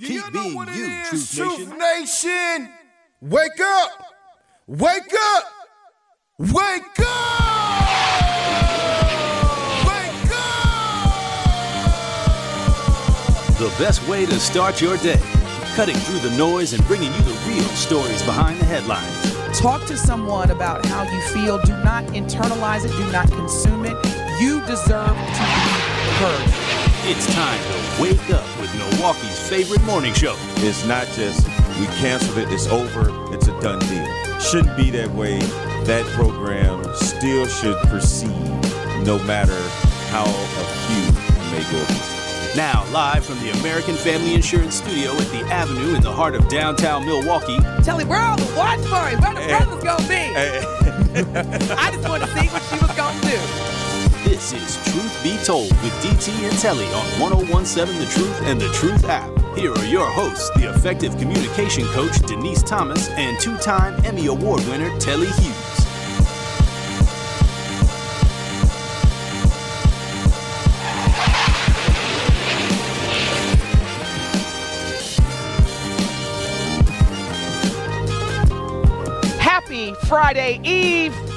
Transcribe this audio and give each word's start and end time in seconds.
Keep 0.00 0.10
you 0.10 0.20
know 0.20 0.30
being 0.30 0.54
what 0.54 0.68
it 0.68 0.76
you, 0.76 0.84
is, 0.84 1.08
Truth 1.08 1.34
Truth 1.34 1.76
Nation. 1.76 2.62
Nation. 2.62 2.72
Wake 3.20 3.60
up! 3.60 3.90
Wake 4.68 5.12
up! 5.34 5.44
Wake 6.38 7.00
up! 7.00 7.82
Wake 9.88 10.30
up! 10.30 11.08
The 13.58 13.74
best 13.76 14.06
way 14.06 14.24
to 14.26 14.38
start 14.38 14.80
your 14.80 14.96
day. 14.98 15.20
Cutting 15.74 15.96
through 15.96 16.20
the 16.20 16.36
noise 16.38 16.74
and 16.74 16.86
bringing 16.86 17.12
you 17.12 17.22
the 17.22 17.36
real 17.48 17.68
stories 17.70 18.22
behind 18.22 18.60
the 18.60 18.66
headlines. 18.66 19.58
Talk 19.58 19.84
to 19.86 19.96
someone 19.96 20.52
about 20.52 20.86
how 20.86 21.02
you 21.02 21.20
feel. 21.32 21.58
Do 21.62 21.72
not 21.82 22.04
internalize 22.14 22.84
it. 22.84 22.92
Do 22.92 23.10
not 23.10 23.28
consume 23.32 23.84
it. 23.84 23.96
You 24.40 24.60
deserve 24.64 25.08
to 25.08 25.42
be 25.42 25.66
heard. 26.20 26.52
It's 27.10 27.26
time 27.34 27.58
to 27.58 27.87
wake 28.00 28.30
up 28.30 28.60
with 28.60 28.72
Milwaukee's 28.76 29.48
favorite 29.48 29.82
morning 29.82 30.14
show. 30.14 30.36
It's 30.58 30.84
not 30.86 31.06
just 31.08 31.46
we 31.80 31.86
canceled 31.98 32.38
it, 32.38 32.52
it's 32.52 32.66
over, 32.68 33.10
it's 33.34 33.48
a 33.48 33.60
done 33.60 33.78
deal. 33.80 34.06
Shouldn't 34.40 34.76
be 34.76 34.90
that 34.90 35.10
way. 35.10 35.38
That 35.84 36.04
program 36.14 36.84
still 36.94 37.46
should 37.46 37.76
proceed 37.88 38.30
no 39.04 39.18
matter 39.24 39.58
how 40.10 40.24
a 40.24 40.64
few 40.86 41.12
may 41.50 41.64
go. 41.72 42.08
Now, 42.56 42.84
live 42.92 43.24
from 43.24 43.38
the 43.40 43.50
American 43.60 43.94
Family 43.94 44.34
Insurance 44.34 44.76
Studio 44.76 45.12
at 45.12 45.28
the 45.30 45.40
Avenue 45.52 45.94
in 45.94 46.02
the 46.02 46.12
heart 46.12 46.34
of 46.34 46.48
downtown 46.48 47.04
Milwaukee, 47.04 47.58
Tell 47.82 47.98
him 47.98 48.08
where 48.08 48.20
all 48.22 48.36
the 48.36 48.54
watch 48.56 48.84
parties, 48.86 49.20
where 49.20 49.34
the 49.34 49.42
eh. 49.42 49.58
brothers 49.58 49.84
gonna 49.84 50.08
be. 50.08 50.14
Hey. 50.14 50.62
Eh. 51.14 51.74
I 51.78 51.90
just 51.90 52.08
want 52.08 52.22
to 52.22 52.28
see 52.30 52.46
what 52.48 52.62
she 52.62 52.78
was 52.78 52.96
gonna 52.96 53.20
do. 53.22 53.67
This 54.24 54.52
is 54.52 54.76
Truth 54.92 55.22
Be 55.22 55.36
Told 55.44 55.70
with 55.82 55.92
DT 56.02 56.48
and 56.48 56.58
Telly 56.58 56.86
on 56.86 57.20
1017 57.20 57.98
The 57.98 58.06
Truth 58.06 58.42
and 58.42 58.60
The 58.60 58.68
Truth 58.68 59.04
app. 59.04 59.30
Here 59.56 59.72
are 59.72 59.84
your 59.84 60.06
hosts, 60.06 60.50
the 60.56 60.70
effective 60.70 61.16
communication 61.18 61.84
coach 61.88 62.18
Denise 62.26 62.62
Thomas 62.62 63.08
and 63.10 63.38
two 63.38 63.56
time 63.58 63.94
Emmy 64.04 64.26
Award 64.26 64.66
winner 64.68 64.96
Telly 64.98 65.26
Hughes. 65.26 65.78
Happy 79.38 79.94
Friday 80.06 80.60
Eve. 80.64 81.27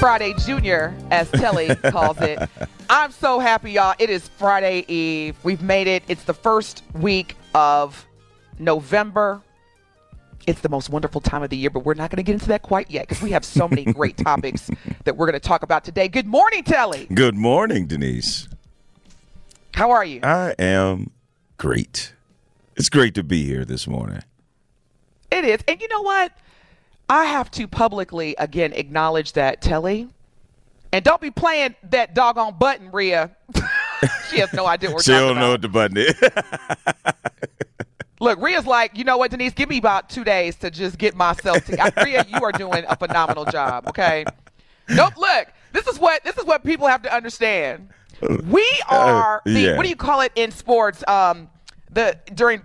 Friday 0.00 0.32
Junior, 0.46 0.96
as 1.10 1.30
Telly 1.30 1.74
calls 1.76 2.18
it. 2.22 2.48
I'm 2.90 3.12
so 3.12 3.38
happy, 3.38 3.72
y'all. 3.72 3.94
It 3.98 4.08
is 4.08 4.28
Friday 4.28 4.86
Eve. 4.88 5.36
We've 5.42 5.60
made 5.60 5.88
it. 5.88 6.02
It's 6.08 6.24
the 6.24 6.32
first 6.32 6.82
week 6.94 7.36
of 7.54 8.06
November. 8.58 9.42
It's 10.46 10.62
the 10.62 10.70
most 10.70 10.88
wonderful 10.88 11.20
time 11.20 11.42
of 11.42 11.50
the 11.50 11.58
year, 11.58 11.68
but 11.68 11.84
we're 11.84 11.92
not 11.92 12.08
going 12.08 12.16
to 12.16 12.22
get 12.22 12.32
into 12.32 12.48
that 12.48 12.62
quite 12.62 12.90
yet 12.90 13.08
because 13.08 13.20
we 13.20 13.30
have 13.32 13.44
so 13.44 13.68
many 13.68 13.84
great 13.84 14.16
topics 14.24 14.70
that 15.04 15.18
we're 15.18 15.26
going 15.26 15.38
to 15.38 15.48
talk 15.48 15.62
about 15.62 15.84
today. 15.84 16.08
Good 16.08 16.26
morning, 16.26 16.64
Telly. 16.64 17.06
Good 17.12 17.34
morning, 17.34 17.86
Denise. 17.86 18.48
How 19.74 19.90
are 19.90 20.04
you? 20.04 20.20
I 20.22 20.54
am 20.58 21.10
great. 21.58 22.14
It's 22.74 22.88
great 22.88 23.14
to 23.16 23.22
be 23.22 23.44
here 23.44 23.66
this 23.66 23.86
morning. 23.86 24.22
It 25.30 25.44
is. 25.44 25.60
And 25.68 25.78
you 25.78 25.88
know 25.88 26.00
what? 26.00 26.32
I 27.10 27.24
have 27.24 27.50
to 27.52 27.66
publicly 27.66 28.36
again 28.38 28.72
acknowledge 28.72 29.32
that 29.32 29.60
Telly. 29.60 30.08
And 30.92 31.04
don't 31.04 31.20
be 31.20 31.30
playing 31.30 31.74
that 31.90 32.14
doggone 32.14 32.54
button, 32.58 32.90
Rhea. 32.92 33.34
she 34.30 34.38
has 34.38 34.52
no 34.52 34.66
idea 34.66 34.92
what 34.92 35.04
She 35.04 35.10
don't 35.10 35.36
know 35.36 35.50
what 35.50 35.62
the 35.62 35.68
button 35.68 35.96
is. 35.96 36.14
Look, 38.20 38.40
Rhea's 38.40 38.66
like, 38.66 38.96
you 38.96 39.02
know 39.02 39.16
what, 39.16 39.32
Denise? 39.32 39.54
Give 39.54 39.68
me 39.68 39.78
about 39.78 40.08
two 40.08 40.24
days 40.24 40.54
to 40.56 40.70
just 40.70 40.98
get 40.98 41.16
myself 41.16 41.64
together. 41.64 42.02
Rhea, 42.04 42.24
you 42.28 42.44
are 42.44 42.52
doing 42.52 42.84
a 42.88 42.96
phenomenal 42.96 43.44
job. 43.46 43.88
Okay. 43.88 44.24
Nope. 44.88 45.16
Look, 45.16 45.48
this 45.72 45.88
is 45.88 45.98
what 45.98 46.22
this 46.22 46.36
is 46.36 46.44
what 46.44 46.62
people 46.62 46.86
have 46.86 47.02
to 47.02 47.14
understand. 47.14 47.88
We 48.44 48.68
are 48.88 49.42
the 49.44 49.60
yeah. 49.60 49.76
what 49.76 49.82
do 49.82 49.88
you 49.88 49.96
call 49.96 50.20
it 50.20 50.30
in 50.36 50.52
sports? 50.52 51.02
Um, 51.08 51.48
the 51.90 52.16
during 52.34 52.62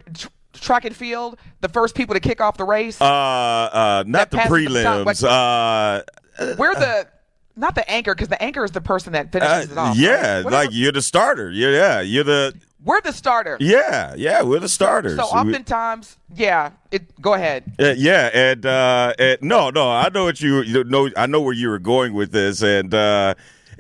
track 0.59 0.85
and 0.85 0.95
field, 0.95 1.37
the 1.61 1.69
first 1.69 1.95
people 1.95 2.13
to 2.15 2.19
kick 2.19 2.41
off 2.41 2.57
the 2.57 2.63
race. 2.65 2.99
uh, 3.01 3.05
uh, 3.05 4.03
not 4.07 4.31
the 4.31 4.37
passes 4.37 4.51
the 4.51 4.69
prelims. 4.69 5.23
Uh, 5.23 6.55
We're 6.57 6.73
the 6.75 7.07
not 7.55 7.75
the 7.75 7.89
anchor 7.89 8.13
because 8.13 8.27
the 8.27 8.41
anchor 8.41 8.63
is 8.65 8.71
the 8.71 8.81
person 8.81 9.13
that 9.13 9.27
uh, 9.27 9.39
finishes 9.39 9.71
it 9.71 9.77
off. 9.77 9.97
yeah, 9.97 10.37
right? 10.41 10.45
Like 10.45 10.69
you're 10.73 10.91
the 10.91 11.01
starter. 11.01 11.49
You're, 11.51 11.71
yeah, 11.71 12.01
you're 12.01 12.25
the. 12.25 12.53
we're 12.83 12.99
the 13.01 13.13
starter. 13.13 13.55
Yeah, 13.61 14.13
yeah, 14.17 14.41
we're 14.41 14.59
the 14.59 14.67
starters. 14.67 15.17
So 15.17 15.25
We- 15.33 15.39
oftentimes, 15.51 16.17
yeah. 16.35 16.71
It 16.91 17.19
go 17.21 17.33
ahead. 17.33 17.63
Uh, 17.79 17.93
yeah, 17.97 18.29
and, 18.33 18.65
uh, 18.65 19.13
and 19.17 19.37
no, 19.41 19.69
no, 19.69 19.89
I 19.89 20.09
know 20.09 20.25
what 20.25 20.41
you, 20.41 20.61
you 20.63 20.83
know. 20.83 21.09
I 21.15 21.27
know 21.27 21.39
where 21.41 21.53
you 21.53 21.69
were 21.69 21.79
going 21.79 22.13
with 22.13 22.31
this, 22.33 22.61
and 22.61 22.93
uh, 22.93 23.35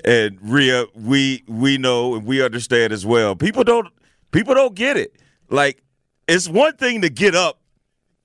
and 0.05 0.37
Rhea, 0.41 0.85
we 0.95 1.43
we 1.47 1.77
know 1.77 2.15
and 2.15 2.25
we 2.25 2.41
understand 2.41 2.93
as 2.93 3.05
well. 3.05 3.35
People 3.35 3.63
don't 3.65 3.89
people 4.31 4.53
don't 4.53 4.75
get 4.75 4.95
it. 4.95 5.15
Like 5.49 5.81
it's 6.27 6.47
one 6.47 6.75
thing 6.77 7.01
to 7.01 7.09
get 7.09 7.35
up 7.35 7.59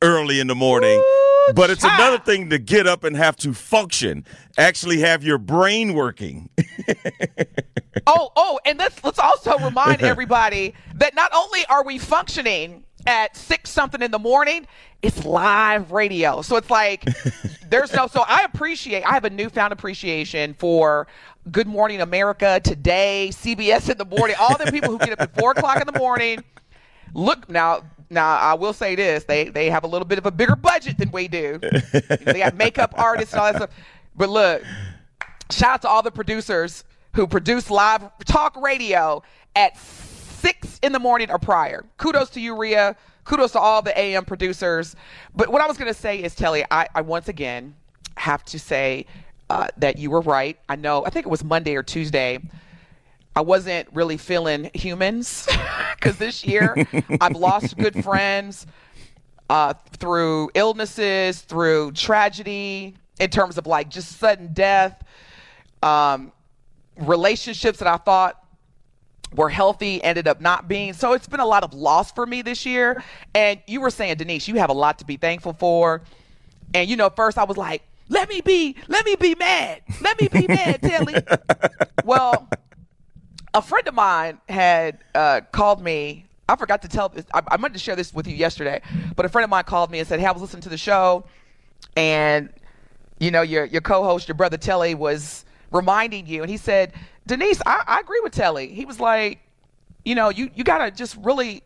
early 0.02 0.40
in 0.40 0.46
the 0.46 0.54
morning, 0.54 0.98
Ooh, 0.98 1.52
but 1.54 1.70
it's 1.70 1.82
child. 1.82 2.00
another 2.00 2.18
thing 2.22 2.50
to 2.50 2.58
get 2.58 2.86
up 2.86 3.04
and 3.04 3.16
have 3.16 3.36
to 3.36 3.52
function, 3.52 4.24
actually 4.56 5.00
have 5.00 5.22
your 5.22 5.38
brain 5.38 5.94
working. 5.94 6.48
Oh, 8.06 8.30
oh, 8.36 8.60
and 8.64 8.78
let's 8.78 9.02
let's 9.04 9.18
also 9.18 9.58
remind 9.58 10.02
everybody 10.02 10.74
that 10.94 11.14
not 11.14 11.30
only 11.34 11.60
are 11.68 11.84
we 11.84 11.98
functioning 11.98 12.84
at 13.06 13.36
six 13.36 13.70
something 13.70 14.00
in 14.02 14.10
the 14.10 14.18
morning, 14.18 14.66
it's 15.02 15.24
live 15.24 15.92
radio. 15.92 16.42
So 16.42 16.56
it's 16.56 16.70
like 16.70 17.04
there's 17.68 17.92
no. 17.92 18.06
So 18.06 18.24
I 18.26 18.44
appreciate. 18.44 19.02
I 19.04 19.12
have 19.12 19.24
a 19.24 19.30
newfound 19.30 19.72
appreciation 19.72 20.54
for 20.54 21.06
Good 21.50 21.66
Morning 21.66 22.00
America 22.00 22.60
today, 22.62 23.30
CBS 23.32 23.90
in 23.90 23.98
the 23.98 24.04
morning, 24.04 24.36
all 24.38 24.56
the 24.56 24.70
people 24.70 24.90
who 24.90 24.98
get 24.98 25.12
up 25.12 25.20
at 25.20 25.36
four 25.38 25.52
o'clock 25.52 25.80
in 25.80 25.92
the 25.92 25.98
morning. 25.98 26.42
Look 27.14 27.48
now. 27.48 27.82
Now 28.08 28.36
I 28.36 28.54
will 28.54 28.72
say 28.72 28.94
this: 28.94 29.24
they 29.24 29.48
they 29.48 29.70
have 29.70 29.84
a 29.84 29.86
little 29.86 30.06
bit 30.06 30.18
of 30.18 30.26
a 30.26 30.30
bigger 30.30 30.56
budget 30.56 30.98
than 30.98 31.10
we 31.10 31.28
do. 31.28 31.58
they 31.60 32.38
got 32.38 32.56
makeup 32.56 32.94
artists 32.98 33.32
and 33.32 33.40
all 33.40 33.52
that 33.52 33.56
stuff. 33.56 33.70
But 34.16 34.28
look, 34.30 34.62
shout 35.50 35.70
out 35.70 35.82
to 35.82 35.88
all 35.88 36.02
the 36.02 36.10
producers 36.10 36.84
who 37.14 37.26
produce 37.26 37.70
live 37.70 38.10
talk 38.24 38.56
radio 38.56 39.22
at 39.56 39.76
six 39.78 40.78
in 40.82 40.92
the 40.92 40.98
morning 40.98 41.30
or 41.30 41.38
prior. 41.38 41.84
Kudos 41.98 42.30
to 42.30 42.40
you, 42.40 42.56
Rhea. 42.56 42.96
Kudos 43.24 43.52
to 43.52 43.60
all 43.60 43.82
the 43.82 43.96
AM 43.98 44.24
producers. 44.24 44.96
But 45.36 45.50
what 45.50 45.60
I 45.60 45.66
was 45.66 45.76
going 45.76 45.92
to 45.92 45.98
say 45.98 46.22
is, 46.22 46.34
Telly, 46.34 46.64
I, 46.70 46.88
I 46.94 47.00
once 47.02 47.28
again 47.28 47.74
have 48.16 48.44
to 48.46 48.58
say 48.58 49.06
uh, 49.50 49.68
that 49.76 49.98
you 49.98 50.10
were 50.10 50.20
right. 50.20 50.58
I 50.68 50.76
know, 50.76 51.04
I 51.04 51.10
think 51.10 51.26
it 51.26 51.28
was 51.28 51.44
Monday 51.44 51.76
or 51.76 51.82
Tuesday. 51.82 52.40
I 53.40 53.42
wasn't 53.42 53.88
really 53.94 54.18
feeling 54.18 54.70
humans 54.74 55.48
because 55.94 56.18
this 56.18 56.44
year 56.44 56.76
I've 57.22 57.36
lost 57.36 57.74
good 57.78 58.04
friends 58.04 58.66
uh, 59.48 59.72
through 59.92 60.50
illnesses, 60.52 61.40
through 61.40 61.92
tragedy, 61.92 62.96
in 63.18 63.30
terms 63.30 63.56
of 63.56 63.66
like 63.66 63.88
just 63.88 64.18
sudden 64.18 64.52
death, 64.52 65.02
um, 65.82 66.32
relationships 66.98 67.78
that 67.78 67.88
I 67.88 67.96
thought 67.96 68.44
were 69.34 69.48
healthy 69.48 70.04
ended 70.04 70.28
up 70.28 70.42
not 70.42 70.68
being. 70.68 70.92
So 70.92 71.14
it's 71.14 71.26
been 71.26 71.40
a 71.40 71.46
lot 71.46 71.64
of 71.64 71.72
loss 71.72 72.12
for 72.12 72.26
me 72.26 72.42
this 72.42 72.66
year. 72.66 73.02
And 73.34 73.58
you 73.66 73.80
were 73.80 73.88
saying, 73.88 74.18
Denise, 74.18 74.48
you 74.48 74.56
have 74.56 74.68
a 74.68 74.74
lot 74.74 74.98
to 74.98 75.06
be 75.06 75.16
thankful 75.16 75.54
for. 75.54 76.02
And 76.74 76.90
you 76.90 76.96
know, 76.96 77.08
first 77.08 77.38
I 77.38 77.44
was 77.44 77.56
like, 77.56 77.84
let 78.10 78.28
me 78.28 78.42
be, 78.42 78.76
let 78.88 79.06
me 79.06 79.16
be 79.16 79.34
mad. 79.34 79.80
Let 80.02 80.20
me 80.20 80.28
be 80.28 80.46
mad, 80.46 80.82
Telly. 80.82 81.14
well, 82.04 82.50
a 83.54 83.62
friend 83.62 83.86
of 83.88 83.94
mine 83.94 84.38
had 84.48 84.98
uh, 85.14 85.40
called 85.52 85.82
me. 85.82 86.26
I 86.48 86.56
forgot 86.56 86.82
to 86.82 86.88
tell. 86.88 87.12
I, 87.32 87.42
I 87.48 87.56
meant 87.56 87.74
to 87.74 87.80
share 87.80 87.96
this 87.96 88.12
with 88.12 88.26
you 88.26 88.34
yesterday, 88.34 88.82
but 89.16 89.24
a 89.24 89.28
friend 89.28 89.44
of 89.44 89.50
mine 89.50 89.64
called 89.64 89.90
me 89.90 89.98
and 89.98 90.08
said, 90.08 90.20
"Hey, 90.20 90.26
I 90.26 90.32
was 90.32 90.42
listening 90.42 90.62
to 90.62 90.68
the 90.68 90.78
show, 90.78 91.24
and 91.96 92.50
you 93.18 93.30
know, 93.30 93.42
your 93.42 93.64
your 93.66 93.80
co-host, 93.80 94.26
your 94.26 94.34
brother 94.34 94.56
Telly, 94.56 94.94
was 94.94 95.44
reminding 95.70 96.26
you, 96.26 96.42
and 96.42 96.50
he 96.50 96.56
said, 96.56 96.92
Denise, 97.26 97.60
I, 97.64 97.84
I 97.86 98.00
agree 98.00 98.20
with 98.22 98.32
Telly. 98.32 98.68
He 98.68 98.84
was 98.84 98.98
like, 98.98 99.38
you 100.04 100.14
know, 100.14 100.30
you 100.30 100.50
you 100.54 100.64
gotta 100.64 100.90
just 100.90 101.16
really 101.16 101.62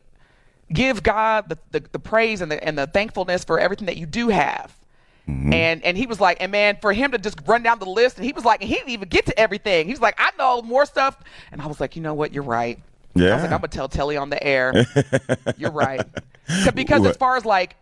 give 0.73 1.03
God 1.03 1.49
the, 1.49 1.59
the, 1.71 1.81
the 1.93 1.99
praise 1.99 2.41
and 2.41 2.51
the 2.51 2.63
and 2.63 2.77
the 2.77 2.87
thankfulness 2.87 3.45
for 3.45 3.59
everything 3.59 3.87
that 3.87 3.97
you 3.97 4.07
do 4.07 4.29
have. 4.29 4.77
And 5.27 5.83
and 5.85 5.97
he 5.97 6.07
was 6.07 6.21
like, 6.21 6.37
and 6.41 6.53
man, 6.53 6.77
for 6.83 6.93
him 6.93 7.13
to 7.13 7.19
just 7.19 7.39
run 7.47 7.63
down 7.63 7.79
the 7.79 7.87
list, 7.87 8.17
and 8.19 8.27
he 8.27 8.33
was 8.33 8.45
like, 8.45 8.61
and 8.61 8.69
he 8.69 8.75
didn't 8.77 8.91
even 8.91 9.09
get 9.09 9.25
to 9.27 9.39
everything. 9.39 9.87
He 9.87 9.93
was 9.93 10.01
like, 10.01 10.17
I 10.19 10.31
know 10.37 10.61
more 10.61 10.85
stuff, 10.85 11.17
and 11.51 11.63
I 11.63 11.67
was 11.67 11.81
like, 11.81 11.97
you 11.97 12.03
know 12.03 12.13
what, 12.13 12.35
you're 12.35 12.43
right. 12.43 12.79
I 13.17 13.21
Yeah. 13.21 13.33
was 13.35 13.43
like, 13.43 13.53
I'm 13.53 13.59
gonna 13.61 13.69
tell 13.69 13.89
Telly 13.89 14.19
on 14.19 14.29
the 14.29 14.43
air. 14.43 14.85
you're 15.57 15.71
right. 15.71 16.07
Because 16.75 17.07
as 17.07 17.17
far 17.17 17.37
as 17.39 17.47
like 17.47 17.77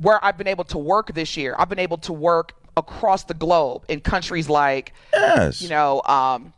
where 0.00 0.24
I've 0.24 0.38
been 0.38 0.46
able 0.46 0.64
to 0.64 0.78
work 0.78 1.12
this 1.12 1.36
year, 1.36 1.54
I've 1.58 1.68
been 1.68 1.78
able 1.78 1.98
to 1.98 2.12
work 2.14 2.54
across 2.78 3.24
the 3.24 3.34
globe 3.34 3.84
in 3.88 4.00
countries 4.00 4.48
like 4.48 4.94
Yes. 5.12 5.60
you 5.60 5.68
know, 5.68 6.00
um, 6.06 6.54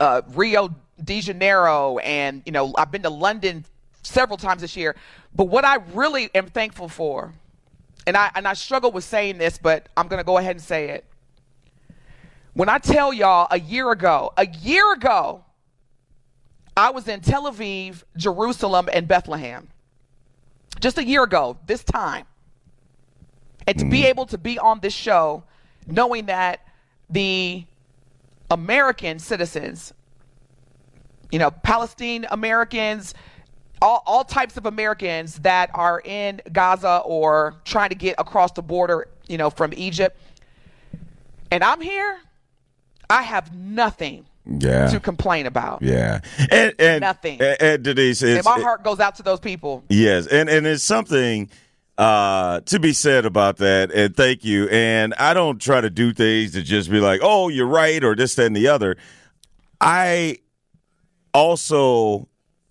uh, 0.00 0.22
Rio 0.34 0.74
de 1.04 1.20
Janeiro, 1.20 1.98
and 1.98 2.40
you 2.46 2.52
know, 2.52 2.72
I've 2.78 2.90
been 2.90 3.02
to 3.02 3.10
London 3.10 3.64
several 4.02 4.38
times 4.38 4.62
this 4.62 4.74
year. 4.76 4.96
But 5.34 5.44
what 5.44 5.64
I 5.66 5.76
really 5.92 6.30
am 6.34 6.46
thankful 6.46 6.88
for, 6.88 7.32
and 8.06 8.16
I 8.16 8.30
and 8.34 8.46
I 8.46 8.54
struggle 8.54 8.90
with 8.92 9.04
saying 9.04 9.38
this, 9.38 9.58
but 9.58 9.88
I'm 9.96 10.08
going 10.08 10.18
to 10.18 10.24
go 10.24 10.38
ahead 10.38 10.56
and 10.56 10.62
say 10.62 10.90
it. 10.90 11.04
When 12.54 12.68
I 12.68 12.78
tell 12.78 13.12
y'all 13.12 13.48
a 13.50 13.58
year 13.58 13.90
ago, 13.90 14.32
a 14.36 14.46
year 14.46 14.92
ago, 14.92 15.44
I 16.76 16.90
was 16.90 17.08
in 17.08 17.20
Tel 17.20 17.50
Aviv, 17.50 18.02
Jerusalem, 18.16 18.88
and 18.92 19.08
Bethlehem. 19.08 19.68
Just 20.80 20.98
a 20.98 21.04
year 21.04 21.22
ago, 21.22 21.56
this 21.66 21.84
time. 21.84 22.26
And 23.66 23.78
to 23.78 23.84
be 23.84 23.98
mm-hmm. 23.98 24.06
able 24.06 24.26
to 24.26 24.38
be 24.38 24.58
on 24.58 24.80
this 24.80 24.94
show, 24.94 25.44
knowing 25.86 26.26
that 26.26 26.60
the 27.08 27.64
American 28.50 29.18
citizens, 29.18 29.94
you 31.30 31.38
know, 31.38 31.50
Palestine 31.50 32.26
Americans, 32.30 33.14
all, 33.82 34.02
all 34.06 34.24
types 34.24 34.56
of 34.56 34.64
Americans 34.64 35.40
that 35.40 35.70
are 35.74 36.00
in 36.04 36.40
Gaza 36.52 37.02
or 37.04 37.56
trying 37.64 37.88
to 37.90 37.94
get 37.96 38.14
across 38.18 38.52
the 38.52 38.62
border, 38.62 39.08
you 39.28 39.36
know, 39.36 39.50
from 39.50 39.72
Egypt. 39.76 40.16
And 41.50 41.62
I'm 41.62 41.80
here, 41.80 42.18
I 43.10 43.22
have 43.22 43.54
nothing 43.54 44.24
Yeah. 44.46 44.86
to 44.88 45.00
complain 45.00 45.46
about. 45.46 45.82
Yeah. 45.82 46.20
And, 46.50 46.74
and 46.78 47.00
Nothing. 47.02 47.42
And, 47.42 47.56
and 47.60 47.82
Denise, 47.82 48.22
And 48.22 48.44
my 48.44 48.60
heart 48.60 48.82
goes 48.84 49.00
out 49.00 49.16
to 49.16 49.22
those 49.22 49.40
people. 49.40 49.84
Yes, 49.88 50.26
and 50.26 50.48
and 50.48 50.66
it's 50.66 50.82
something 50.82 51.50
uh 51.98 52.60
to 52.60 52.80
be 52.80 52.94
said 52.94 53.26
about 53.26 53.58
that 53.58 53.92
and 53.92 54.16
thank 54.16 54.42
you 54.46 54.66
and 54.70 55.12
i 55.18 55.34
don't 55.34 55.60
try 55.60 55.78
to 55.78 55.90
do 55.90 56.10
things 56.14 56.52
to 56.52 56.62
just 56.62 56.90
be 56.90 56.98
like 57.00 57.20
oh 57.22 57.48
you're 57.48 57.66
right 57.66 58.02
or 58.02 58.16
this 58.16 58.34
that 58.34 58.46
and 58.46 58.56
the 58.56 58.66
other 58.66 58.96
i 59.78 60.38
also 61.34 62.28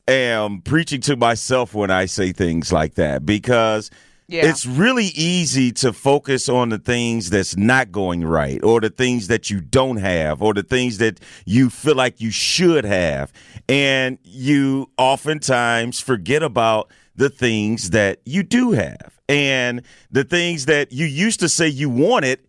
am 0.08 0.62
preaching 0.62 1.02
to 1.02 1.16
myself 1.16 1.74
when 1.74 1.92
i 1.92 2.06
say 2.06 2.32
things 2.32 2.72
like 2.72 2.96
that 2.96 3.26
because 3.26 3.90
Yeah. 4.28 4.48
it's 4.50 4.66
really 4.66 5.08
easy 5.16 5.72
to 5.74 5.92
focus 5.94 6.48
on 6.50 6.70
the 6.70 6.78
things 6.80 7.30
that's 7.30 7.58
not 7.58 7.92
going 7.92 8.24
right 8.24 8.64
or 8.64 8.80
the 8.80 8.90
things 8.90 9.28
that 9.28 9.50
you 9.50 9.60
don't 9.62 9.98
have 9.98 10.42
or 10.42 10.54
the 10.54 10.64
things 10.64 11.00
that 11.00 11.20
you 11.46 11.70
feel 11.70 11.96
like 11.96 12.22
you 12.22 12.32
should 12.32 12.86
have. 12.86 13.34
And 13.68 14.18
you 14.24 14.90
oftentimes 14.98 16.00
forget 16.00 16.44
about 16.44 16.90
the 17.16 17.30
things 17.30 17.90
that 17.90 18.22
you 18.26 18.42
do 18.44 18.72
have 18.72 19.20
and 19.28 19.82
the 20.12 20.24
things 20.24 20.66
that 20.66 20.94
you 20.94 21.06
used 21.06 21.42
to 21.42 21.50
say 21.50 21.68
you 21.68 21.90
wanted. 21.90 22.40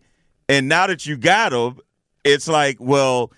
And 0.47 0.69
now 0.69 0.87
that 0.87 1.05
you 1.05 1.17
got 1.17 1.49
them, 1.49 1.79
it's 2.23 2.47
like, 2.47 2.77
well, 2.79 3.31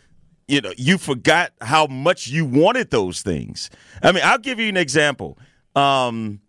you 0.48 0.62
know, 0.62 0.74
you 0.78 0.98
forgot 0.98 1.52
how 1.62 1.88
much 1.88 2.28
you 2.28 2.46
wanted 2.46 2.92
those 2.92 3.22
things. 3.22 3.70
I 4.02 4.12
mean, 4.12 4.24
I'll 4.24 4.38
give 4.38 4.60
you 4.60 4.70
an 4.70 4.78
example. 4.78 5.38
Um, 5.76 6.42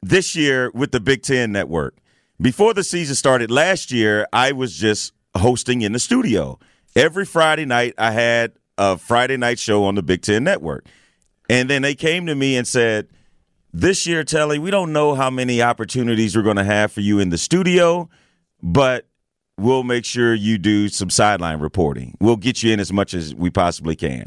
this 0.00 0.34
year 0.34 0.70
with 0.72 0.92
the 0.92 1.00
Big 1.00 1.22
Ten 1.22 1.52
Network. 1.52 1.96
Before 2.40 2.72
the 2.74 2.82
season 2.82 3.14
started 3.14 3.50
last 3.50 3.92
year, 3.92 4.26
I 4.32 4.52
was 4.52 4.74
just 4.74 5.12
hosting 5.36 5.82
in 5.82 5.92
the 5.92 5.98
studio. 5.98 6.58
Every 6.96 7.24
Friday 7.24 7.64
night, 7.64 7.94
I 7.98 8.12
had 8.12 8.52
a 8.78 8.96
Friday 8.96 9.36
night 9.36 9.58
show 9.58 9.84
on 9.84 9.94
the 9.94 10.02
Big 10.02 10.22
Ten 10.22 10.44
Network. 10.44 10.86
And 11.48 11.68
then 11.68 11.82
they 11.82 11.94
came 11.94 12.26
to 12.26 12.34
me 12.34 12.56
and 12.56 12.66
said, 12.66 13.08
This 13.72 14.06
year, 14.06 14.24
Telly, 14.24 14.58
we 14.58 14.70
don't 14.70 14.92
know 14.92 15.14
how 15.14 15.30
many 15.30 15.62
opportunities 15.62 16.36
we're 16.36 16.42
going 16.42 16.56
to 16.56 16.64
have 16.64 16.92
for 16.92 17.00
you 17.00 17.18
in 17.18 17.28
the 17.28 17.38
studio, 17.38 18.08
but 18.62 19.06
we'll 19.58 19.84
make 19.84 20.04
sure 20.04 20.34
you 20.34 20.58
do 20.58 20.88
some 20.88 21.10
sideline 21.10 21.58
reporting. 21.60 22.16
We'll 22.20 22.36
get 22.36 22.62
you 22.62 22.72
in 22.72 22.80
as 22.80 22.92
much 22.92 23.14
as 23.14 23.34
we 23.34 23.50
possibly 23.50 23.96
can. 23.96 24.26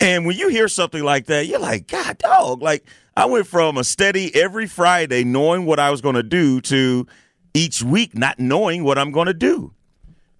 And 0.00 0.26
when 0.26 0.36
you 0.36 0.48
hear 0.48 0.68
something 0.68 1.02
like 1.02 1.26
that, 1.26 1.46
you're 1.46 1.60
like, 1.60 1.86
God, 1.86 2.18
dog. 2.18 2.60
Like, 2.60 2.84
I 3.16 3.26
went 3.26 3.46
from 3.46 3.76
a 3.76 3.84
steady 3.84 4.34
every 4.34 4.66
Friday 4.66 5.22
knowing 5.22 5.64
what 5.64 5.78
I 5.78 5.90
was 5.90 6.00
going 6.00 6.16
to 6.16 6.22
do 6.22 6.60
to 6.62 7.06
each 7.54 7.82
week 7.82 8.16
not 8.16 8.38
knowing 8.38 8.84
what 8.84 8.98
I'm 8.98 9.12
going 9.12 9.26
to 9.26 9.34
do. 9.34 9.72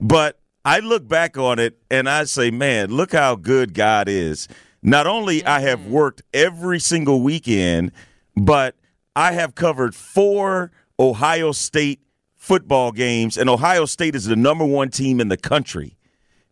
But 0.00 0.40
I 0.64 0.80
look 0.80 1.06
back 1.06 1.36
on 1.36 1.58
it 1.58 1.78
and 1.90 2.08
I 2.08 2.24
say, 2.24 2.50
man, 2.50 2.90
look 2.90 3.12
how 3.12 3.36
good 3.36 3.74
God 3.74 4.08
is. 4.08 4.48
Not 4.82 5.06
only 5.06 5.44
I 5.44 5.60
have 5.60 5.80
mm-hmm. 5.80 5.92
worked 5.92 6.22
every 6.32 6.80
single 6.80 7.22
weekend, 7.22 7.92
but 8.36 8.76
I 9.14 9.32
have 9.32 9.54
covered 9.54 9.94
four 9.94 10.72
Ohio 10.98 11.52
State 11.52 12.00
football 12.42 12.90
games, 12.90 13.38
and 13.38 13.48
Ohio 13.48 13.84
State 13.84 14.16
is 14.16 14.24
the 14.24 14.34
number 14.34 14.64
one 14.64 14.90
team 14.90 15.20
in 15.20 15.28
the 15.28 15.36
country. 15.36 15.96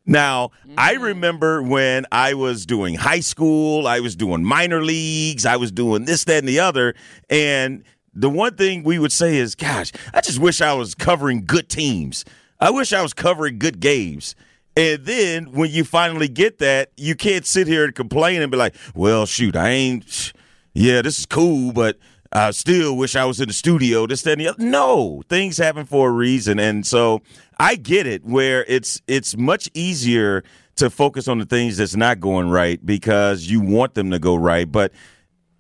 Now, 0.07 0.53
I 0.79 0.95
mm-hmm. 0.95 1.03
remember 1.03 1.65
when 1.65 2.07
I 2.13 2.35
was 2.35 2.65
doing 2.65 2.95
high 2.95 3.19
school, 3.19 3.89
I 3.89 3.99
was 3.99 4.15
doing 4.15 4.45
minor 4.45 4.85
leagues, 4.85 5.45
I 5.45 5.57
was 5.57 5.73
doing 5.73 6.05
this, 6.05 6.23
that, 6.25 6.39
and 6.39 6.49
the 6.49 6.61
other. 6.61 6.95
And 7.29 7.83
the 8.15 8.31
one 8.31 8.55
thing 8.55 8.85
we 8.85 9.01
would 9.01 9.11
say 9.11 9.37
is, 9.37 9.57
gosh, 9.57 9.91
I 10.15 10.21
just 10.21 10.39
wish 10.39 10.61
I 10.61 10.75
was 10.75 10.95
covering 10.95 11.45
good 11.45 11.69
teams. 11.69 12.25
I 12.61 12.71
wish 12.71 12.93
I 12.93 13.03
was 13.03 13.13
covering 13.13 13.59
good 13.59 13.81
games. 13.81 14.37
And 14.77 15.05
then 15.05 15.51
when 15.51 15.73
you 15.73 15.83
finally 15.83 16.29
get 16.29 16.59
that, 16.59 16.93
you 16.97 17.17
can't 17.17 17.45
sit 17.45 17.67
here 17.67 17.85
and 17.85 17.93
complain 17.97 18.43
and 18.43 18.51
be 18.53 18.57
like, 18.57 18.77
well, 18.95 19.27
shoot, 19.27 19.57
I 19.57 19.71
ain't, 19.71 20.33
yeah, 20.73 21.03
this 21.03 21.19
is 21.19 21.27
cool, 21.27 21.73
but 21.73 21.99
I 22.33 22.53
still 22.53 22.97
wish 22.97 23.17
I 23.17 23.25
was 23.25 23.41
in 23.41 23.49
the 23.49 23.53
studio, 23.53 24.07
this, 24.07 24.23
that, 24.23 24.33
and 24.33 24.41
the 24.41 24.49
other. 24.49 24.63
No, 24.63 25.23
things 25.29 25.59
happen 25.59 25.85
for 25.85 26.09
a 26.09 26.13
reason. 26.13 26.61
And 26.61 26.87
so 26.87 27.23
I 27.59 27.75
get 27.75 28.07
it 28.07 28.25
where 28.25 28.65
it's 28.69 29.01
it's 29.09 29.37
much 29.37 29.69
easier 29.75 30.45
to 30.77 30.91
focus 30.91 31.27
on 31.29 31.39
the 31.39 31.45
things 31.45 31.77
that's 31.79 31.97
not 31.97 32.21
going 32.21 32.49
right 32.49 32.85
because 32.87 33.47
you 33.51 33.61
want 33.61 33.95
them 33.95 34.11
to 34.13 34.19
go 34.21 34.37
right. 34.37 34.71
But 34.71 34.93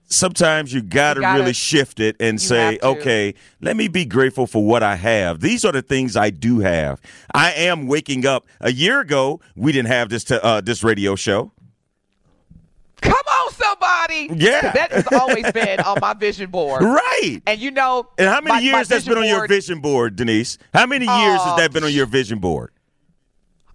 sometimes 0.07 0.73
you 0.73 0.81
gotta, 0.81 1.19
You 1.21 1.23
gotta- 1.23 1.41
really 1.41 1.53
shift 1.53 2.01
it 2.01 2.17
and 2.21 2.41
say, 2.41 2.79
okay, 2.83 3.35
let 3.61 3.77
me 3.77 3.89
be 3.89 4.05
grateful 4.05 4.47
for 4.47 4.65
what 4.65 4.83
I 4.83 4.95
have. 4.97 5.41
These 5.41 5.65
are 5.65 5.73
the 5.73 5.83
things 5.83 6.17
I 6.17 6.31
do 6.31 6.61
have. 6.61 7.01
I 7.35 7.53
am 7.53 7.87
waking 7.87 8.27
up. 8.27 8.47
A 8.61 8.73
year 8.73 9.01
ago, 9.01 9.41
we 9.57 9.73
didn't 9.73 9.89
have 9.89 10.09
this 10.09 10.25
to, 10.25 10.43
uh, 10.45 10.61
this 10.63 10.83
radio 10.85 11.17
show. 11.17 11.53
Come 13.03 13.13
on, 13.15 13.40
Yeah. 14.11 14.73
That 14.73 14.93
has 14.93 15.07
always 15.12 15.51
been 15.53 15.81
on 15.81 15.99
my 16.01 16.15
vision 16.15 16.51
board. 16.51 16.83
Right. 16.83 17.41
And 17.47 17.61
you 17.61 17.71
know, 17.71 18.09
And 18.19 18.29
how 18.29 18.41
many 18.41 18.67
my- 18.67 18.79
my 18.79 18.85
that's 18.85 19.07
been 19.07 19.19
on 19.19 19.27
your 19.27 19.47
vision 19.47 19.81
board, 19.81 20.17
Denise? 20.17 20.59
How 20.75 20.87
many 20.87 21.05
years 21.07 21.41
has 21.43 21.57
that 21.57 21.73
been 21.73 21.85
on 21.85 21.93
your 21.93 22.07
vision 22.07 22.39
board? 22.39 22.73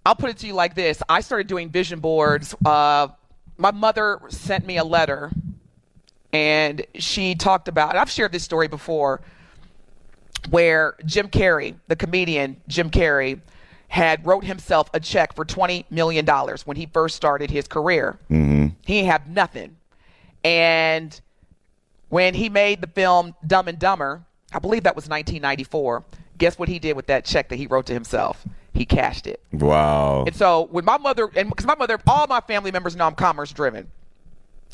I'll 0.05 0.15
put 0.15 0.29
it 0.29 0.37
to 0.39 0.47
you 0.47 0.53
like 0.53 0.75
this: 0.75 1.01
I 1.09 1.21
started 1.21 1.47
doing 1.47 1.69
vision 1.69 1.99
boards. 1.99 2.53
Uh, 2.63 3.07
my 3.57 3.71
mother 3.71 4.19
sent 4.29 4.65
me 4.65 4.77
a 4.77 4.83
letter, 4.83 5.31
and 6.31 6.85
she 6.95 7.33
talked 7.35 7.67
about. 7.67 7.89
And 7.91 7.99
I've 7.99 8.11
shared 8.11 8.31
this 8.31 8.43
story 8.43 8.67
before, 8.67 9.21
where 10.49 10.95
Jim 11.05 11.27
Carrey, 11.27 11.75
the 11.87 11.95
comedian 11.95 12.57
Jim 12.67 12.91
Carrey, 12.91 13.39
had 13.87 14.25
wrote 14.27 14.43
himself 14.43 14.89
a 14.93 14.99
check 14.99 15.33
for 15.35 15.43
twenty 15.45 15.85
million 15.89 16.23
dollars 16.25 16.67
when 16.67 16.77
he 16.77 16.85
first 16.85 17.15
started 17.15 17.49
his 17.49 17.67
career. 17.67 18.19
Mm-hmm. 18.29 18.67
He 18.85 19.01
didn't 19.01 19.27
nothing, 19.27 19.77
and 20.45 21.19
when 22.09 22.35
he 22.35 22.49
made 22.49 22.79
the 22.79 22.87
film 22.87 23.33
Dumb 23.47 23.67
and 23.67 23.79
Dumber, 23.79 24.23
I 24.53 24.59
believe 24.59 24.83
that 24.83 24.95
was 24.95 25.09
1994. 25.09 26.03
Guess 26.37 26.59
what 26.59 26.69
he 26.69 26.77
did 26.77 26.95
with 26.95 27.07
that 27.07 27.25
check 27.25 27.49
that 27.49 27.55
he 27.55 27.65
wrote 27.65 27.87
to 27.87 27.93
himself? 27.93 28.45
He 28.71 28.85
cashed 28.85 29.25
it. 29.25 29.41
Wow. 29.51 30.23
And 30.27 30.35
so 30.35 30.67
when 30.69 30.85
my 30.85 30.99
mother, 30.99 31.31
and 31.35 31.49
because 31.49 31.65
my 31.65 31.73
mother, 31.73 31.97
all 32.05 32.27
my 32.27 32.41
family 32.41 32.71
members 32.71 32.95
know 32.95 33.07
I'm 33.07 33.15
commerce 33.15 33.51
driven. 33.51 33.89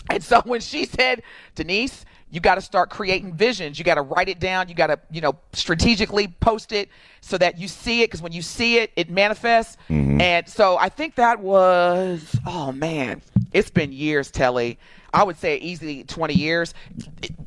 And 0.10 0.22
so 0.22 0.42
when 0.46 0.60
she 0.60 0.84
said, 0.84 1.24
Denise, 1.56 2.04
you 2.32 2.40
got 2.40 2.56
to 2.56 2.62
start 2.62 2.90
creating 2.90 3.34
visions. 3.34 3.78
You 3.78 3.86
got 3.86 3.96
to 3.96 4.02
write 4.02 4.30
it 4.30 4.40
down. 4.40 4.70
You 4.70 4.74
got 4.74 4.88
to, 4.88 5.00
you 5.12 5.20
know, 5.20 5.38
strategically 5.54 6.30
post 6.30 6.72
it 6.72 6.90
so 7.20 7.38
that 7.38 7.60
you 7.60 7.68
see 7.68 8.02
it. 8.02 8.08
Because 8.08 8.22
when 8.22 8.32
you 8.32 8.42
see 8.42 8.78
it, 8.78 8.92
it 8.96 9.10
manifests. 9.10 9.78
And 9.90 10.48
so 10.48 10.78
I 10.78 10.90
think 10.90 11.16
that 11.16 11.40
was, 11.42 12.36
oh 12.48 12.72
man, 12.72 13.22
it's 13.52 13.70
been 13.70 13.92
years, 13.92 14.32
Telly. 14.32 14.80
I 15.14 15.24
would 15.24 15.38
say 15.38 15.58
easily 15.58 16.06
20 16.06 16.34
years. 16.34 16.74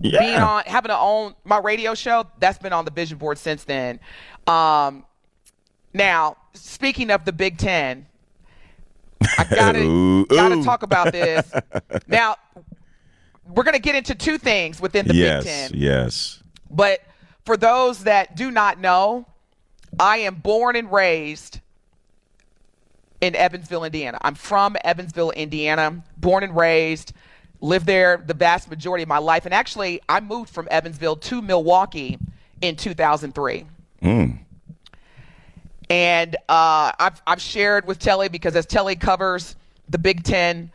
Yeah. 0.00 0.20
Being 0.20 0.38
on, 0.38 0.64
having 0.66 0.90
to 0.90 0.98
own 0.98 1.34
my 1.44 1.58
radio 1.58 1.94
show, 1.94 2.26
that's 2.38 2.58
been 2.58 2.74
on 2.74 2.84
the 2.84 2.90
vision 2.90 3.16
board 3.16 3.38
since 3.38 3.64
then. 3.64 4.00
Um, 4.46 5.06
now, 5.94 6.36
speaking 6.52 7.10
of 7.10 7.24
the 7.24 7.32
Big 7.32 7.56
Ten, 7.56 8.06
I 9.38 9.46
gotta 9.48 9.78
Ooh, 9.82 10.26
gotta 10.26 10.56
ooh. 10.56 10.64
talk 10.64 10.82
about 10.82 11.12
this. 11.12 11.50
now, 12.06 12.36
we're 13.48 13.62
gonna 13.62 13.78
get 13.78 13.94
into 13.94 14.14
two 14.14 14.38
things 14.38 14.80
within 14.80 15.06
the 15.06 15.14
yes. 15.14 15.44
Big 15.44 15.52
Ten. 15.52 15.70
Yes. 15.74 16.42
But 16.70 17.00
for 17.44 17.56
those 17.56 18.04
that 18.04 18.36
do 18.36 18.50
not 18.50 18.78
know, 18.78 19.26
I 19.98 20.18
am 20.18 20.36
born 20.36 20.76
and 20.76 20.90
raised 20.90 21.60
in 23.20 23.34
Evansville, 23.34 23.84
Indiana. 23.84 24.18
I'm 24.22 24.34
from 24.34 24.76
Evansville, 24.84 25.30
Indiana, 25.30 26.02
born 26.16 26.42
and 26.42 26.56
raised, 26.56 27.12
lived 27.60 27.86
there 27.86 28.22
the 28.24 28.34
vast 28.34 28.68
majority 28.68 29.02
of 29.02 29.08
my 29.08 29.18
life. 29.18 29.44
And 29.44 29.54
actually, 29.54 30.00
I 30.08 30.20
moved 30.20 30.50
from 30.50 30.68
Evansville 30.70 31.16
to 31.16 31.40
Milwaukee 31.40 32.18
in 32.60 32.76
2003. 32.76 33.66
And 35.90 36.36
uh, 36.48 36.92
I've, 36.98 37.22
I've 37.26 37.40
shared 37.40 37.86
with 37.86 37.98
Telly 37.98 38.28
because 38.28 38.56
as 38.56 38.66
Telly 38.66 38.96
covers 38.96 39.56
the 39.88 39.98
Big 39.98 40.24
Ten 40.24 40.70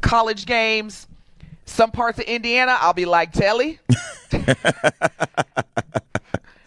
college 0.00 0.46
games, 0.46 1.06
Some 1.64 1.90
parts 1.90 2.18
of 2.18 2.24
Indiana, 2.24 2.76
I'll 2.80 2.92
be 2.92 3.04
like 3.04 3.32
Telly. 3.32 3.78
Be 4.30 4.38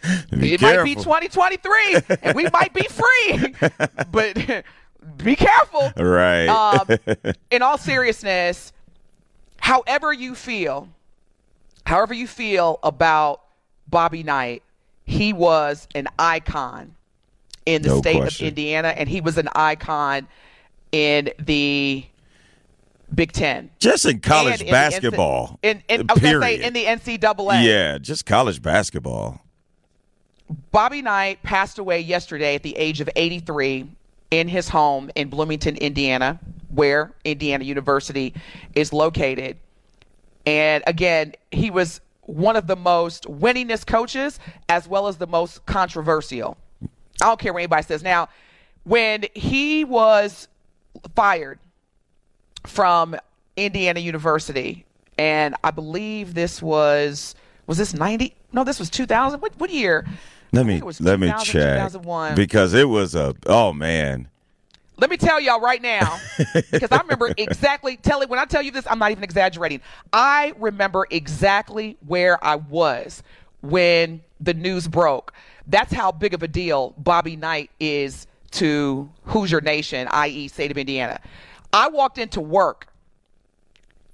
it 0.54 0.60
careful. 0.60 0.76
might 0.78 0.84
be 0.84 0.94
2023, 0.94 1.96
and 2.22 2.36
we 2.36 2.48
might 2.50 2.72
be 2.72 2.86
free, 2.88 3.54
but 4.10 4.64
be 5.18 5.36
careful. 5.36 5.92
Right. 5.96 6.46
Um, 6.48 6.88
in 7.50 7.62
all 7.62 7.78
seriousness, 7.78 8.72
however 9.58 10.12
you 10.12 10.34
feel, 10.34 10.88
however 11.86 12.14
you 12.14 12.26
feel 12.26 12.78
about 12.82 13.42
Bobby 13.88 14.22
Knight, 14.22 14.62
he 15.04 15.32
was 15.32 15.86
an 15.94 16.08
icon 16.18 16.94
in 17.64 17.82
the 17.82 17.88
No 17.88 17.98
state 17.98 18.16
question. 18.16 18.46
of 18.46 18.50
Indiana, 18.50 18.88
and 18.88 19.08
he 19.08 19.20
was 19.20 19.38
an 19.38 19.48
icon 19.54 20.26
in 20.92 21.30
the 21.38 22.04
Big 23.14 23.32
Ten. 23.32 23.70
just 23.78 24.04
in 24.04 24.20
college 24.20 24.60
And 24.60 24.62
in 24.62 24.66
the 24.66 25.10
NCAA. 25.10 25.58
In, 25.62 25.82
in, 25.88 26.06
I 26.08 26.12
was 26.12 26.22
gonna 26.22 26.40
say 26.40 26.62
in 26.62 26.72
the 26.72 26.84
NCAA. 26.84 27.64
yeah, 27.64 27.98
just 27.98 28.26
college 28.26 28.60
basketball. 28.60 29.40
Bobby 30.70 31.02
Knight 31.02 31.42
passed 31.42 31.78
away 31.78 32.00
yesterday 32.00 32.54
at 32.54 32.62
the 32.62 32.76
age 32.76 33.00
of 33.00 33.10
83 33.16 33.88
in 34.30 34.48
his 34.48 34.68
home 34.68 35.10
in 35.14 35.28
Bloomington, 35.28 35.76
Indiana, 35.76 36.38
where 36.68 37.12
Indiana 37.24 37.64
University 37.64 38.34
is 38.74 38.92
located. 38.92 39.56
And 40.44 40.84
again, 40.86 41.34
he 41.50 41.70
was 41.70 42.00
one 42.22 42.56
of 42.56 42.66
the 42.66 42.76
most 42.76 43.24
winningest 43.24 43.86
coaches 43.86 44.38
as 44.68 44.86
well 44.88 45.08
as 45.08 45.16
the 45.16 45.26
most 45.26 45.64
controversial. 45.66 46.56
I 46.82 47.26
don't 47.26 47.40
care 47.40 47.52
what 47.52 47.60
anybody 47.60 47.82
says. 47.82 48.02
Now, 48.02 48.28
when 48.84 49.24
he 49.34 49.84
was 49.84 50.48
fired 51.14 51.58
from 52.66 53.16
Indiana 53.56 54.00
University, 54.00 54.84
and 55.18 55.54
I 55.64 55.70
believe 55.70 56.34
this 56.34 56.60
was 56.60 57.34
was 57.66 57.78
this 57.78 57.94
90? 57.94 58.34
No, 58.52 58.64
this 58.64 58.78
was 58.78 58.90
2000. 58.90 59.40
What, 59.40 59.58
what 59.58 59.70
year? 59.70 60.06
Let 60.52 60.66
me 60.66 60.80
was 60.80 61.00
let 61.00 61.18
me 61.18 61.28
check 61.42 61.74
2001. 61.74 62.34
because 62.34 62.72
it 62.72 62.88
was 62.88 63.14
a 63.14 63.34
oh 63.46 63.72
man. 63.72 64.28
Let 64.98 65.10
me 65.10 65.18
tell 65.18 65.38
y'all 65.38 65.60
right 65.60 65.82
now, 65.82 66.18
because 66.70 66.90
I 66.90 66.98
remember 66.98 67.30
exactly. 67.36 67.98
Tell 67.98 68.22
it 68.22 68.30
when 68.30 68.38
I 68.38 68.46
tell 68.46 68.62
you 68.62 68.70
this, 68.70 68.86
I'm 68.88 68.98
not 68.98 69.10
even 69.10 69.24
exaggerating. 69.24 69.82
I 70.12 70.54
remember 70.58 71.06
exactly 71.10 71.98
where 72.06 72.42
I 72.42 72.56
was 72.56 73.22
when 73.60 74.22
the 74.40 74.54
news 74.54 74.88
broke. 74.88 75.34
That's 75.66 75.92
how 75.92 76.12
big 76.12 76.32
of 76.32 76.42
a 76.42 76.48
deal 76.48 76.94
Bobby 76.96 77.36
Knight 77.36 77.70
is 77.78 78.26
to 78.52 79.10
Hoosier 79.24 79.60
Nation, 79.60 80.08
i.e., 80.10 80.48
state 80.48 80.70
of 80.70 80.78
Indiana. 80.78 81.20
I 81.76 81.88
walked 81.88 82.16
into 82.16 82.40
work 82.40 82.88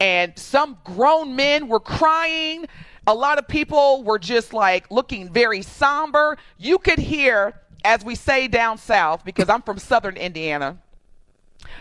and 0.01 0.37
some 0.37 0.79
grown 0.83 1.37
men 1.37 1.69
were 1.69 1.79
crying. 1.79 2.67
A 3.07 3.15
lot 3.15 3.39
of 3.39 3.47
people 3.47 4.03
were 4.03 4.19
just 4.19 4.53
like 4.53 4.91
looking 4.91 5.29
very 5.29 5.63
somber. 5.63 6.39
You 6.59 6.79
could 6.79 6.99
hear, 6.99 7.61
as 7.85 8.05
we 8.05 8.17
say 8.17 8.49
down 8.49 8.79
south, 8.79 9.25
because 9.25 9.49
I'm 9.49 9.63
from 9.63 9.79
southern 9.79 10.17
Indiana, 10.17 10.77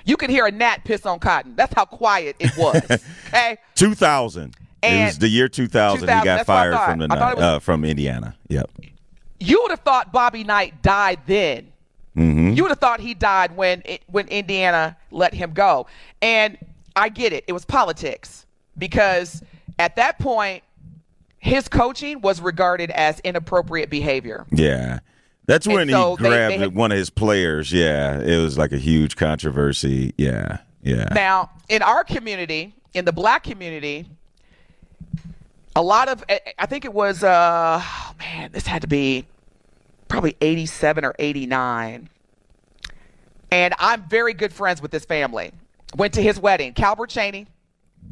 you 0.05 0.17
could 0.17 0.29
hear 0.29 0.45
a 0.45 0.51
gnat 0.51 0.83
piss 0.83 1.03
on 1.07 1.17
cotton. 1.17 1.55
That's 1.55 1.73
how 1.73 1.85
quiet 1.85 2.35
it 2.39 2.55
was. 2.57 3.01
Okay. 3.33 3.57
Two 3.75 3.95
thousand. 3.95 4.57
It 4.83 5.05
was 5.05 5.17
the 5.17 5.29
year 5.29 5.47
two 5.47 5.69
thousand. 5.69 6.01
He 6.01 6.05
got 6.07 6.25
that's 6.25 6.47
what 6.49 6.57
I 6.57 6.71
fired 6.71 6.89
from 6.91 6.99
the 6.99 7.15
uh, 7.15 7.59
from 7.59 7.85
Indiana. 7.85 8.35
Yep. 8.49 8.69
You 9.39 9.61
would 9.63 9.71
have 9.71 9.79
thought 9.79 10.11
Bobby 10.11 10.43
Knight 10.43 10.81
died 10.81 11.21
then. 11.25 11.70
Mm-hmm. 12.15 12.53
You 12.53 12.63
would 12.63 12.69
have 12.69 12.79
thought 12.79 12.99
he 12.99 13.13
died 13.13 13.55
when 13.55 13.81
it, 13.85 14.03
when 14.07 14.27
Indiana 14.27 14.97
let 15.11 15.33
him 15.33 15.53
go. 15.53 15.87
And 16.21 16.57
I 16.95 17.09
get 17.09 17.31
it. 17.33 17.45
It 17.47 17.53
was 17.53 17.63
politics 17.65 18.45
because 18.77 19.41
at 19.79 19.95
that 19.95 20.19
point 20.19 20.63
his 21.39 21.67
coaching 21.67 22.21
was 22.21 22.41
regarded 22.41 22.91
as 22.91 23.19
inappropriate 23.21 23.89
behavior. 23.89 24.45
Yeah. 24.51 24.99
That's 25.47 25.67
when 25.67 25.89
so 25.89 26.15
he 26.15 26.23
grabbed 26.23 26.53
they 26.53 26.57
had- 26.59 26.75
one 26.75 26.91
of 26.91 26.97
his 26.97 27.09
players. 27.09 27.73
Yeah, 27.73 28.19
it 28.19 28.37
was 28.37 28.57
like 28.57 28.71
a 28.71 28.77
huge 28.77 29.15
controversy. 29.15 30.13
Yeah, 30.17 30.59
yeah. 30.83 31.09
Now, 31.13 31.49
in 31.67 31.81
our 31.81 32.03
community, 32.03 32.75
in 32.93 33.05
the 33.05 33.11
black 33.11 33.43
community, 33.43 34.05
a 35.75 35.81
lot 35.81 36.09
of 36.09 36.23
I- 36.29 36.41
I 36.59 36.65
think 36.67 36.85
it 36.85 36.93
was 36.93 37.23
uh 37.23 37.81
oh 37.83 38.11
man, 38.19 38.51
this 38.51 38.67
had 38.67 38.81
to 38.83 38.87
be 38.87 39.25
probably 40.11 40.35
87 40.41 41.05
or 41.05 41.15
89. 41.17 42.09
And 43.51 43.73
I'm 43.79 44.03
very 44.07 44.33
good 44.33 44.53
friends 44.53 44.81
with 44.81 44.91
this 44.91 45.05
family. 45.05 45.51
Went 45.95 46.13
to 46.13 46.21
his 46.21 46.39
wedding. 46.39 46.73
Calbert 46.73 47.09
Cheaney. 47.09 47.47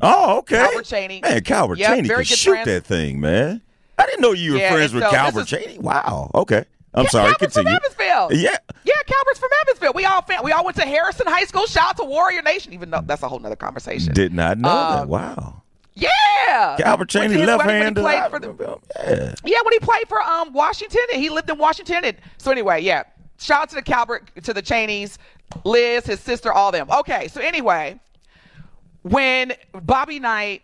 oh, 0.01 0.39
okay. 0.39 0.57
Calbert 0.57 0.85
Cheaney. 0.85 1.21
Man, 1.21 1.41
Calbert 1.43 1.77
Yep, 1.77 1.89
Cheaney 1.99 2.07
very 2.07 2.25
could 2.25 2.37
shoot 2.37 2.51
friends. 2.51 2.65
that 2.67 2.85
thing, 2.85 3.19
man. 3.19 3.61
I 3.97 4.05
didn't 4.05 4.21
know 4.21 4.31
you 4.33 4.53
were 4.53 4.57
Yeah, 4.59 4.73
friends 4.73 4.93
with 4.93 5.03
so 5.03 5.09
Calbert 5.11 5.41
is- 5.41 5.47
Cheaney. 5.59 5.79
Wow. 5.79 6.31
Okay. 6.35 6.65
I'm 6.93 7.03
Yeah, 7.03 7.09
sorry. 7.09 7.29
Calbert's 7.33 7.53
Continue. 7.55 7.77
from 7.79 7.85
Evansville. 7.85 8.37
Yeah. 8.41 8.57
Yeah, 8.83 8.93
Calbert's 9.05 9.39
from 9.39 9.49
Evansville. 9.61 9.93
We 9.93 10.05
all 10.05 10.25
we 10.43 10.51
all 10.51 10.65
went 10.65 10.75
to 10.77 10.85
Harrison 10.85 11.27
High 11.27 11.45
School. 11.45 11.67
Shout 11.67 11.89
out 11.89 11.97
to 11.97 12.03
Warrior 12.03 12.41
Nation, 12.41 12.73
even 12.73 12.89
though 12.89 13.01
that's 13.05 13.21
a 13.23 13.27
whole 13.27 13.39
nother 13.39 13.55
conversation. 13.55 14.13
Did 14.13 14.33
not 14.33 14.57
know 14.57 14.69
that. 14.69 15.01
Um, 15.03 15.07
Wow. 15.09 15.61
Yeah. 15.99 16.77
Cheaney, 16.79 17.45
left 17.45 17.65
wedding 17.65 17.67
when 17.67 17.69
he 17.69 17.83
handed. 17.83 18.01
played 18.01 18.29
for 18.29 18.39
the- 18.39 18.79
Yeah. 18.99 19.35
Yeah, 19.45 19.57
when 19.63 19.73
he 19.73 19.79
played 19.79 20.07
for 20.07 20.21
um 20.21 20.53
Washington 20.53 21.01
and 21.13 21.21
he 21.21 21.29
lived 21.29 21.49
in 21.49 21.57
Washington. 21.57 22.03
And 22.05 22.17
so 22.37 22.51
anyway, 22.51 22.81
yeah. 22.81 23.03
Shout 23.37 23.61
out 23.63 23.69
to 23.69 23.75
the 23.75 23.81
Calvert, 23.81 24.29
to 24.43 24.53
the 24.53 24.61
Cheaneys, 24.61 25.17
Liz, 25.63 26.05
his 26.05 26.19
sister, 26.19 26.51
all 26.51 26.71
them. 26.71 26.89
Okay, 26.91 27.29
so 27.29 27.39
anyway, 27.39 27.97
when 29.03 29.53
Bobby 29.71 30.19
Knight 30.19 30.61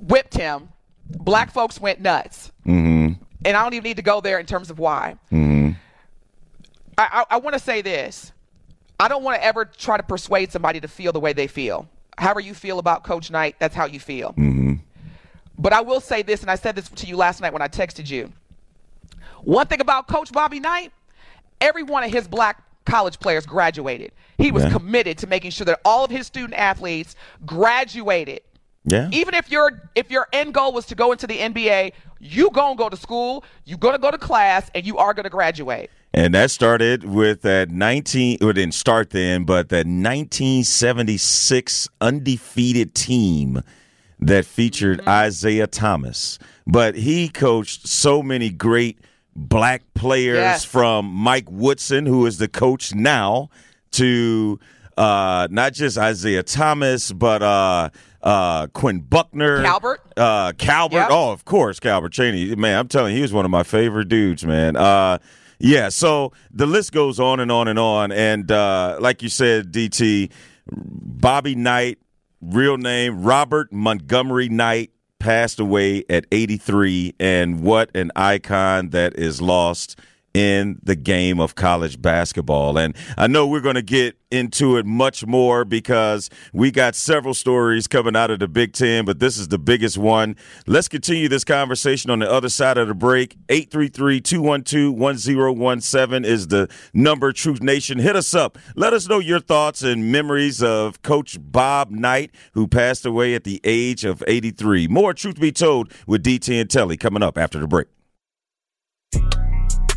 whipped 0.00 0.34
him, 0.34 0.68
black 1.08 1.52
folks 1.52 1.80
went 1.80 2.00
nuts. 2.00 2.50
Mm-hmm. 2.66 3.12
And 3.44 3.56
I 3.56 3.62
don't 3.62 3.74
even 3.74 3.84
need 3.84 3.96
to 3.96 4.02
go 4.02 4.20
there 4.20 4.38
in 4.38 4.46
terms 4.46 4.70
of 4.70 4.78
why. 4.78 5.16
Mm-hmm. 5.32 5.70
I, 6.98 7.24
I, 7.30 7.34
I 7.34 7.36
want 7.38 7.54
to 7.54 7.60
say 7.60 7.82
this. 7.82 8.32
I 9.00 9.08
don't 9.08 9.22
want 9.22 9.40
to 9.40 9.44
ever 9.44 9.64
try 9.64 9.96
to 9.96 10.02
persuade 10.02 10.52
somebody 10.52 10.80
to 10.80 10.88
feel 10.88 11.12
the 11.12 11.20
way 11.20 11.32
they 11.32 11.46
feel. 11.46 11.88
However 12.18 12.40
you 12.40 12.54
feel 12.54 12.78
about 12.78 13.04
Coach 13.04 13.30
Knight, 13.30 13.56
that's 13.58 13.74
how 13.74 13.86
you 13.86 13.98
feel. 14.00 14.30
Mm-hmm. 14.30 14.74
But 15.58 15.72
I 15.72 15.80
will 15.80 16.00
say 16.00 16.22
this, 16.22 16.42
and 16.42 16.50
I 16.50 16.56
said 16.56 16.74
this 16.76 16.88
to 16.88 17.06
you 17.06 17.16
last 17.16 17.40
night 17.40 17.52
when 17.52 17.62
I 17.62 17.68
texted 17.68 18.08
you. 18.10 18.32
One 19.42 19.66
thing 19.66 19.80
about 19.80 20.08
Coach 20.08 20.32
Bobby 20.32 20.60
Knight, 20.60 20.92
every 21.60 21.82
one 21.82 22.04
of 22.04 22.12
his 22.12 22.28
black 22.28 22.62
college 22.84 23.18
players 23.20 23.46
graduated. 23.46 24.12
He 24.38 24.50
was 24.50 24.64
Yeah. 24.64 24.70
committed 24.70 25.18
to 25.18 25.26
making 25.26 25.52
sure 25.52 25.64
that 25.66 25.80
all 25.84 26.04
of 26.04 26.10
his 26.10 26.26
student 26.26 26.54
athletes 26.54 27.14
graduated. 27.46 28.40
Yeah. 28.84 29.08
Even 29.12 29.34
if 29.34 29.50
your 29.50 29.90
if 29.94 30.10
your 30.10 30.26
end 30.32 30.54
goal 30.54 30.72
was 30.72 30.86
to 30.86 30.94
go 30.94 31.12
into 31.12 31.26
the 31.26 31.38
NBA, 31.38 31.92
you 32.18 32.50
gonna 32.50 32.76
go 32.76 32.88
to 32.88 32.96
school, 32.96 33.44
you 33.64 33.76
gonna 33.76 33.98
go 33.98 34.10
to 34.10 34.18
class, 34.18 34.70
and 34.74 34.84
you 34.84 34.98
are 34.98 35.14
gonna 35.14 35.30
graduate. 35.30 35.90
And 36.14 36.34
that 36.34 36.50
started 36.50 37.04
with 37.04 37.40
that 37.42 37.70
19, 37.70 38.38
it 38.40 38.52
didn't 38.52 38.74
start 38.74 39.10
then, 39.10 39.44
but 39.44 39.70
that 39.70 39.86
1976 39.86 41.88
undefeated 42.00 42.94
team 42.94 43.62
that 44.18 44.44
featured 44.44 45.00
Mm-hmm. 45.00 45.08
Isaiah 45.08 45.66
Thomas. 45.66 46.38
But 46.66 46.94
he 46.94 47.28
coached 47.28 47.88
so 47.88 48.22
many 48.22 48.50
great 48.50 48.98
black 49.34 49.82
players 49.94 50.36
Yes. 50.36 50.64
from 50.64 51.06
Mike 51.06 51.50
Woodson, 51.50 52.06
who 52.06 52.26
is 52.26 52.38
the 52.38 52.48
coach 52.48 52.94
now, 52.94 53.48
to 53.92 54.60
uh, 54.96 55.48
not 55.50 55.72
just 55.72 55.98
Isaiah 55.98 56.42
Thomas, 56.42 57.10
but 57.10 57.42
uh, 57.42 57.88
uh, 58.22 58.66
Quinn 58.68 59.00
Buckner. 59.00 59.62
Calvert. 59.62 60.00
Uh, 60.16 60.52
Calvert. 60.56 61.00
Yep. 61.00 61.08
Oh, 61.10 61.32
of 61.32 61.44
course, 61.44 61.80
Calvert 61.80 62.12
Cheaney. 62.12 62.56
Man, 62.56 62.78
I'm 62.78 62.88
telling 62.88 63.12
you, 63.12 63.16
he 63.16 63.22
was 63.22 63.32
one 63.32 63.44
of 63.44 63.50
my 63.50 63.62
favorite 63.62 64.08
dudes, 64.08 64.44
man. 64.44 64.76
Uh, 64.76 65.18
yeah, 65.58 65.88
so 65.90 66.32
the 66.50 66.66
list 66.66 66.92
goes 66.92 67.20
on 67.20 67.40
and 67.40 67.52
on 67.52 67.68
and 67.68 67.78
on. 67.78 68.10
And 68.12 68.50
uh, 68.50 68.98
like 69.00 69.22
you 69.22 69.28
said, 69.28 69.72
DT, 69.72 70.32
Bobby 70.70 71.54
Knight, 71.54 71.98
real 72.40 72.76
name 72.76 73.22
Robert 73.22 73.72
Montgomery 73.72 74.48
Knight, 74.48 74.90
passed 75.20 75.60
away 75.60 76.04
at 76.10 76.26
83. 76.32 77.14
And 77.20 77.60
what 77.60 77.94
an 77.94 78.10
icon 78.16 78.90
that 78.90 79.16
is 79.16 79.40
lost 79.40 79.98
in 80.34 80.78
the 80.82 80.96
game 80.96 81.40
of 81.40 81.54
college 81.54 82.00
basketball. 82.00 82.78
And 82.78 82.96
I 83.16 83.26
know 83.26 83.46
we're 83.46 83.60
going 83.60 83.74
to 83.74 83.82
get 83.82 84.16
into 84.30 84.78
it 84.78 84.86
much 84.86 85.26
more 85.26 85.64
because 85.64 86.30
we 86.54 86.70
got 86.70 86.94
several 86.94 87.34
stories 87.34 87.86
coming 87.86 88.16
out 88.16 88.30
of 88.30 88.38
the 88.38 88.48
Big 88.48 88.72
Ten, 88.72 89.04
but 89.04 89.18
this 89.18 89.36
is 89.36 89.48
the 89.48 89.58
biggest 89.58 89.98
one. 89.98 90.36
Let's 90.66 90.88
continue 90.88 91.28
this 91.28 91.44
conversation 91.44 92.10
on 92.10 92.20
the 92.20 92.30
other 92.30 92.48
side 92.48 92.78
of 92.78 92.88
the 92.88 92.94
break. 92.94 93.36
833 93.50 94.20
212 94.22 94.94
1017 94.94 96.24
is 96.24 96.48
the 96.48 96.68
number, 96.94 97.32
Truth 97.32 97.62
Nation. 97.62 97.98
Hit 97.98 98.16
us 98.16 98.34
up. 98.34 98.58
Let 98.74 98.94
us 98.94 99.06
know 99.06 99.18
your 99.18 99.40
thoughts 99.40 99.82
and 99.82 100.10
memories 100.10 100.62
of 100.62 101.02
Coach 101.02 101.36
Bob 101.40 101.90
Knight, 101.90 102.30
who 102.54 102.66
passed 102.66 103.04
away 103.04 103.34
at 103.34 103.44
the 103.44 103.60
age 103.64 104.04
of 104.04 104.24
83. 104.26 104.88
More 104.88 105.12
Truth 105.12 105.38
Be 105.38 105.52
Told 105.52 105.92
with 106.06 106.24
DT 106.24 106.58
and 106.58 106.70
Telly 106.70 106.96
coming 106.96 107.22
up 107.22 107.36
after 107.36 107.58
the 107.58 107.66
break. 107.66 107.88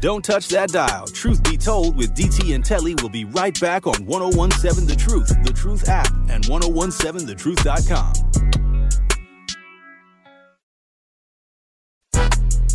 Don't 0.05 0.23
touch 0.23 0.49
that 0.49 0.69
dial. 0.69 1.07
Truth 1.07 1.43
Be 1.43 1.57
Told 1.57 1.97
with 1.97 2.13
DT 2.13 2.53
and 2.53 2.63
Telly 2.63 2.93
we'll 2.93 3.09
be 3.09 3.25
right 3.25 3.59
back 3.59 3.87
on 3.87 4.05
1017 4.05 4.85
The 4.85 4.95
Truth, 4.95 5.29
The 5.43 5.51
Truth 5.51 5.89
app, 5.89 6.13
and 6.29 6.43
1017thetruth.com. 6.43 8.13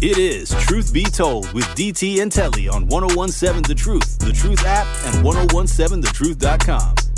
It 0.03 0.19
is 0.19 0.51
Truth 0.65 0.93
Be 0.93 1.05
Told 1.05 1.53
with 1.53 1.67
DT 1.67 2.21
and 2.21 2.33
Telly 2.33 2.67
on 2.69 2.89
1017 2.89 3.63
The 3.63 3.77
Truth, 3.77 4.19
The 4.19 4.33
Truth 4.33 4.65
app, 4.67 4.89
and 5.07 5.25
1017thetruth.com. 5.25 7.10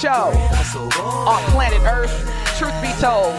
show 0.00 0.32
on 1.28 1.42
planet 1.50 1.82
Earth. 1.82 2.10
Truth 2.56 2.72
be 2.80 2.90
told, 3.02 3.34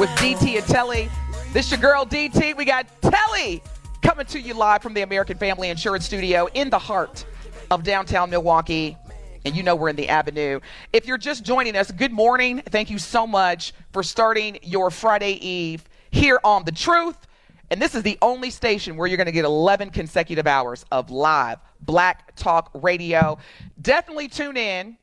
with 0.00 0.08
DT 0.16 0.56
and 0.56 0.66
Telly. 0.66 1.10
This 1.52 1.70
your 1.70 1.78
girl 1.78 2.06
DT. 2.06 2.56
We 2.56 2.64
got 2.64 2.86
Telly 3.02 3.62
coming 4.00 4.24
to 4.26 4.40
you 4.40 4.54
live 4.54 4.82
from 4.82 4.94
the 4.94 5.02
American 5.02 5.36
Family 5.36 5.68
Insurance 5.68 6.06
Studio 6.06 6.48
in 6.54 6.70
the 6.70 6.78
heart 6.78 7.26
of 7.70 7.82
downtown 7.82 8.30
Milwaukee. 8.30 8.96
And 9.44 9.54
you 9.54 9.62
know 9.62 9.76
we're 9.76 9.90
in 9.90 9.96
the 9.96 10.08
Avenue. 10.08 10.60
If 10.90 11.06
you're 11.06 11.18
just 11.18 11.44
joining 11.44 11.76
us, 11.76 11.90
good 11.90 12.12
morning. 12.12 12.62
Thank 12.70 12.88
you 12.88 12.98
so 12.98 13.26
much 13.26 13.74
for 13.92 14.02
starting 14.02 14.58
your 14.62 14.90
Friday 14.90 15.32
Eve 15.46 15.84
here 16.10 16.40
on 16.42 16.64
The 16.64 16.72
Truth. 16.72 17.26
And 17.70 17.82
this 17.82 17.94
is 17.94 18.02
the 18.02 18.16
only 18.22 18.48
station 18.48 18.96
where 18.96 19.06
you're 19.06 19.18
going 19.18 19.26
to 19.26 19.32
get 19.32 19.44
11 19.44 19.90
consecutive 19.90 20.46
hours 20.46 20.86
of 20.90 21.10
live 21.10 21.58
black 21.82 22.34
talk 22.36 22.70
radio. 22.72 23.36
Definitely 23.82 24.28
tune 24.28 24.56
in 24.56 24.96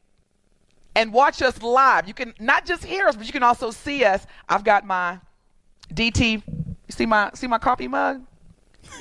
and 0.95 1.11
watch 1.13 1.41
us 1.41 1.61
live. 1.61 2.07
You 2.07 2.13
can 2.13 2.33
not 2.39 2.65
just 2.65 2.83
hear 2.83 3.07
us, 3.07 3.15
but 3.15 3.25
you 3.25 3.31
can 3.31 3.43
also 3.43 3.71
see 3.71 4.03
us. 4.05 4.25
I've 4.49 4.63
got 4.63 4.85
my 4.85 5.19
DT. 5.93 6.43
You 6.47 6.75
see 6.89 7.05
my 7.05 7.31
see 7.33 7.47
my 7.47 7.57
coffee 7.57 7.87
mug? 7.87 8.23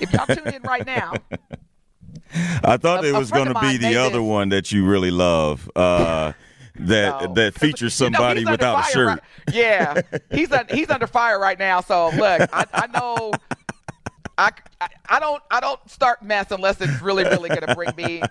If 0.00 0.12
y'all 0.12 0.26
tune 0.26 0.54
in 0.54 0.62
right 0.62 0.86
now, 0.86 1.12
I 2.64 2.76
thought 2.76 3.04
A- 3.04 3.08
it 3.08 3.12
was 3.14 3.30
going 3.30 3.52
to 3.52 3.60
be 3.60 3.76
the 3.76 3.96
other 3.96 4.18
this. 4.18 4.26
one 4.26 4.48
that 4.50 4.72
you 4.72 4.86
really 4.86 5.10
love. 5.10 5.70
Uh, 5.76 6.32
that 6.76 7.22
No. 7.22 7.34
that 7.34 7.54
features 7.54 7.98
You 8.00 8.08
know, 8.10 8.16
somebody 8.18 8.44
without 8.46 8.80
a 8.80 8.92
shirt. 8.92 9.08
right- 9.08 9.20
yeah, 9.52 10.00
he's 10.30 10.50
un, 10.52 10.66
he's 10.70 10.88
under 10.88 11.06
fire 11.06 11.38
right 11.38 11.58
now. 11.58 11.80
So 11.82 12.08
look, 12.10 12.48
I, 12.52 12.64
I 12.72 12.86
know. 12.86 13.32
I, 14.38 14.50
I, 14.80 14.88
I 15.10 15.20
don't 15.20 15.42
I 15.50 15.60
don't 15.60 15.78
start 15.90 16.22
mess 16.22 16.50
unless 16.50 16.80
it's 16.80 17.02
really 17.02 17.24
really 17.24 17.50
going 17.50 17.66
to 17.66 17.74
bring 17.74 17.94
me 17.96 18.22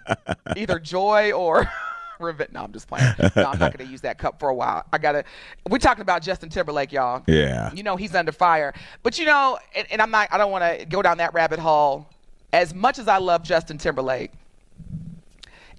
either 0.58 0.80
joy 0.80 1.32
or 1.32 1.70
revenge. 2.22 2.52
No, 2.52 2.64
I'm 2.64 2.72
just 2.72 2.88
playing. 2.88 3.14
No, 3.36 3.46
I'm 3.46 3.60
not 3.60 3.76
going 3.76 3.86
to 3.86 3.92
use 3.92 4.02
that 4.02 4.18
cup 4.18 4.40
for 4.40 4.50
a 4.50 4.54
while. 4.54 4.86
I 4.92 4.98
gotta. 4.98 5.24
We're 5.70 5.78
talking 5.78 6.02
about 6.02 6.22
Justin 6.22 6.50
Timberlake, 6.50 6.92
y'all. 6.92 7.24
Yeah. 7.28 7.72
You 7.74 7.84
know 7.84 7.96
he's 7.96 8.14
under 8.14 8.32
fire, 8.32 8.74
but 9.04 9.18
you 9.18 9.26
know, 9.26 9.58
and, 9.76 9.88
and 9.92 10.02
I'm 10.02 10.12
not. 10.12 10.28
I 10.32 10.38
don't 10.38 10.52
want 10.52 10.80
to 10.80 10.86
go 10.86 11.02
down 11.02 11.18
that 11.18 11.34
rabbit 11.34 11.60
hole. 11.60 12.08
As 12.54 12.74
much 12.74 13.00
as 13.00 13.08
I 13.08 13.18
love 13.18 13.44
Justin 13.44 13.78
Timberlake, 13.78 14.32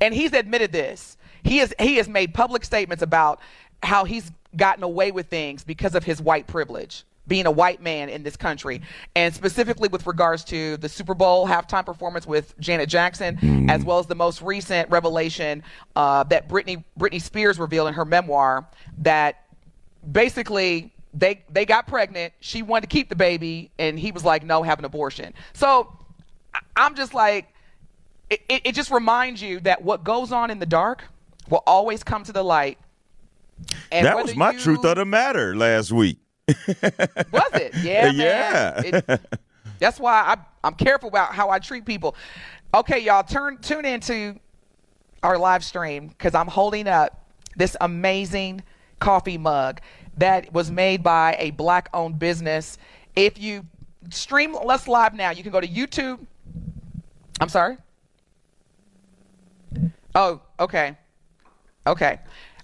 and 0.01 0.15
he's 0.15 0.33
admitted 0.33 0.73
this. 0.73 1.17
He 1.45 1.59
has 1.59 1.73
he 1.79 1.97
has 1.97 2.09
made 2.09 2.35
public 2.35 2.65
statements 2.65 3.03
about 3.03 3.41
how 3.83 4.05
he's 4.05 4.31
gotten 4.57 4.85
away 4.85 5.11
with 5.11 5.27
things 5.27 5.65
because 5.65 5.95
of 5.95 6.05
his 6.05 6.21
white 6.21 6.47
privilege, 6.47 7.05
being 7.29 7.47
a 7.47 7.51
white 7.51 7.81
man 7.81 8.09
in 8.09 8.23
this 8.23 8.37
country, 8.37 8.83
and 9.15 9.33
specifically 9.35 9.89
with 9.89 10.07
regards 10.07 10.43
to 10.45 10.77
the 10.79 10.89
Super 10.89 11.15
Bowl 11.15 11.47
halftime 11.47 11.87
performance 11.87 12.27
with 12.27 12.59
Janet 12.59 12.89
Jackson, 12.89 13.71
as 13.71 13.85
well 13.85 13.99
as 13.99 14.07
the 14.07 14.15
most 14.15 14.43
recent 14.43 14.91
revelation 14.91 15.63
uh, 15.95 16.25
that 16.25 16.49
Britney 16.49 16.83
Britney 16.99 17.21
Spears 17.21 17.59
revealed 17.59 17.89
in 17.89 17.95
her 17.95 18.05
memoir 18.05 18.67
that 18.99 19.45
basically 20.11 20.93
they 21.15 21.43
they 21.51 21.65
got 21.65 21.87
pregnant. 21.87 22.33
She 22.41 22.63
wanted 22.63 22.83
to 22.83 22.87
keep 22.89 23.09
the 23.09 23.17
baby, 23.17 23.71
and 23.79 23.99
he 23.99 24.11
was 24.13 24.25
like, 24.25 24.43
"No, 24.45 24.63
have 24.63 24.79
an 24.79 24.85
abortion." 24.85 25.33
So 25.53 25.97
I'm 26.77 26.95
just 26.95 27.15
like, 27.15 27.49
it, 28.31 28.41
it, 28.49 28.63
it 28.67 28.75
just 28.75 28.91
reminds 28.91 29.41
you 29.41 29.61
that 29.61 29.83
what 29.83 30.05
goes 30.05 30.33
on 30.33 30.51
in 30.51 30.59
the 30.59 30.67
dark 30.67 31.05
will 31.49 31.63
always 31.67 32.03
come 32.03 32.25
to 32.25 32.33
the 32.33 32.43
light. 32.43 32.79
And 33.93 34.07
That 34.07 34.17
was 34.17 34.35
my 34.35 34.51
you- 34.53 34.59
truth 34.59 34.85
of 34.85 34.97
the 34.97 35.05
matter 35.05 35.55
last 35.55 35.93
week. 35.93 36.19
Was 37.33 37.53
it? 37.55 37.75
Yeah, 37.83 38.13
man. 38.13 38.17
Yeah. 38.17 38.81
It- 38.83 39.21
that's 39.79 39.99
why 39.99 40.13
I, 40.13 40.37
I'm 40.63 40.75
careful 40.75 41.09
about 41.09 41.35
how 41.35 41.51
I 41.51 41.59
treat 41.59 41.85
people. 41.85 42.15
Okay, 42.73 43.01
y'all, 43.01 43.25
turn 43.25 43.59
tune 43.59 43.85
into 43.85 44.39
our 45.25 45.37
live 45.37 45.65
stream 45.65 46.07
because 46.09 46.35
I'm 46.35 46.47
holding 46.47 46.87
up 46.87 47.27
this 47.57 47.77
amazing 47.81 48.63
coffee 49.01 49.39
mug 49.39 49.81
that 50.19 50.53
was 50.53 50.71
made 50.71 51.03
by 51.03 51.37
a 51.39 51.51
black-owned 51.51 52.19
business. 52.19 52.79
If 53.17 53.39
you 53.39 53.67
stream 54.11 54.57
Let's 54.65 54.87
Live 54.87 55.15
now, 55.15 55.31
you 55.31 55.43
can 55.43 55.51
go 55.53 55.61
to 55.61 55.67
YouTube. 55.67 56.25
I'm 57.41 57.49
sorry. 57.49 57.77
Oh, 60.15 60.41
okay. 60.61 60.97
Okay. 61.87 62.21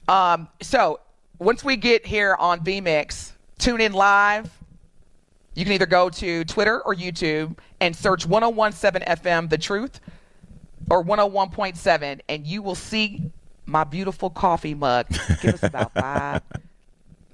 Um, 0.06 0.48
so 0.62 1.00
once 1.38 1.64
we 1.64 1.76
get 1.76 2.06
here 2.06 2.36
on 2.38 2.60
VMix, 2.60 3.32
tune 3.58 3.80
in 3.80 3.92
live. 3.92 4.50
You 5.54 5.64
can 5.64 5.74
either 5.74 5.86
go 5.86 6.08
to 6.08 6.44
Twitter 6.44 6.80
or 6.80 6.94
YouTube 6.94 7.58
and 7.80 7.94
search 7.94 8.26
1017 8.26 9.02
FM 9.06 9.50
The 9.50 9.58
Truth 9.58 10.00
or 10.88 11.04
101.7, 11.04 12.20
and 12.28 12.46
you 12.46 12.62
will 12.62 12.74
see 12.74 13.30
my 13.66 13.84
beautiful 13.84 14.30
coffee 14.30 14.74
mug. 14.74 15.06
Give 15.42 15.54
us 15.54 15.62
about 15.62 15.92
five, 15.94 16.42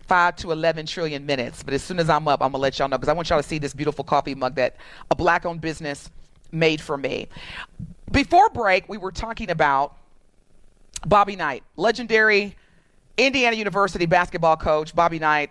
five 0.06 0.36
to 0.36 0.52
11 0.52 0.86
trillion 0.86 1.24
minutes. 1.26 1.62
But 1.62 1.74
as 1.74 1.82
soon 1.82 2.00
as 2.00 2.10
I'm 2.10 2.26
up, 2.26 2.40
I'm 2.40 2.52
going 2.52 2.58
to 2.58 2.62
let 2.62 2.78
y'all 2.78 2.88
know 2.88 2.98
because 2.98 3.08
I 3.08 3.12
want 3.12 3.28
y'all 3.30 3.40
to 3.40 3.46
see 3.46 3.58
this 3.58 3.74
beautiful 3.74 4.04
coffee 4.04 4.34
mug 4.34 4.56
that 4.56 4.76
a 5.10 5.14
black 5.14 5.46
owned 5.46 5.60
business 5.60 6.10
made 6.50 6.80
for 6.80 6.96
me. 6.96 7.28
Before 8.10 8.48
break, 8.50 8.88
we 8.88 8.96
were 8.96 9.12
talking 9.12 9.50
about 9.50 9.96
Bobby 11.06 11.36
Knight, 11.36 11.62
legendary 11.76 12.56
Indiana 13.16 13.56
University 13.56 14.06
basketball 14.06 14.56
coach, 14.56 14.94
Bobby 14.94 15.18
Knight, 15.18 15.50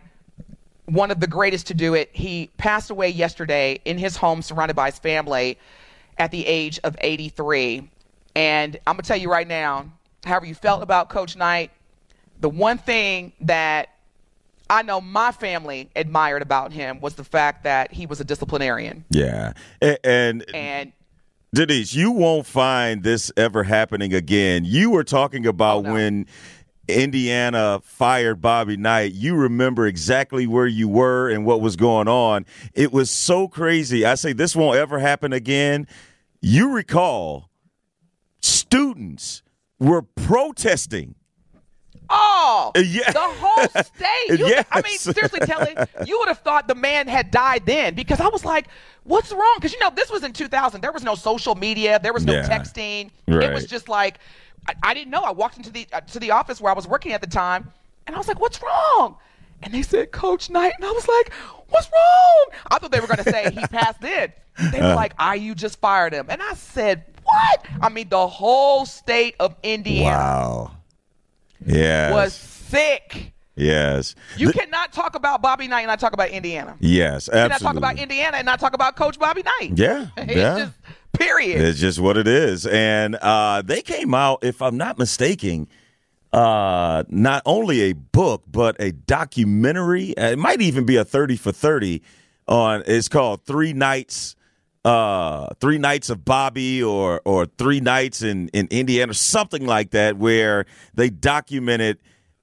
one 0.85 1.11
of 1.11 1.19
the 1.19 1.27
greatest 1.27 1.67
to 1.67 1.73
do 1.73 1.93
it. 1.93 2.09
He 2.13 2.49
passed 2.57 2.89
away 2.89 3.09
yesterday 3.09 3.79
in 3.85 3.97
his 3.97 4.17
home, 4.17 4.41
surrounded 4.41 4.75
by 4.75 4.87
his 4.87 4.99
family, 4.99 5.57
at 6.17 6.31
the 6.31 6.45
age 6.45 6.79
of 6.83 6.95
83. 6.99 7.87
And 8.35 8.77
I'm 8.87 8.95
going 8.95 9.01
to 9.03 9.07
tell 9.07 9.17
you 9.17 9.31
right 9.31 9.47
now, 9.47 9.85
however 10.25 10.45
you 10.45 10.55
felt 10.55 10.83
about 10.83 11.09
Coach 11.09 11.35
Knight, 11.35 11.71
the 12.41 12.49
one 12.49 12.77
thing 12.77 13.31
that 13.41 13.89
I 14.69 14.81
know 14.81 14.99
my 14.99 15.31
family 15.31 15.89
admired 15.95 16.41
about 16.41 16.71
him 16.73 16.99
was 16.99 17.15
the 17.15 17.23
fact 17.23 17.63
that 17.63 17.91
he 17.93 18.05
was 18.05 18.19
a 18.19 18.23
disciplinarian. 18.23 19.05
Yeah. 19.09 19.53
A- 19.81 20.03
And, 20.05 20.43
And 20.53 20.91
Denise, 21.53 21.93
you 21.93 22.11
won't 22.11 22.47
find 22.47 23.03
this 23.03 23.31
ever 23.37 23.63
happening 23.63 24.13
again. 24.13 24.65
You 24.65 24.89
were 24.89 25.03
talking 25.03 25.45
about 25.45 25.77
Oh, 25.79 25.81
no. 25.81 25.93
when 25.93 26.25
Indiana 26.87 27.79
fired 27.83 28.41
Bobby 28.41 28.75
Knight. 28.77 29.13
You 29.13 29.35
remember 29.35 29.87
exactly 29.87 30.47
where 30.47 30.67
you 30.67 30.87
were 30.87 31.29
and 31.29 31.45
what 31.45 31.61
was 31.61 31.75
going 31.75 32.07
on. 32.07 32.45
It 32.73 32.91
was 32.91 33.09
so 33.09 33.47
crazy. 33.47 34.05
I 34.05 34.15
say 34.15 34.33
this 34.33 34.55
won't 34.55 34.77
ever 34.77 34.99
happen 34.99 35.31
again. 35.33 35.87
You 36.41 36.71
recall 36.73 37.49
students 38.41 39.43
were 39.79 40.01
protesting. 40.01 41.15
Oh, 42.09 42.71
Uh, 42.75 42.79
yeah. 42.81 43.11
the 43.11 43.19
whole 43.21 43.67
state. 43.83 44.39
You, 44.39 44.61
I 44.71 44.81
mean, 44.81 44.97
seriously, 44.97 45.39
Kelly, 45.39 45.75
you 46.05 46.19
would 46.19 46.27
have 46.27 46.39
thought 46.39 46.67
the 46.67 46.75
man 46.75 47.07
had 47.07 47.31
died 47.31 47.65
then 47.65 47.95
because 47.95 48.19
I 48.19 48.27
was 48.27 48.43
like, 48.45 48.67
what's 49.03 49.31
wrong? 49.31 49.55
Because, 49.55 49.73
you 49.73 49.79
know, 49.79 49.89
this 49.89 50.11
was 50.11 50.23
in 50.23 50.33
2000. 50.33 50.81
There 50.81 50.91
was 50.91 51.03
no 51.03 51.15
social 51.15 51.55
media, 51.55 51.99
there 52.03 52.13
was 52.13 52.25
no 52.25 52.33
Yeah. 52.33 52.47
texting. 52.47 53.09
It 53.27 53.53
was 53.53 53.65
just 53.65 53.87
like, 53.89 54.19
I, 54.67 54.73
I 54.83 54.93
didn't 54.93 55.11
know. 55.11 55.21
I 55.21 55.31
walked 55.31 55.57
into 55.57 55.69
the 55.71 55.87
uh, 55.93 56.01
to 56.01 56.19
the 56.19 56.31
office 56.31 56.61
where 56.61 56.71
I 56.71 56.75
was 56.75 56.87
working 56.87 57.11
at 57.13 57.21
the 57.21 57.27
time, 57.27 57.71
and 58.07 58.15
I 58.15 58.19
was 58.19 58.27
like, 58.27 58.39
what's 58.39 58.61
wrong? 58.61 59.17
And 59.61 59.73
they 59.73 59.81
said, 59.81 60.11
Coach 60.11 60.49
Knight. 60.49 60.73
And 60.75 60.83
I 60.85 60.91
was 60.91 61.07
like, 61.07 61.31
what's 61.69 61.87
wrong? 61.91 62.59
I 62.69 62.77
thought 62.79 62.91
they 62.91 62.99
were 62.99 63.07
going 63.07 63.23
to 63.23 63.31
say 63.31 63.49
he 63.49 63.65
passed 63.67 64.01
then. 64.01 64.33
They 64.71 64.79
Uh. 64.79 64.89
were 64.89 64.95
like, 64.95 65.13
IU 65.19 65.55
just 65.55 65.79
fired 65.79 66.13
him. 66.13 66.25
And 66.29 66.41
I 66.41 66.53
said, 66.53 67.05
what? 67.23 67.65
I 67.81 67.87
mean, 67.87 68.09
the 68.09 68.27
whole 68.27 68.85
state 68.85 69.35
of 69.39 69.55
Indiana 69.63 70.17
Wow. 70.17 70.71
Yes. 71.65 72.11
was 72.11 72.33
sick. 72.33 73.31
yes. 73.55 74.15
You 74.37 74.51
Th- 74.51 74.65
cannot 74.65 74.91
talk 74.91 75.15
about 75.15 75.41
Bobby 75.41 75.67
Knight 75.69 75.81
and 75.81 75.87
not 75.87 75.99
talk 75.99 76.13
about 76.13 76.29
Indiana. 76.29 76.75
yes, 76.79 77.27
You 77.27 77.31
cannot 77.33 77.51
absolutely. 77.53 77.65
talk 77.81 77.91
about 77.91 78.01
Indiana 78.03 78.37
and 78.37 78.45
not 78.45 78.59
talk 78.59 78.73
about 78.73 78.95
Coach 78.97 79.17
Bobby 79.17 79.43
Knight. 79.43 79.77
Yeah, 79.77 80.07
yeah. 80.17 80.57
just 80.57 80.73
period. 81.25 81.61
It's 81.61 81.79
just 81.79 81.99
what 81.99 82.17
it 82.17 82.27
is. 82.27 82.65
And 82.65 83.15
uh, 83.15 83.61
they 83.63 83.81
came 83.81 84.13
out, 84.13 84.43
if 84.43 84.61
I'm 84.61 84.77
not 84.77 84.97
mistaken, 84.97 85.67
uh, 86.31 87.03
not 87.09 87.43
only 87.45 87.81
a 87.81 87.93
book 87.93 88.43
but 88.47 88.75
a 88.79 88.91
documentary. 88.91 90.17
Uh, 90.17 90.31
It 90.31 90.39
might 90.39 90.61
even 90.61 90.85
be 90.85 90.95
a 90.95 91.05
thirty 91.05 91.37
for 91.37 91.51
thirty. 91.51 92.01
On 92.47 92.83
it's 92.85 93.07
called 93.07 93.45
Three 93.45 93.71
Nights, 93.71 94.35
uh, 94.83 95.47
Three 95.61 95.77
Nights 95.77 96.09
of 96.09 96.25
Bobby, 96.25 96.83
or 96.83 97.21
or 97.23 97.45
Three 97.45 97.79
Nights 97.79 98.21
in 98.21 98.49
in 98.49 98.67
Indiana, 98.71 99.13
something 99.13 99.65
like 99.65 99.91
that, 99.91 100.17
where 100.17 100.65
they 100.93 101.09
documented 101.09 101.99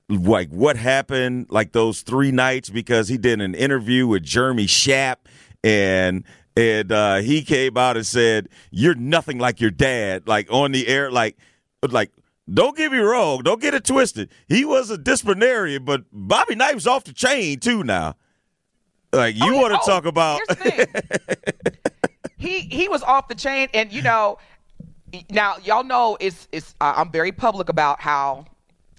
like 0.09 0.49
what 0.51 0.77
happened 0.77 1.47
like 1.51 1.73
those 1.73 2.03
three 2.03 2.33
nights 2.33 2.69
because 2.71 3.09
he 3.09 3.17
did 3.17 3.41
an 3.41 3.55
interview 3.55 4.07
with 4.09 4.25
Jeremy 4.25 4.67
Schaap 4.67 5.17
and 5.63 6.25
and 6.61 6.93
uh, 6.93 7.17
he 7.17 7.43
came 7.43 7.77
out 7.77 7.97
and 7.97 8.07
said 8.07 8.49
you're 8.71 8.95
nothing 8.95 9.39
like 9.39 9.61
your 9.61 9.71
dad 9.71 10.29
like 10.29 10.47
on 10.53 10.73
the 10.73 10.87
air 10.89 11.11
like 11.11 11.37
like 11.89 12.11
don't 12.53 12.77
get 12.77 12.93
me 12.93 12.99
wrong 12.99 13.43
don't 13.43 13.61
get 13.61 13.75
it 13.75 13.85
twisted 13.85 14.29
he 14.49 14.65
was 14.65 14.91
a 14.91 14.99
disciplinarian 14.99 15.85
but 15.85 16.03
Bobby 16.13 16.55
Knight 16.55 16.75
was 16.75 16.87
off 16.87 17.05
the 17.05 17.13
chain 17.13 17.59
too 17.59 17.83
now 17.83 18.15
like 19.13 19.35
you 19.37 19.55
Oh, 19.57 19.61
want 19.61 19.73
to 19.75 19.81
Oh, 19.83 19.87
talk 19.87 20.05
about 20.05 20.41
here's 20.49 20.59
the 20.59 20.71
thing. 20.71 21.75
he 22.37 22.61
he 22.61 22.89
was 22.89 23.03
off 23.03 23.27
the 23.27 23.35
chain, 23.35 23.69
and 23.75 23.93
you 23.93 24.03
know, 24.03 24.39
now 25.31 25.57
y'all 25.65 25.83
know 25.83 26.17
it's 26.21 26.47
it's. 26.53 26.77
Uh, 26.81 26.95
I'm 26.97 27.11
very 27.11 27.33
public 27.33 27.69
about 27.69 28.01
how 28.01 28.45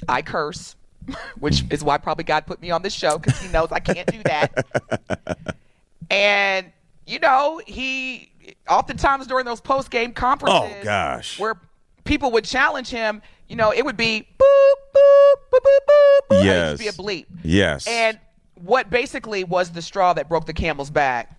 I 0.09 0.21
curse, 0.21 0.75
which 1.39 1.63
is 1.71 1.81
why 1.81 1.97
probably 1.97 2.25
God 2.25 2.45
put 2.45 2.61
me 2.61 2.71
on 2.71 2.81
this 2.81 2.93
show 2.93 3.17
because 3.19 3.39
He 3.41 3.47
knows 3.53 3.71
I 3.71 3.79
can't 3.79 4.05
do 4.11 4.21
that. 4.23 5.55
and 6.09 6.71
you 7.11 7.19
know, 7.19 7.61
he 7.67 8.31
oftentimes 8.69 9.27
during 9.27 9.45
those 9.45 9.59
post 9.61 9.91
game 9.91 10.11
oh, 10.11 10.19
conferences, 10.19 10.77
Oh, 10.81 10.83
gosh. 10.83 11.39
where 11.39 11.59
people 12.05 12.31
would 12.31 12.45
challenge 12.45 12.89
him, 12.89 13.21
you 13.49 13.55
know, 13.55 13.71
it 13.71 13.83
would 13.83 13.97
be 13.97 14.27
boop 14.39 14.73
boop 14.95 15.33
boop 15.51 15.59
boop 15.59 15.67
boop. 15.89 16.29
boop. 16.29 16.31
It 16.31 16.35
would 16.37 16.45
Yes. 16.45 16.79
be 16.79 16.87
a 16.87 16.93
bleep. 16.93 17.25
yes 17.43 17.85
And 17.87 18.17
what 18.55 18.89
basically 18.89 19.43
was 19.43 19.71
the 19.71 19.81
straw 19.81 20.13
that 20.13 20.29
broke 20.29 20.45
the 20.45 20.53
camel's 20.53 20.89
back 20.89 21.37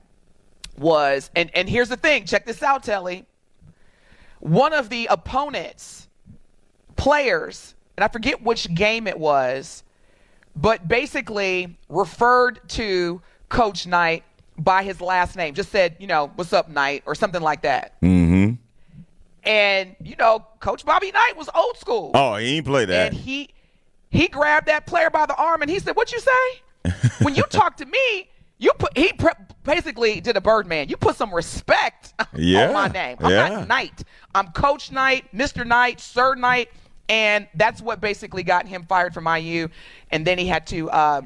was, 0.77 1.31
and, 1.35 1.51
and 1.55 1.69
here's 1.69 1.89
the 1.89 1.97
thing 1.97 2.27
check 2.27 2.45
this 2.45 2.63
out, 2.63 2.83
Telly. 2.83 3.25
One 4.41 4.73
of 4.73 4.89
the 4.91 5.07
opponents, 5.07 6.09
players, 6.97 7.75
and 7.97 8.05
I 8.05 8.09
forget 8.09 8.43
which 8.43 8.73
game 8.75 9.07
it 9.07 9.19
was, 9.19 9.85
but 10.57 10.87
basically 10.89 11.77
referred 11.89 12.61
to 12.71 13.23
Coach 13.49 13.87
Knight 13.87 14.25
by 14.63 14.83
his 14.83 15.01
last 15.01 15.37
name. 15.37 15.55
Just 15.55 15.71
said, 15.71 15.97
you 15.99 16.07
know, 16.07 16.31
what's 16.35 16.53
up, 16.53 16.69
Knight, 16.69 17.03
or 17.07 17.15
something 17.15 17.43
like 17.43 17.63
that. 17.63 18.01
mm-hmm. 18.01 18.55
And, 19.45 19.97
you 20.01 20.15
know, 20.17 20.47
Coach 20.61 20.85
Bobby 20.85 21.11
Knight 21.11 21.37
was 21.37 21.49
old 21.55 21.77
school. 21.77 22.13
oh 22.15 22.37
he 22.37 22.57
ain't 22.59 22.67
play 22.67 22.85
that 22.85 23.09
And 23.09 23.15
he 23.15 23.49
he 24.11 24.29
grabbed 24.29 24.69
that 24.69 24.87
player 24.87 25.11
by 25.11 25.27
the 25.27 25.35
arm 25.35 25.63
and 25.63 25.71
he 25.71 25.79
said, 25.81 25.97
"What 25.97 26.13
you 26.13 26.21
say? 26.21 26.91
when 27.23 27.35
you 27.35 27.43
talk 27.45 27.77
to 27.79 27.87
me, 27.87 28.29
you 28.59 28.71
put 28.79 28.97
he 28.97 29.13
pre- 29.15 29.33
basically 29.65 30.21
did 30.21 30.37
a 30.37 30.41
Birdman. 30.41 30.89
You 30.89 30.97
put 30.97 31.17
some 31.17 31.35
respect 31.35 32.15
Yeah, 32.37 32.69
on 32.69 32.75
my 32.75 32.89
name. 32.89 33.17
I'm 33.21 33.31
yeah. 33.31 33.49
not 33.49 33.69
Knight. 33.69 34.05
I'm 34.35 34.49
Coach 34.53 34.93
Knight, 34.93 35.25
Mr. 35.35 35.67
Knight, 35.67 35.99
Sir 35.99 36.35
Knight, 36.37 36.69
and 37.09 37.49
that's 37.55 37.81
what 37.83 38.01
basically 38.01 38.43
got 38.45 38.69
him 38.69 38.85
fired 38.85 39.13
from 39.13 39.27
IU. 39.27 39.69
And 40.13 40.25
then 40.25 40.39
he 40.39 40.47
had 40.47 40.67
to." 40.69 40.89
Uh, 40.91 41.23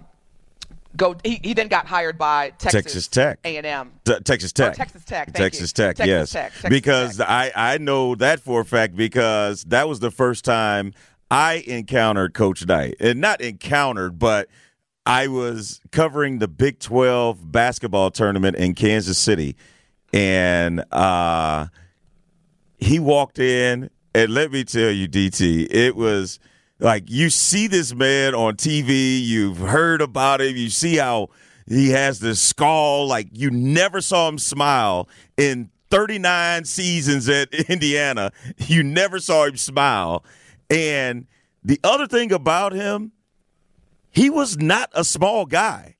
Go. 0.96 1.16
He, 1.22 1.40
he 1.42 1.54
then 1.54 1.68
got 1.68 1.86
hired 1.86 2.18
by 2.18 2.50
Texas, 2.50 2.72
Texas 2.72 3.08
Tech. 3.08 3.38
A 3.44 3.56
and 3.56 3.66
M. 3.66 3.92
T- 4.04 4.18
Texas 4.20 4.52
Tech. 4.52 4.72
Oh, 4.72 4.74
Texas 4.74 5.04
Tech, 5.04 5.32
Texas. 5.32 5.72
Tech. 5.72 5.96
Texas 5.96 6.08
yes. 6.08 6.30
Tech, 6.30 6.52
Texas 6.52 6.70
because 6.70 7.16
Tech. 7.18 7.28
I 7.28 7.52
I 7.54 7.78
know 7.78 8.14
that 8.16 8.40
for 8.40 8.60
a 8.60 8.64
fact 8.64 8.96
because 8.96 9.64
that 9.64 9.88
was 9.88 10.00
the 10.00 10.10
first 10.10 10.44
time 10.44 10.92
I 11.30 11.64
encountered 11.66 12.34
Coach 12.34 12.66
Knight, 12.66 12.96
and 13.00 13.20
not 13.20 13.40
encountered, 13.40 14.18
but 14.18 14.48
I 15.04 15.28
was 15.28 15.80
covering 15.92 16.38
the 16.38 16.48
Big 16.48 16.78
Twelve 16.78 17.50
basketball 17.50 18.10
tournament 18.10 18.56
in 18.56 18.74
Kansas 18.74 19.18
City, 19.18 19.56
and 20.12 20.84
uh, 20.92 21.66
he 22.78 22.98
walked 22.98 23.38
in, 23.38 23.90
and 24.14 24.30
let 24.32 24.52
me 24.52 24.64
tell 24.64 24.90
you, 24.90 25.08
DT, 25.08 25.68
it 25.70 25.96
was 25.96 26.38
like 26.78 27.04
you 27.10 27.30
see 27.30 27.66
this 27.66 27.94
man 27.94 28.34
on 28.34 28.56
TV, 28.56 29.22
you've 29.22 29.58
heard 29.58 30.00
about 30.00 30.40
him, 30.40 30.56
you 30.56 30.68
see 30.70 30.96
how 30.96 31.30
he 31.66 31.90
has 31.90 32.20
this 32.20 32.40
skull, 32.40 33.06
like 33.06 33.28
you 33.32 33.50
never 33.50 34.00
saw 34.00 34.28
him 34.28 34.38
smile 34.38 35.08
in 35.36 35.70
39 35.90 36.64
seasons 36.64 37.28
at 37.28 37.52
Indiana. 37.70 38.32
You 38.58 38.82
never 38.82 39.18
saw 39.20 39.44
him 39.46 39.56
smile. 39.56 40.24
And 40.70 41.26
the 41.64 41.80
other 41.82 42.06
thing 42.06 42.32
about 42.32 42.72
him, 42.72 43.12
he 44.10 44.30
was 44.30 44.56
not 44.58 44.90
a 44.94 45.04
small 45.04 45.46
guy. 45.46 45.96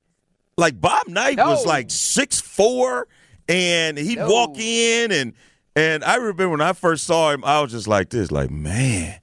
Like 0.57 0.79
Bob 0.81 1.07
Knight 1.07 1.37
was 1.37 1.65
like 1.65 1.91
six 1.91 2.41
four, 2.41 3.07
and 3.47 3.97
he'd 3.97 4.17
No. 4.17 4.27
walk 4.29 4.57
in 4.57 5.11
and 5.11 5.33
and 5.75 6.03
I 6.03 6.15
remember 6.15 6.49
when 6.49 6.61
I 6.61 6.73
first 6.73 7.05
saw 7.05 7.29
him, 7.31 7.43
I 7.45 7.61
was 7.61 7.71
just 7.71 7.87
like 7.87 8.09
this, 8.09 8.31
like 8.31 8.49
man, 8.49 9.19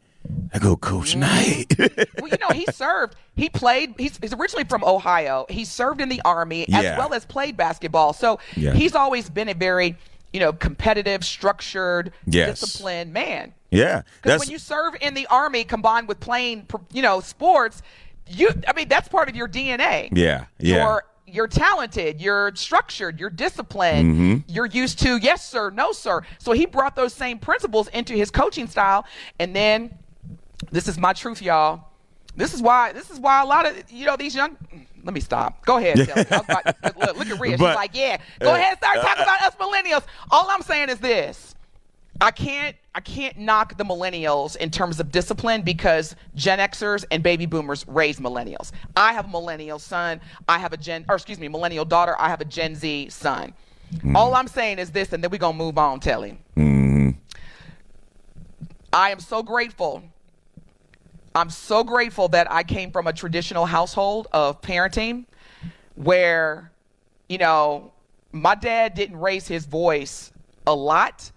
I 0.52 0.58
go 0.58 0.76
Coach 0.76 1.16
Knight. 1.16 1.74
well, 1.78 2.28
you 2.28 2.36
know, 2.40 2.50
he 2.52 2.66
served. 2.72 3.16
He 3.36 3.48
played. 3.48 3.94
He's, 3.98 4.18
he's 4.20 4.32
originally 4.32 4.64
from 4.64 4.84
Ohio. 4.84 5.46
He 5.48 5.64
served 5.64 6.00
in 6.00 6.08
the 6.08 6.20
army 6.24 6.62
as 6.72 6.84
Yeah. 6.84 6.98
well 6.98 7.12
as 7.14 7.24
played 7.24 7.56
basketball. 7.56 8.12
So 8.12 8.38
Yeah. 8.56 8.72
he's 8.72 8.94
always 8.94 9.28
been 9.28 9.48
a 9.48 9.54
very, 9.54 9.96
you 10.32 10.40
know, 10.40 10.52
competitive, 10.52 11.24
structured, 11.24 12.12
Yes. 12.26 12.60
disciplined 12.60 13.12
man. 13.12 13.54
yeah, 13.70 14.02
Because 14.22 14.38
when 14.40 14.50
you 14.50 14.58
serve 14.58 14.94
in 15.00 15.14
the 15.14 15.26
army 15.28 15.64
combined 15.64 16.06
with 16.08 16.20
playing, 16.20 16.66
you 16.92 17.02
know, 17.02 17.20
sports, 17.20 17.82
you. 18.28 18.50
I 18.68 18.72
mean, 18.72 18.88
that's 18.88 19.08
part 19.08 19.28
of 19.28 19.34
your 19.36 19.48
DNA. 19.48 20.08
yeah, 20.12 20.44
yeah. 20.58 20.76
You're 20.84 21.04
you're 21.26 21.48
talented, 21.48 22.20
you're 22.20 22.52
structured, 22.54 23.18
you're 23.18 23.30
disciplined, 23.30 24.14
Mm-hmm. 24.14 24.36
you're 24.52 24.66
used 24.66 24.98
to 25.00 25.16
yes 25.16 25.44
sir, 25.48 25.70
no 25.70 25.90
sir. 25.90 26.22
So 26.38 26.52
he 26.52 26.64
brought 26.66 26.94
those 26.94 27.12
same 27.12 27.38
principles 27.38 27.88
into 27.88 28.12
his 28.14 28.30
coaching 28.30 28.68
style, 28.68 29.04
and 29.40 29.56
then 29.56 29.90
this 30.74 30.88
is 30.88 30.98
my 30.98 31.12
truth, 31.12 31.40
y'all. 31.40 31.84
This 32.36 32.52
is 32.52 32.60
why. 32.60 32.92
This 32.92 33.08
is 33.08 33.20
why 33.20 33.42
a 33.42 33.46
lot 33.46 33.64
of 33.64 33.90
you 33.92 34.06
know 34.06 34.16
these 34.16 34.34
young. 34.34 34.56
Let 35.04 35.14
me 35.14 35.20
stop. 35.20 35.64
Go 35.64 35.76
ahead. 35.76 36.00
About- 36.00 36.66
look, 36.98 37.16
look 37.16 37.26
at 37.28 37.38
Rhea. 37.38 37.52
She's 37.52 37.60
like, 37.60 37.94
yeah. 37.94 38.16
Go 38.40 38.50
uh, 38.50 38.56
ahead. 38.56 38.78
Start 38.78 38.98
uh, 38.98 39.02
talking 39.02 39.22
about 39.22 39.42
us 39.42 39.54
millennials. 39.54 40.02
All 40.30 40.48
I'm 40.50 40.62
saying 40.62 40.88
is 40.88 40.98
this. 40.98 41.54
I 42.20 42.32
can't 42.32 42.74
I 42.94 43.00
can't 43.00 43.38
knock 43.38 43.76
the 43.76 43.84
millennials 43.84 44.56
in 44.56 44.70
terms 44.70 44.98
of 44.98 45.12
discipline 45.12 45.62
because 45.62 46.16
Gen 46.34 46.58
Xers 46.58 47.04
and 47.10 47.22
baby 47.22 47.46
boomers 47.46 47.86
raise 47.86 48.18
millennials. 48.18 48.72
I 48.96 49.12
have 49.12 49.26
a 49.26 49.28
millennial 49.28 49.78
son. 49.78 50.20
I 50.48 50.58
have 50.58 50.72
a 50.72 50.76
Gen 50.76 51.04
or 51.08 51.14
excuse 51.14 51.38
me, 51.38 51.46
millennial 51.46 51.84
daughter. 51.84 52.16
I 52.18 52.28
have 52.28 52.40
a 52.40 52.44
Gen 52.44 52.74
Z 52.74 53.10
son. 53.10 53.54
All 54.14 54.34
I'm 54.34 54.48
saying 54.48 54.80
is 54.80 54.90
this, 54.90 55.12
and 55.12 55.22
then 55.22 55.30
we're 55.30 55.38
gonna 55.38 55.56
move 55.56 55.78
on, 55.78 56.00
Telly. 56.00 56.36
I 58.92 59.10
am 59.10 59.20
so 59.20 59.42
grateful. 59.42 60.02
I'm 61.34 61.50
so 61.50 61.82
grateful 61.82 62.28
that 62.28 62.50
I 62.50 62.62
came 62.62 62.90
from 62.90 63.06
a 63.06 63.12
traditional 63.12 63.66
household 63.66 64.28
of 64.32 64.60
parenting 64.62 65.24
where, 65.96 66.70
you 67.28 67.38
know, 67.38 67.92
my 68.32 68.54
dad 68.54 68.94
didn't 68.94 69.18
raise 69.18 69.48
his 69.48 69.66
voice 69.66 70.32
a 70.66 70.74
lot, 70.74 71.30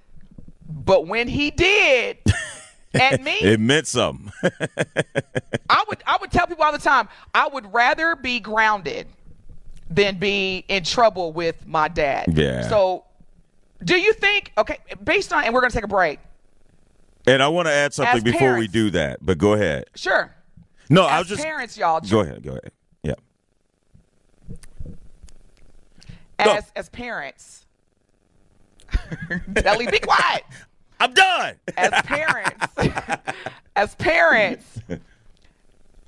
but 0.70 1.08
when 1.08 1.28
he 1.28 1.52
did, 1.52 2.18
at 2.94 3.22
me, 3.24 3.38
it 3.40 3.60
meant 3.60 3.88
something. 3.88 4.32
I 5.70 5.84
would 5.88 6.04
I 6.06 6.18
would 6.22 6.32
tell 6.32 6.48
people 6.48 6.64
all 6.64 6.72
the 6.72 6.78
time, 6.78 7.08
I 7.34 7.48
would 7.48 7.74
rather 7.74 8.16
be 8.16 8.40
grounded 8.40 9.08
than 9.90 10.18
be 10.18 10.66
in 10.68 10.84
trouble 10.84 11.32
with 11.32 11.66
my 11.66 11.88
dad. 11.88 12.26
Yeah. 12.34 12.68
So 12.68 13.06
do 13.84 13.96
you 13.96 14.14
think 14.14 14.52
okay, 14.58 14.78
based 15.04 15.34
on 15.34 15.44
and 15.44 15.54
we're 15.54 15.62
gonna 15.62 15.72
take 15.72 15.84
a 15.84 15.88
break. 15.88 16.20
And 17.28 17.44
I 17.44 17.48
want 17.50 17.68
to 17.68 17.74
add 17.74 17.94
something 17.94 18.18
As 18.18 18.24
before 18.24 18.58
we 18.58 18.68
do 18.68 18.90
that, 18.92 19.20
but 19.22 19.38
go 19.38 19.54
ahead. 19.54 19.86
Sure. 19.96 20.34
No, 20.90 21.04
I 21.04 21.16
As 21.16 21.20
was 21.20 21.28
just 21.30 21.44
parents, 21.44 21.78
y'all 21.78 22.00
go 22.00 22.22
ahead. 22.22 22.42
Go 22.44 22.52
ahead. 22.52 22.72
Yeah. 23.04 23.14
As 26.40 26.72
as 26.76 26.90
parents. 26.90 27.66
Ellie, 29.66 29.88
be 29.88 30.00
quiet. 30.00 30.44
I'm 31.00 31.14
done. 31.14 31.56
As 31.76 31.92
parents, 32.04 32.66
as 33.76 33.94
parents, 33.96 34.80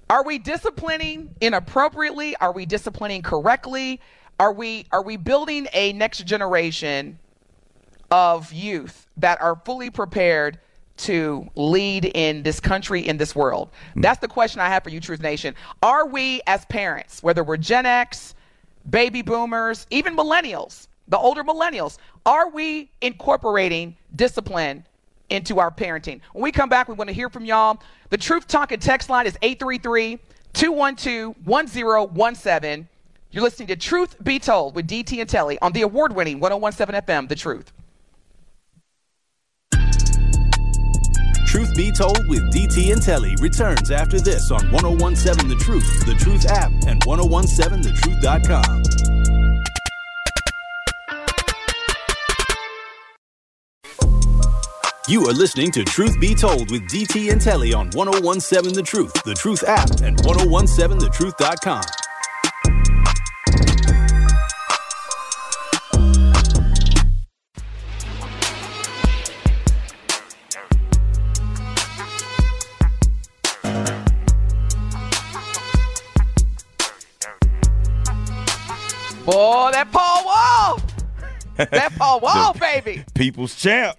are 0.10 0.24
we 0.24 0.40
disciplining 0.40 1.36
inappropriately? 1.42 2.36
Are 2.38 2.52
we 2.52 2.66
disciplining 2.66 3.22
correctly? 3.22 4.02
Are 4.40 4.54
we 4.54 4.86
are 4.92 5.04
we 5.04 5.18
building 5.18 5.68
a 5.74 5.94
next 5.94 6.26
generation 6.26 7.20
of 8.10 8.52
youth 8.52 9.06
that 9.18 9.40
are 9.42 9.62
fully 9.66 9.90
prepared 9.92 10.60
to 11.00 11.48
lead 11.56 12.06
in 12.06 12.44
this 12.44 12.60
country, 12.60 13.08
in 13.08 13.18
this 13.18 13.36
world? 13.36 13.70
Hmm. 13.94 14.02
That's 14.02 14.20
the 14.20 14.28
question 14.28 14.62
I 14.62 14.68
have 14.68 14.84
for 14.84 14.90
you, 14.90 15.00
Truth 15.00 15.22
Nation. 15.22 15.56
Are 15.84 16.08
we, 16.08 16.42
as 16.48 16.66
parents, 16.66 17.24
whether 17.24 17.44
we're 17.44 17.58
Gen 17.58 17.86
X, 17.86 18.36
baby 18.90 19.22
boomers, 19.22 19.88
even 19.90 20.16
millennials, 20.16 20.88
the 21.08 21.18
older 21.18 21.44
millennials, 21.44 21.98
are 22.26 22.50
we 22.50 22.90
incorporating 23.02 23.96
discipline 24.16 24.84
into 25.30 25.60
our 25.60 25.72
parenting. 25.72 26.22
When 26.34 26.44
we 26.44 26.52
come 26.52 26.70
back, 26.70 26.88
we 26.88 26.96
want 26.96 27.08
to 27.08 27.14
hear 27.14 27.30
from 27.30 27.46
y'all. 27.46 27.82
The 28.10 28.18
Truth 28.18 28.48
Talking 28.48 28.80
text 28.80 29.10
line 29.10 29.28
is 29.28 29.38
833 29.42 30.20
212 30.54 31.36
1017. 31.46 32.88
You're 33.32 33.44
listening 33.44 33.68
to 33.68 33.76
Truth 33.76 34.24
Be 34.24 34.40
Told 34.40 34.76
with 34.76 34.88
DT 34.88 35.22
and 35.22 35.30
Telly 35.30 35.60
on 35.60 35.72
the 35.72 35.84
award 35.84 36.16
winning 36.16 36.40
1017 36.40 37.02
FM, 37.02 37.30
The 37.30 37.36
Truth. 37.36 37.72
Truth 41.50 41.76
Be 41.76 41.92
Told 41.92 42.28
with 42.28 42.54
DT 42.54 42.94
and 42.94 43.02
Telly 43.02 43.36
returns 43.42 43.90
after 43.90 44.20
this 44.20 44.52
on 44.52 44.70
1017 44.70 45.50
The 45.50 45.56
Truth, 45.56 46.06
The 46.06 46.14
Truth 46.14 46.46
app, 46.46 46.72
and 46.86 47.02
1017thetruth.com. 47.02 48.84
You 55.08 55.26
are 55.26 55.34
listening 55.34 55.72
to 55.72 55.84
Truth 55.84 56.20
Be 56.20 56.36
Told 56.36 56.70
with 56.70 56.84
DT 56.84 57.32
and 57.32 57.42
Telly 57.42 57.74
on 57.74 57.90
1017 57.90 58.76
The 58.76 58.84
Truth, 58.84 59.24
The 59.24 59.34
Truth 59.34 59.64
app, 59.64 59.90
and 60.02 60.18
1017thetruth.com. 60.18 61.82
Boy, 79.30 79.70
that 79.74 79.92
Paul 79.92 80.26
Wall. 80.26 80.80
That 81.72 81.92
Paul 81.98 82.22
Wall, 82.22 82.54
baby. 82.54 83.04
People's 83.14 83.54
champ. 83.54 83.98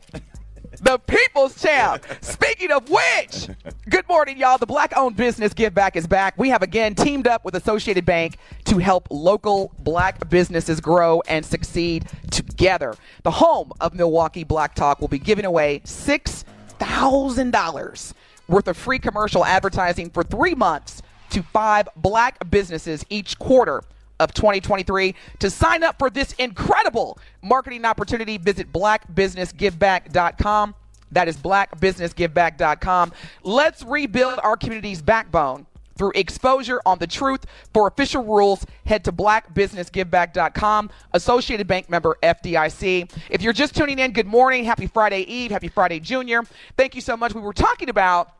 the 0.80 0.96
people's 0.98 1.60
champ. 1.60 2.02
Speaking 2.22 2.72
of 2.72 2.88
which, 2.88 3.48
good 3.90 4.08
morning, 4.08 4.38
y'all. 4.38 4.56
The 4.56 4.64
black 4.64 4.94
owned 4.96 5.16
business 5.16 5.52
Give 5.52 5.74
Back 5.74 5.94
is 5.94 6.06
back. 6.06 6.38
We 6.38 6.48
have 6.48 6.62
again 6.62 6.94
teamed 6.94 7.28
up 7.28 7.44
with 7.44 7.54
Associated 7.54 8.06
Bank 8.06 8.38
to 8.64 8.78
help 8.78 9.08
local 9.10 9.74
black 9.80 10.30
businesses 10.30 10.80
grow 10.80 11.20
and 11.28 11.44
succeed 11.44 12.06
together. 12.30 12.94
The 13.24 13.30
home 13.30 13.72
of 13.78 13.92
Milwaukee 13.94 14.44
Black 14.44 14.74
Talk 14.74 15.02
will 15.02 15.08
be 15.08 15.18
giving 15.18 15.44
away 15.44 15.82
$6,000 15.84 18.12
worth 18.48 18.68
of 18.68 18.76
free 18.76 18.98
commercial 18.98 19.44
advertising 19.44 20.08
for 20.08 20.22
three 20.24 20.54
months 20.54 21.02
to 21.28 21.42
five 21.42 21.88
black 21.94 22.50
businesses 22.50 23.04
each 23.10 23.38
quarter 23.38 23.82
of 24.20 24.32
2023. 24.34 25.16
To 25.40 25.50
sign 25.50 25.82
up 25.82 25.98
for 25.98 26.10
this 26.10 26.32
incredible 26.34 27.18
marketing 27.42 27.84
opportunity, 27.84 28.38
visit 28.38 28.72
blackbusinessgiveback.com. 28.72 30.74
That 31.12 31.26
is 31.26 31.36
blackbusinessgiveback.com. 31.38 33.12
Let's 33.42 33.82
rebuild 33.82 34.38
our 34.44 34.56
community's 34.56 35.02
backbone 35.02 35.66
through 35.96 36.12
exposure 36.14 36.80
on 36.86 36.98
the 36.98 37.06
truth. 37.06 37.44
For 37.74 37.88
official 37.88 38.24
rules, 38.24 38.64
head 38.86 39.04
to 39.04 39.12
blackbusinessgiveback.com. 39.12 40.90
Associated 41.12 41.66
Bank 41.66 41.90
member 41.90 42.16
FDIC. 42.22 43.10
If 43.28 43.42
you're 43.42 43.52
just 43.52 43.76
tuning 43.76 43.98
in, 43.98 44.12
good 44.12 44.26
morning. 44.26 44.64
Happy 44.64 44.86
Friday 44.86 45.22
Eve. 45.22 45.50
Happy 45.50 45.68
Friday 45.68 46.00
Junior. 46.00 46.42
Thank 46.76 46.94
you 46.94 47.00
so 47.00 47.16
much. 47.16 47.34
We 47.34 47.40
were 47.40 47.52
talking 47.52 47.90
about 47.90 48.32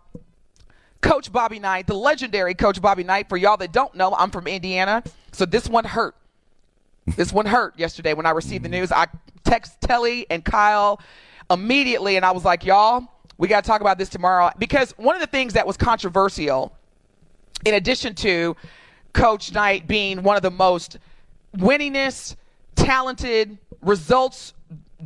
Coach 1.02 1.32
Bobby 1.32 1.58
Knight, 1.58 1.86
the 1.86 1.94
legendary 1.94 2.54
Coach 2.54 2.80
Bobby 2.80 3.04
Knight. 3.04 3.28
For 3.28 3.36
y'all 3.36 3.56
that 3.58 3.72
don't 3.72 3.94
know, 3.94 4.14
I'm 4.14 4.30
from 4.30 4.46
Indiana, 4.46 5.02
so 5.32 5.44
this 5.46 5.68
one 5.68 5.84
hurt. 5.84 6.14
This 7.16 7.32
one 7.32 7.46
hurt 7.46 7.78
yesterday 7.78 8.14
when 8.14 8.26
I 8.26 8.30
received 8.30 8.64
the 8.64 8.68
mm-hmm. 8.68 8.80
news. 8.80 8.92
I 8.92 9.06
text 9.44 9.80
Telly 9.80 10.26
and 10.30 10.44
Kyle 10.44 11.00
immediately, 11.50 12.16
and 12.16 12.24
I 12.24 12.30
was 12.30 12.44
like, 12.44 12.64
y'all, 12.64 13.06
we 13.38 13.48
got 13.48 13.64
to 13.64 13.68
talk 13.68 13.80
about 13.80 13.98
this 13.98 14.08
tomorrow. 14.08 14.50
Because 14.58 14.92
one 14.92 15.14
of 15.14 15.20
the 15.20 15.26
things 15.26 15.54
that 15.54 15.66
was 15.66 15.76
controversial, 15.76 16.72
in 17.64 17.74
addition 17.74 18.14
to 18.16 18.56
Coach 19.12 19.52
Knight 19.52 19.88
being 19.88 20.22
one 20.22 20.36
of 20.36 20.42
the 20.42 20.50
most 20.50 20.98
winningest, 21.56 22.36
talented, 22.76 23.58
results 23.82 24.54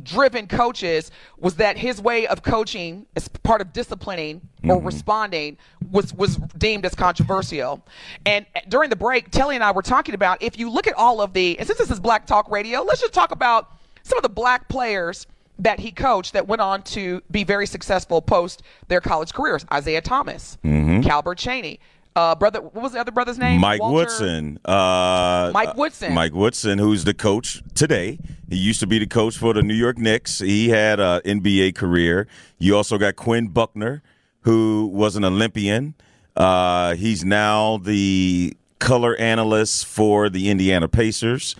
driven 0.03 0.47
coaches 0.47 1.11
was 1.37 1.55
that 1.55 1.77
his 1.77 2.01
way 2.01 2.27
of 2.27 2.43
coaching 2.43 3.05
as 3.15 3.27
part 3.27 3.61
of 3.61 3.73
disciplining 3.73 4.41
or 4.63 4.77
mm-hmm. 4.77 4.85
responding 4.85 5.57
was 5.91 6.13
was 6.13 6.37
deemed 6.57 6.85
as 6.85 6.95
controversial. 6.95 7.85
And 8.25 8.45
during 8.69 8.89
the 8.89 8.95
break, 8.95 9.31
Telly 9.31 9.55
and 9.55 9.63
I 9.63 9.71
were 9.71 9.81
talking 9.81 10.15
about 10.15 10.41
if 10.41 10.57
you 10.57 10.69
look 10.69 10.87
at 10.87 10.93
all 10.95 11.21
of 11.21 11.33
the 11.33 11.57
and 11.59 11.67
since 11.67 11.79
this 11.79 11.91
is 11.91 11.99
Black 11.99 12.25
Talk 12.25 12.49
Radio, 12.49 12.81
let's 12.81 13.01
just 13.01 13.13
talk 13.13 13.31
about 13.31 13.71
some 14.03 14.17
of 14.17 14.23
the 14.23 14.29
black 14.29 14.67
players 14.69 15.27
that 15.59 15.79
he 15.79 15.91
coached 15.91 16.33
that 16.33 16.47
went 16.47 16.61
on 16.61 16.83
to 16.83 17.21
be 17.31 17.43
very 17.43 17.65
successful 17.65 18.21
post 18.21 18.61
their 18.87 19.01
college 19.01 19.33
careers. 19.33 19.65
Isaiah 19.71 20.01
Thomas, 20.01 20.57
mm-hmm. 20.63 21.01
Calbert 21.01 21.37
Cheaney, 21.37 21.79
uh, 22.15 22.33
brother, 22.35 22.61
what 22.61 22.81
was 22.81 22.93
the 22.93 22.99
other 22.99 23.11
brother's 23.11 23.37
name? 23.37 23.59
Mike 23.59 23.81
Walter, 23.81 23.93
Woodson. 23.93 24.59
Uh, 24.63 25.51
Mike 25.53 25.75
Woodson. 25.75 26.13
Mike 26.13 26.33
Woodson, 26.33 26.79
who's 26.79 27.03
the 27.03 27.13
coach 27.13 27.61
today. 27.73 28.19
He 28.49 28.55
used 28.55 28.79
to 28.79 28.87
be 28.87 28.99
the 28.99 29.07
coach 29.07 29.37
for 29.37 29.53
the 29.53 29.61
New 29.61 29.73
York 29.73 29.97
Knicks. 29.97 30.39
He 30.39 30.69
had 30.69 30.99
an 30.99 31.21
NBA 31.21 31.75
career. 31.75 32.27
You 32.57 32.77
also 32.77 32.97
got 32.97 33.17
Quinn 33.17 33.49
Buckner, 33.49 34.01
who 34.41 34.89
was 34.93 35.17
an 35.17 35.25
Olympian. 35.25 35.95
Uh, 36.37 36.95
he's 36.95 37.25
now 37.25 37.77
the 37.77 38.55
color 38.79 39.15
analyst 39.17 39.85
for 39.85 40.29
the 40.29 40.49
Indiana 40.49 40.87
Pacers. 40.87 41.55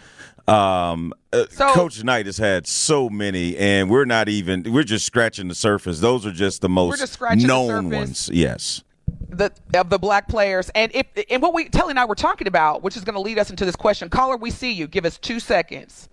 Um, 0.48 1.12
uh, 1.34 1.46
so, 1.50 1.74
Coach 1.74 2.02
Knight 2.04 2.28
has 2.28 2.38
had 2.38 2.66
so 2.66 3.10
many, 3.10 3.58
and 3.58 3.90
we're 3.90 4.06
not 4.06 4.30
even, 4.30 4.72
we're 4.72 4.84
just 4.84 5.06
scratching 5.06 5.48
the 5.50 5.56
surface. 5.56 6.00
Those 6.00 6.26
are 6.26 6.32
just 6.32 6.62
the 6.62 6.70
most 6.70 7.20
known 7.36 7.90
ones. 7.90 8.30
Yes 8.32 8.84
the 9.30 9.52
of 9.74 9.90
the 9.90 9.98
black 9.98 10.28
players 10.28 10.70
and 10.76 10.92
if 10.94 11.08
and 11.30 11.42
what 11.42 11.54
we 11.54 11.70
Telly 11.70 11.92
and 11.92 12.00
I 12.00 12.06
were 12.06 12.16
talking 12.16 12.48
about, 12.48 12.84
which 12.84 12.96
is 12.96 13.04
going 13.04 13.16
to 13.16 13.22
lead 13.22 13.40
us 13.40 13.50
into 13.50 13.66
this 13.66 13.76
question. 13.76 14.10
Caller, 14.10 14.38
we 14.38 14.52
see 14.52 14.72
you. 14.72 14.88
Give 14.88 15.06
us 15.06 15.18
two 15.18 15.40
seconds. 15.40 16.10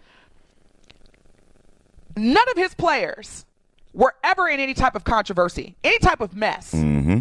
None 2.16 2.48
of 2.51 2.57
his 2.57 2.75
players 2.75 3.44
were 3.94 4.14
ever 4.22 4.48
in 4.48 4.61
any 4.61 4.75
type 4.75 4.94
of 4.94 5.05
controversy, 5.05 5.77
any 5.85 5.98
type 5.98 6.20
of 6.20 6.35
mess. 6.35 6.72
Mm-hmm. 6.72 7.20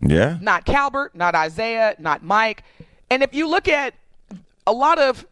Yeah. 0.00 0.38
Not 0.40 0.64
Calbert, 0.64 1.14
not 1.14 1.34
Isaiah, 1.34 1.94
not 1.98 2.22
Mike. 2.22 2.62
And 3.10 3.22
if 3.22 3.34
you 3.34 3.48
look 3.48 3.68
at 3.68 3.94
a 4.66 4.72
lot 4.72 4.98
of 4.98 5.26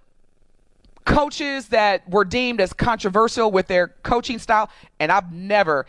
coaches 1.05 1.69
that 1.69 2.09
were 2.11 2.25
deemed 2.25 2.61
as 2.61 2.73
controversial 2.73 3.51
with 3.51 3.69
their 3.69 3.88
coaching 4.03 4.38
style, 4.38 4.71
and 4.99 5.12
I've 5.12 5.33
never 5.33 5.87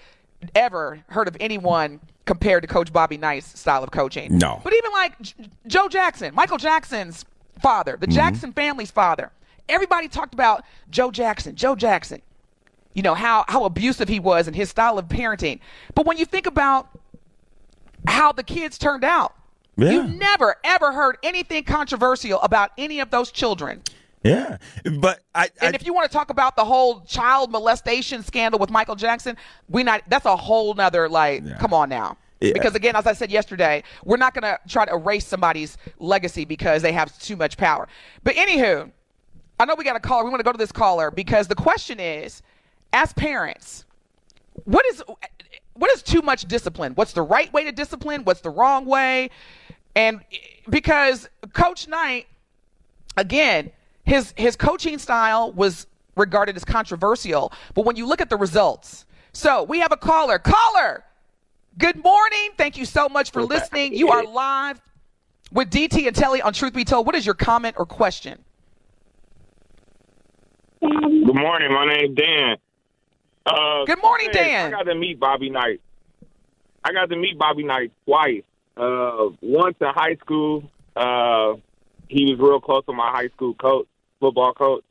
ever 0.55 1.03
heard 1.07 1.27
of 1.27 1.37
anyone 1.39 1.99
compared 2.25 2.61
to 2.63 2.67
Coach 2.67 2.91
Bobby 2.93 3.17
Knight's 3.17 3.59
style 3.59 3.83
of 3.83 3.91
coaching. 3.91 4.37
No. 4.37 4.61
But 4.63 4.73
even 4.73 4.91
like 4.91 5.21
J- 5.21 5.33
Joe 5.65 5.87
Jackson, 5.87 6.35
Michael 6.35 6.57
Jackson's 6.57 7.25
father, 7.61 7.97
the 7.99 8.07
mm-hmm. 8.07 8.15
Jackson 8.15 8.53
family's 8.53 8.91
father, 8.91 9.31
everybody 9.69 10.07
talked 10.07 10.33
about 10.33 10.63
Joe 10.89 11.11
Jackson, 11.11 11.55
Joe 11.55 11.75
Jackson. 11.75 12.21
You 12.93 13.03
know, 13.03 13.13
how, 13.13 13.45
how 13.47 13.63
abusive 13.65 14.07
he 14.07 14.19
was 14.19 14.47
and 14.47 14.55
his 14.55 14.69
style 14.69 14.97
of 14.97 15.07
parenting. 15.07 15.59
But 15.93 16.07
when 16.07 16.17
you 16.17 16.25
think 16.25 16.47
about 16.47 16.89
how 18.07 18.31
the 18.31 18.43
kids 18.43 18.79
turned 18.79 19.03
out, 19.03 19.35
yeah. 19.75 19.91
you 19.91 20.03
never, 20.03 20.55
ever 20.63 20.91
heard 20.91 21.17
anything 21.21 21.63
controversial 21.63 22.41
about 22.41 22.71
any 22.75 22.99
of 22.99 23.11
those 23.11 23.31
children. 23.31 23.83
Yeah, 24.23 24.57
but 24.99 25.21
I. 25.35 25.49
And 25.61 25.73
I, 25.73 25.75
if 25.75 25.85
you 25.85 25.93
want 25.93 26.09
to 26.09 26.15
talk 26.15 26.29
about 26.29 26.55
the 26.55 26.65
whole 26.65 27.01
child 27.01 27.51
molestation 27.51 28.23
scandal 28.23 28.59
with 28.59 28.69
Michael 28.69 28.95
Jackson, 28.95 29.37
we 29.69 29.83
not. 29.83 30.01
That's 30.07 30.25
a 30.25 30.35
whole 30.35 30.73
nother 30.73 31.07
like. 31.07 31.43
Yeah. 31.45 31.57
Come 31.57 31.73
on 31.73 31.89
now. 31.89 32.17
Yeah. 32.41 32.53
Because 32.53 32.75
again, 32.75 32.95
as 32.95 33.07
I 33.07 33.13
said 33.13 33.31
yesterday, 33.31 33.83
we're 34.03 34.17
not 34.17 34.33
going 34.33 34.43
to 34.43 34.59
try 34.67 34.85
to 34.85 34.93
erase 34.93 35.25
somebody's 35.25 35.77
legacy 35.99 36.45
because 36.45 36.81
they 36.81 36.91
have 36.91 37.17
too 37.19 37.35
much 37.35 37.57
power. 37.57 37.87
But 38.23 38.35
anywho, 38.35 38.91
I 39.59 39.65
know 39.65 39.75
we 39.75 39.83
got 39.83 39.95
a 39.95 39.99
caller. 39.99 40.23
We 40.23 40.29
want 40.29 40.39
to 40.39 40.43
go 40.43 40.51
to 40.51 40.57
this 40.57 40.71
caller 40.71 41.09
because 41.09 41.47
the 41.47 41.55
question 41.55 41.99
is, 41.99 42.43
as 42.93 43.11
parents, 43.13 43.85
what 44.65 44.85
is 44.87 45.03
what 45.73 45.91
is 45.91 46.01
too 46.01 46.21
much 46.21 46.45
discipline? 46.47 46.93
What's 46.93 47.13
the 47.13 47.21
right 47.21 47.51
way 47.53 47.63
to 47.63 47.71
discipline? 47.71 48.23
What's 48.23 48.41
the 48.41 48.49
wrong 48.49 48.85
way? 48.85 49.29
And 49.95 50.21
because 50.69 51.29
Coach 51.53 51.87
Knight, 51.87 52.27
again, 53.15 53.71
his 54.07 54.33
his 54.37 54.55
coaching 54.55 54.97
style 54.97 55.51
was 55.51 55.85
regarded 56.15 56.55
as 56.55 56.63
controversial, 56.63 57.51
but 57.75 57.85
when 57.85 57.97
you 57.97 58.07
look 58.07 58.21
at 58.21 58.29
the 58.29 58.37
results, 58.37 59.05
so 59.33 59.63
we 59.63 59.79
have 59.81 59.91
a 59.91 59.97
caller. 59.97 60.39
Caller, 60.39 61.03
good 61.77 62.01
morning. 62.01 62.51
Thank 62.57 62.77
you 62.77 62.85
so 62.85 63.09
much 63.09 63.31
for 63.31 63.43
listening. 63.43 63.93
You 63.93 64.09
are 64.09 64.23
live 64.23 64.81
with 65.51 65.69
DT 65.69 66.07
and 66.07 66.15
Telly 66.15 66.41
on 66.41 66.53
Truth 66.53 66.73
Be 66.73 66.85
Told. 66.85 67.05
What 67.05 67.15
is 67.15 67.25
your 67.25 67.35
comment 67.35 67.75
or 67.77 67.85
question? 67.85 68.39
Good 70.81 71.35
morning. 71.35 71.73
My 71.73 71.85
name's 71.85 72.15
Dan. 72.15 72.57
Uh, 73.45 73.83
good 73.85 74.01
morning, 74.01 74.29
Dan. 74.31 74.73
I 74.73 74.77
got 74.77 74.83
to 74.83 74.95
meet 74.95 75.19
Bobby 75.19 75.49
Knight. 75.49 75.81
I 76.83 76.93
got 76.93 77.09
to 77.09 77.17
meet 77.17 77.37
Bobby 77.37 77.63
Knight 77.63 77.91
twice. 78.05 78.43
Uh, 78.77 79.29
once 79.41 79.75
in 79.81 79.87
high 79.87 80.15
school. 80.15 80.63
Uh, 80.95 81.55
he 82.07 82.23
was 82.31 82.39
real 82.39 82.61
close 82.61 82.85
to 82.85 82.93
my 82.93 83.11
high 83.11 83.27
school 83.27 83.53
coach 83.55 83.87
football 84.19 84.53
coach. 84.53 84.83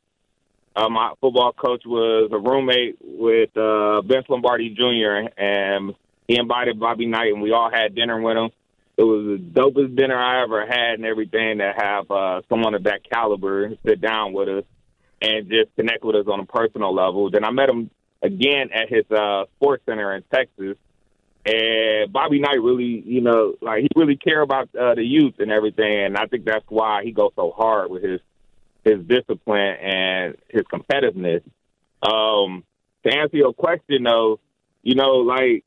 Uh, 0.75 0.89
my 0.89 1.13
football 1.19 1.53
coach 1.53 1.83
was 1.85 2.29
a 2.31 2.37
roommate 2.37 2.97
with 3.01 3.55
uh, 3.57 4.01
Vince 4.01 4.25
Lombardi 4.29 4.69
Jr. 4.69 5.29
and 5.35 5.95
he 6.27 6.37
invited 6.37 6.79
Bobby 6.79 7.05
Knight, 7.05 7.33
and 7.33 7.41
we 7.41 7.51
all 7.51 7.71
had 7.71 7.95
dinner 7.95 8.19
with 8.21 8.37
him. 8.37 8.49
It 8.97 9.03
was 9.03 9.39
the 9.39 9.61
dopest 9.61 9.95
dinner 9.95 10.17
I 10.17 10.43
ever 10.43 10.65
had, 10.65 10.95
and 10.95 11.05
everything 11.05 11.59
to 11.59 11.73
have 11.75 12.11
uh, 12.11 12.41
someone 12.49 12.73
of 12.73 12.83
that 12.83 13.09
caliber 13.09 13.71
sit 13.85 14.01
down 14.01 14.33
with 14.33 14.49
us 14.49 14.63
and 15.21 15.47
just 15.49 15.73
connect 15.75 16.03
with 16.03 16.15
us 16.15 16.25
on 16.27 16.39
a 16.39 16.45
personal 16.45 16.93
level. 16.93 17.29
Then 17.29 17.45
I 17.45 17.51
met 17.51 17.69
him 17.69 17.89
again 18.21 18.69
at 18.73 18.89
his 18.89 19.09
uh, 19.09 19.45
sports 19.55 19.83
center 19.85 20.15
in 20.15 20.23
Texas, 20.33 20.77
and 21.45 22.11
Bobby 22.11 22.39
Knight 22.39 22.61
really, 22.61 23.01
you 23.05 23.21
know, 23.21 23.53
like 23.61 23.83
he 23.83 23.87
really 23.95 24.17
care 24.17 24.41
about 24.41 24.69
uh, 24.75 24.95
the 24.95 25.03
youth 25.03 25.35
and 25.39 25.51
everything, 25.51 26.05
and 26.05 26.17
I 26.17 26.25
think 26.25 26.43
that's 26.43 26.65
why 26.67 27.03
he 27.03 27.11
goes 27.11 27.31
so 27.35 27.51
hard 27.51 27.89
with 27.89 28.03
his 28.03 28.19
his 28.87 29.05
discipline 29.05 29.75
and 29.81 30.35
his 30.49 30.63
competitiveness. 30.63 31.43
Um, 32.01 32.63
to 33.05 33.15
answer 33.15 33.37
your 33.37 33.53
question, 33.53 34.03
though, 34.03 34.39
you 34.83 34.95
know, 34.95 35.17
like 35.17 35.63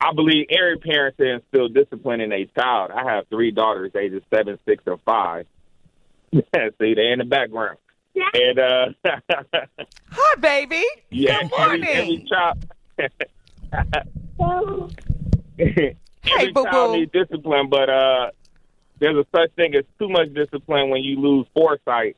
I 0.00 0.12
believe 0.14 0.46
every 0.50 0.78
parent 0.78 1.16
should 1.18 1.26
instill 1.28 1.68
discipline 1.68 2.20
in 2.20 2.32
a 2.32 2.46
child. 2.46 2.90
I 2.90 3.04
have 3.12 3.28
three 3.28 3.50
daughters, 3.50 3.92
ages 3.94 4.22
seven, 4.32 4.58
six, 4.66 4.82
and 4.86 4.98
five. 5.04 5.46
See, 6.32 6.40
they're 6.78 7.12
in 7.12 7.18
the 7.18 7.24
background. 7.24 7.78
And 8.34 8.58
uh 8.58 8.86
Hi, 10.10 10.34
baby. 10.40 10.84
yeah, 11.10 11.42
Good 11.42 11.50
morning. 11.50 11.88
every 11.88 12.26
child 12.28 12.66
every 15.58 16.52
boo-boo. 16.52 16.64
child 16.64 16.92
needs 16.92 17.12
discipline, 17.12 17.68
but 17.68 17.88
uh 17.88 18.30
there's 18.98 19.16
a 19.16 19.24
such 19.34 19.52
thing 19.54 19.74
as 19.74 19.84
too 19.98 20.08
much 20.08 20.32
discipline 20.34 20.90
when 20.90 21.02
you 21.02 21.18
lose 21.20 21.46
foresight 21.54 22.16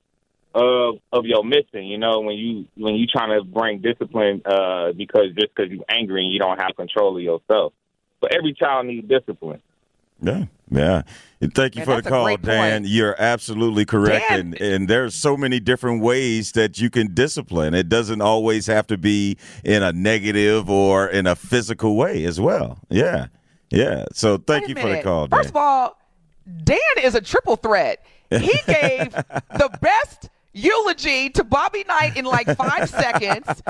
of 0.54 0.96
of 1.12 1.24
your 1.24 1.44
mission. 1.44 1.84
You 1.84 1.98
know, 1.98 2.20
when 2.20 2.36
you 2.36 2.66
when 2.76 2.94
you 2.94 3.06
trying 3.06 3.38
to 3.38 3.44
bring 3.44 3.80
discipline 3.80 4.42
uh 4.44 4.92
because 4.92 5.26
just 5.38 5.54
because 5.54 5.70
you're 5.70 5.84
angry 5.88 6.24
and 6.24 6.32
you 6.32 6.38
don't 6.38 6.60
have 6.60 6.76
control 6.76 7.16
of 7.16 7.22
yourself. 7.22 7.72
But 8.20 8.34
every 8.34 8.52
child 8.54 8.86
needs 8.86 9.08
discipline. 9.08 9.60
Yeah, 10.24 10.44
yeah. 10.70 11.02
And 11.40 11.52
thank 11.52 11.74
you 11.74 11.80
Man, 11.84 11.86
for 11.96 12.00
the 12.00 12.08
call, 12.08 12.36
Dan. 12.36 12.82
point. 12.82 12.90
You're 12.92 13.16
absolutely 13.20 13.84
correct, 13.84 14.26
Dan- 14.28 14.38
and 14.40 14.60
and 14.60 14.88
there's 14.88 15.16
so 15.16 15.36
many 15.36 15.58
different 15.58 16.00
ways 16.00 16.52
that 16.52 16.80
you 16.80 16.90
can 16.90 17.12
discipline. 17.12 17.74
It 17.74 17.88
doesn't 17.88 18.20
always 18.20 18.66
have 18.68 18.86
to 18.86 18.96
be 18.96 19.36
in 19.64 19.82
a 19.82 19.90
negative 19.92 20.70
or 20.70 21.08
in 21.08 21.26
a 21.26 21.34
physical 21.34 21.96
way 21.96 22.24
as 22.24 22.40
well. 22.40 22.78
Yeah, 22.88 23.26
yeah. 23.70 24.04
So 24.12 24.38
thank 24.38 24.62
Wait 24.62 24.66
a 24.66 24.68
you 24.68 24.74
for 24.76 24.82
the 24.82 24.88
minute. 24.90 25.04
call, 25.04 25.26
Dan. 25.26 25.38
First 25.40 25.48
of 25.50 25.56
all, 25.56 25.98
Dan 26.62 26.78
is 27.02 27.16
a 27.16 27.20
triple 27.20 27.56
threat. 27.56 28.04
He 28.30 28.52
gave 28.68 29.10
the 29.58 29.76
best 29.80 30.30
eulogy 30.52 31.30
to 31.30 31.44
Bobby 31.44 31.84
Knight 31.86 32.16
in 32.16 32.24
like 32.24 32.46
five 32.56 32.88
seconds. 33.02 33.62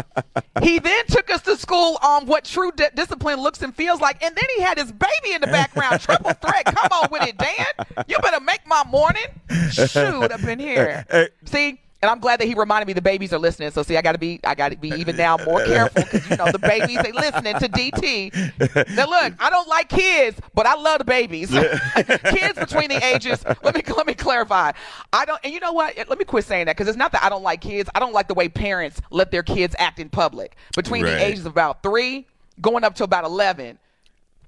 He 0.62 0.78
then 0.78 1.06
took 1.06 1.30
us 1.30 1.42
to 1.42 1.56
school 1.56 1.98
on 2.02 2.26
what 2.26 2.44
true 2.44 2.72
di- 2.72 2.90
discipline 2.94 3.40
looks 3.40 3.62
and 3.62 3.74
feels 3.74 4.00
like, 4.00 4.22
and 4.22 4.34
then 4.34 4.44
he 4.56 4.62
had 4.62 4.78
his 4.78 4.92
baby 4.92 5.34
in 5.34 5.40
the 5.40 5.46
background. 5.48 6.00
Triple 6.00 6.32
threat. 6.32 6.64
Come 6.66 6.88
on 6.92 7.08
with 7.10 7.22
it, 7.22 7.36
Dan. 7.38 8.04
You 8.08 8.18
better 8.18 8.40
make 8.40 8.66
my 8.66 8.82
morning. 8.90 9.26
Shoot 9.70 10.30
up 10.32 10.42
in 10.44 10.58
here. 10.58 11.04
See. 11.44 11.78
And 12.02 12.10
I'm 12.10 12.18
glad 12.18 12.40
that 12.40 12.46
he 12.48 12.54
reminded 12.54 12.88
me 12.88 12.94
the 12.94 13.00
babies 13.00 13.32
are 13.32 13.38
listening. 13.38 13.70
So 13.70 13.84
see, 13.84 13.96
I 13.96 14.02
got 14.02 14.12
to 14.12 14.18
be, 14.18 14.40
I 14.42 14.56
got 14.56 14.72
to 14.72 14.76
be 14.76 14.88
even 14.88 15.14
now 15.16 15.36
more 15.46 15.64
careful 15.64 16.02
because 16.02 16.28
you 16.28 16.36
know 16.36 16.50
the 16.50 16.58
babies 16.58 16.98
they 17.00 17.12
listening 17.12 17.54
to 17.60 17.68
DT. 17.68 18.96
Now 18.96 19.08
look, 19.08 19.34
I 19.38 19.48
don't 19.50 19.68
like 19.68 19.88
kids, 19.88 20.40
but 20.52 20.66
I 20.66 20.74
love 20.74 20.98
the 20.98 21.04
babies. 21.04 21.50
kids 21.50 22.58
between 22.58 22.88
the 22.88 23.00
ages. 23.04 23.44
Let 23.62 23.76
me 23.76 23.82
let 23.96 24.06
me 24.08 24.14
clarify. 24.14 24.72
I 25.12 25.24
don't, 25.24 25.38
and 25.44 25.52
you 25.54 25.60
know 25.60 25.72
what? 25.72 25.96
Let 25.96 26.18
me 26.18 26.24
quit 26.24 26.44
saying 26.44 26.66
that 26.66 26.76
because 26.76 26.88
it's 26.88 26.98
not 26.98 27.12
that 27.12 27.22
I 27.22 27.28
don't 27.28 27.44
like 27.44 27.60
kids. 27.60 27.88
I 27.94 28.00
don't 28.00 28.12
like 28.12 28.26
the 28.26 28.34
way 28.34 28.48
parents 28.48 29.00
let 29.12 29.30
their 29.30 29.44
kids 29.44 29.76
act 29.78 30.00
in 30.00 30.08
public 30.08 30.56
between 30.74 31.04
Right. 31.04 31.12
the 31.12 31.24
ages 31.24 31.46
of 31.46 31.52
about 31.52 31.84
three 31.84 32.26
going 32.60 32.82
up 32.82 32.96
to 32.96 33.04
about 33.04 33.22
eleven. 33.24 33.78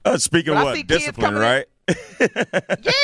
Uh, 0.04 0.18
speaking 0.18 0.54
of 0.56 0.64
what, 0.64 0.86
discipline, 0.88 1.24
coming 1.36 1.42
in- 1.42 1.48
right? 1.48 1.66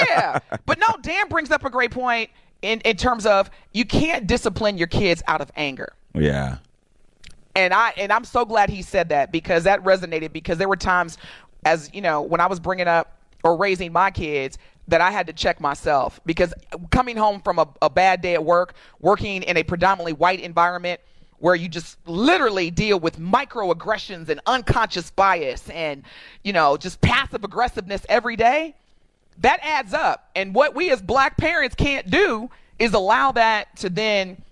Yeah. 0.08 0.38
but 0.66 0.78
no, 0.78 0.86
Dan 1.02 1.28
brings 1.28 1.50
up 1.52 1.64
a 1.64 1.70
great 1.70 1.90
point 1.92 2.30
in, 2.62 2.80
in 2.80 2.96
terms 2.96 3.26
of 3.26 3.50
you 3.72 3.84
can't 3.84 4.26
discipline 4.26 4.78
your 4.78 4.86
kids 4.86 5.22
out 5.26 5.40
of 5.40 5.50
anger. 5.56 5.92
yeah. 6.14 6.58
And 7.56 7.74
I 7.74 7.92
and 7.96 8.12
I'm 8.12 8.22
so 8.22 8.44
glad 8.44 8.70
he 8.70 8.80
said 8.80 9.08
that 9.08 9.32
because 9.32 9.64
that 9.64 9.82
resonated 9.82 10.32
because 10.32 10.56
there 10.56 10.68
were 10.68 10.76
times 10.76 11.18
as 11.64 11.90
you 11.92 12.00
know 12.00 12.22
when 12.22 12.40
I 12.40 12.46
was 12.46 12.60
bringing 12.60 12.86
up 12.86 13.18
or 13.42 13.56
raising 13.56 13.92
my 13.92 14.12
kids 14.12 14.56
that 14.86 15.00
I 15.00 15.10
had 15.10 15.26
to 15.26 15.32
check 15.32 15.60
myself 15.60 16.20
because 16.24 16.54
coming 16.90 17.16
home 17.16 17.40
from 17.40 17.58
a, 17.58 17.68
a 17.82 17.90
bad 17.90 18.22
day 18.22 18.34
at 18.34 18.44
work, 18.44 18.74
working 19.00 19.42
in 19.42 19.56
a 19.56 19.64
predominantly 19.64 20.12
white 20.12 20.40
environment 20.40 21.00
where 21.38 21.54
you 21.54 21.68
just 21.68 21.96
literally 22.06 22.70
deal 22.70 23.00
with 23.00 23.18
microaggressions 23.18 24.28
and 24.28 24.40
unconscious 24.46 25.10
bias 25.10 25.68
and 25.70 26.04
you 26.44 26.52
know 26.52 26.76
just 26.76 27.00
passive 27.00 27.42
aggressiveness 27.42 28.06
every 28.08 28.36
day 28.36 28.74
that 29.40 29.60
adds 29.62 29.92
up. 29.94 30.30
And 30.34 30.54
what 30.54 30.74
we 30.74 30.90
as 30.90 31.00
black 31.02 31.36
parents 31.36 31.74
can't 31.74 32.10
do 32.10 32.50
is 32.78 32.94
allow 32.94 33.32
that 33.32 33.76
to 33.76 33.90
then 33.90 34.42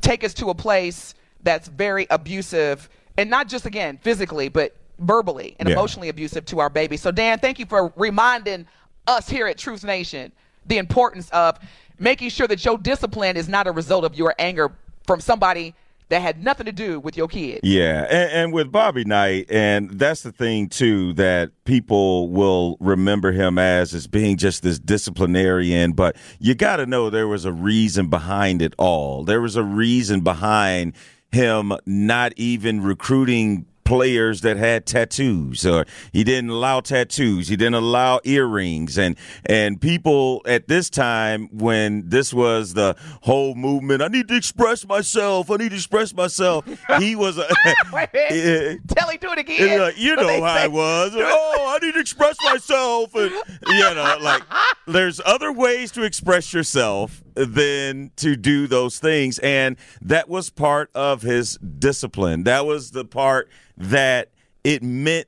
take 0.00 0.24
us 0.24 0.34
to 0.34 0.50
a 0.50 0.54
place 0.54 1.14
that's 1.42 1.68
very 1.68 2.06
abusive 2.10 2.88
and 3.16 3.30
not 3.30 3.48
just 3.48 3.64
again 3.66 3.98
physically, 4.02 4.48
but 4.48 4.74
verbally 4.98 5.56
and 5.58 5.68
Yeah. 5.68 5.74
emotionally 5.74 6.08
abusive 6.08 6.44
to 6.46 6.60
our 6.60 6.70
baby. 6.70 6.96
So 6.96 7.10
Dan, 7.10 7.38
thank 7.38 7.58
you 7.58 7.66
for 7.66 7.92
reminding 7.96 8.66
us 9.06 9.28
here 9.28 9.46
at 9.46 9.58
Truth 9.58 9.84
Nation 9.84 10.32
the 10.66 10.78
importance 10.78 11.28
of 11.30 11.58
making 11.98 12.30
sure 12.30 12.46
that 12.48 12.64
your 12.64 12.78
discipline 12.78 13.36
is 13.36 13.48
not 13.48 13.66
a 13.66 13.72
result 13.72 14.04
of 14.04 14.14
your 14.14 14.34
anger 14.38 14.72
from 15.06 15.20
somebody 15.20 15.74
that 16.08 16.20
had 16.22 16.42
nothing 16.42 16.66
to 16.66 16.72
do 16.72 17.00
with 17.00 17.16
your 17.16 17.28
kid. 17.28 17.60
Yeah, 17.62 18.02
and, 18.02 18.32
and 18.32 18.52
with 18.52 18.70
Bobby 18.70 19.04
Knight, 19.04 19.50
and 19.50 19.90
that's 19.90 20.22
the 20.22 20.32
thing 20.32 20.68
too 20.68 21.12
that 21.14 21.50
people 21.64 22.28
will 22.28 22.76
remember 22.80 23.32
him 23.32 23.58
as 23.58 23.94
as 23.94 24.06
being 24.06 24.36
just 24.36 24.62
this 24.62 24.78
disciplinarian. 24.78 25.92
But 25.92 26.16
you 26.38 26.54
got 26.54 26.76
to 26.76 26.86
know 26.86 27.10
there 27.10 27.28
was 27.28 27.44
a 27.44 27.52
reason 27.52 28.08
behind 28.08 28.62
it 28.62 28.74
all. 28.78 29.24
There 29.24 29.40
was 29.40 29.56
a 29.56 29.64
reason 29.64 30.20
behind 30.20 30.94
him 31.32 31.72
not 31.84 32.32
even 32.36 32.82
recruiting 32.82 33.66
players 33.84 34.40
that 34.42 34.56
had 34.56 34.86
tattoos 34.86 35.66
or 35.66 35.84
he 36.12 36.24
didn't 36.24 36.50
allow 36.50 36.80
tattoos 36.80 37.48
he 37.48 37.56
didn't 37.56 37.74
allow 37.74 38.20
earrings 38.24 38.98
and 38.98 39.16
and 39.46 39.80
people 39.80 40.42
at 40.46 40.68
this 40.68 40.88
time 40.90 41.48
when 41.52 42.08
this 42.08 42.32
was 42.32 42.74
the 42.74 42.96
whole 43.22 43.54
movement 43.54 44.02
i 44.02 44.08
need 44.08 44.28
to 44.28 44.36
express 44.36 44.86
myself 44.86 45.50
i 45.50 45.56
need 45.56 45.70
to 45.70 45.76
express 45.76 46.14
myself 46.14 46.64
he 46.98 47.14
was 47.14 47.38
a 47.38 47.44
Wait 47.92 48.08
a 48.12 48.16
minute. 48.16 48.80
Yeah. 48.88 48.94
Tell 48.94 49.08
him 49.08 49.18
do 49.20 49.32
it 49.32 49.38
again. 49.38 49.92
you 49.96 50.16
know 50.16 50.42
how 50.42 50.54
say. 50.54 50.64
I 50.64 50.66
was. 50.66 51.12
Oh, 51.14 51.74
I 51.80 51.84
need 51.84 51.94
to 51.94 52.00
express 52.00 52.36
myself. 52.44 53.14
And, 53.14 53.30
you 53.68 53.78
know, 53.78 54.18
like, 54.20 54.42
there's 54.86 55.20
other 55.24 55.52
ways 55.52 55.90
to 55.92 56.02
express 56.02 56.52
yourself 56.52 57.22
than 57.34 58.10
to 58.16 58.36
do 58.36 58.66
those 58.66 58.98
things. 58.98 59.38
And 59.40 59.76
that 60.02 60.28
was 60.28 60.50
part 60.50 60.90
of 60.94 61.22
his 61.22 61.56
discipline. 61.58 62.44
That 62.44 62.66
was 62.66 62.90
the 62.92 63.04
part 63.04 63.48
that 63.76 64.30
it 64.62 64.82
meant 64.82 65.26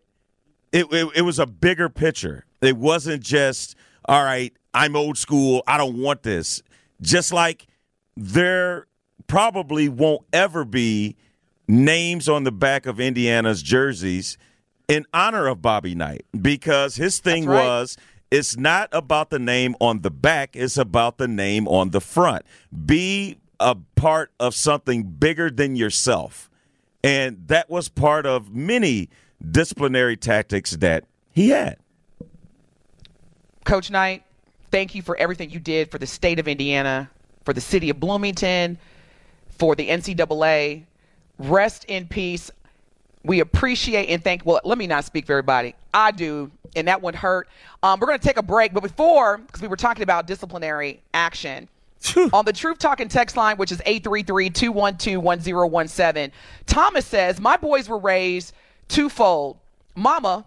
it, 0.72 0.86
it, 0.92 1.08
it 1.16 1.22
was 1.22 1.38
a 1.38 1.46
bigger 1.46 1.88
picture. 1.88 2.44
It 2.60 2.76
wasn't 2.76 3.22
just, 3.22 3.76
all 4.06 4.22
right, 4.22 4.52
I'm 4.74 4.96
old 4.96 5.16
school. 5.16 5.62
I 5.66 5.76
don't 5.78 6.00
want 6.00 6.22
this. 6.22 6.62
Just 7.00 7.32
like 7.32 7.66
there 8.16 8.86
probably 9.26 9.88
won't 9.88 10.24
ever 10.32 10.64
be 10.64 11.16
names 11.68 12.28
on 12.28 12.44
the 12.44 12.52
back 12.52 12.86
of 12.86 13.00
Indiana's 13.00 13.62
jerseys 13.62 14.38
in 14.88 15.04
honor 15.12 15.46
of 15.46 15.60
Bobby 15.62 15.94
Knight 15.94 16.24
because 16.40 16.96
his 16.96 17.18
thing 17.18 17.46
right. 17.46 17.56
was 17.56 17.96
it's 18.30 18.56
not 18.56 18.88
about 18.92 19.30
the 19.30 19.38
name 19.38 19.76
on 19.80 20.02
the 20.02 20.10
back, 20.10 20.56
it's 20.56 20.76
about 20.76 21.18
the 21.18 21.28
name 21.28 21.66
on 21.68 21.90
the 21.90 22.00
front. 22.00 22.44
Be 22.84 23.38
a 23.58 23.76
part 23.94 24.32
of 24.38 24.54
something 24.54 25.04
bigger 25.04 25.50
than 25.50 25.76
yourself. 25.76 26.45
And 27.06 27.46
that 27.46 27.70
was 27.70 27.88
part 27.88 28.26
of 28.26 28.52
many 28.52 29.10
disciplinary 29.48 30.16
tactics 30.16 30.72
that 30.72 31.04
he 31.30 31.50
had. 31.50 31.76
Coach 33.64 33.92
Knight, 33.92 34.24
thank 34.72 34.92
you 34.96 35.02
for 35.02 35.16
everything 35.16 35.50
you 35.50 35.60
did 35.60 35.92
for 35.92 35.98
the 35.98 36.06
state 36.06 36.40
of 36.40 36.48
Indiana, 36.48 37.08
for 37.44 37.52
the 37.52 37.60
city 37.60 37.90
of 37.90 38.00
Bloomington, 38.00 38.76
for 39.50 39.76
the 39.76 39.88
NCAA. 39.88 40.82
Rest 41.38 41.84
in 41.84 42.08
peace. 42.08 42.50
We 43.22 43.38
appreciate 43.38 44.08
and 44.08 44.22
thank. 44.22 44.44
Well, 44.44 44.60
let 44.64 44.76
me 44.76 44.88
not 44.88 45.04
speak 45.04 45.26
for 45.26 45.32
everybody. 45.32 45.76
I 45.94 46.10
do, 46.10 46.50
and 46.74 46.88
that 46.88 47.02
would 47.02 47.14
hurt. 47.14 47.48
Um, 47.84 48.00
we're 48.00 48.08
going 48.08 48.18
to 48.18 48.26
take 48.26 48.36
a 48.36 48.42
break, 48.42 48.72
but 48.72 48.82
before, 48.82 49.38
because 49.38 49.62
we 49.62 49.68
were 49.68 49.76
talking 49.76 50.02
about 50.02 50.26
disciplinary 50.26 51.02
action. 51.14 51.68
On 52.32 52.44
the 52.44 52.52
Truth 52.52 52.78
Talking 52.78 53.08
text 53.08 53.36
line, 53.36 53.56
which 53.56 53.72
is 53.72 53.78
833-212-1017, 53.78 56.30
Thomas 56.66 57.06
says, 57.06 57.40
My 57.40 57.56
boys 57.56 57.88
were 57.88 57.98
raised 57.98 58.52
twofold. 58.88 59.58
Mama, 59.94 60.44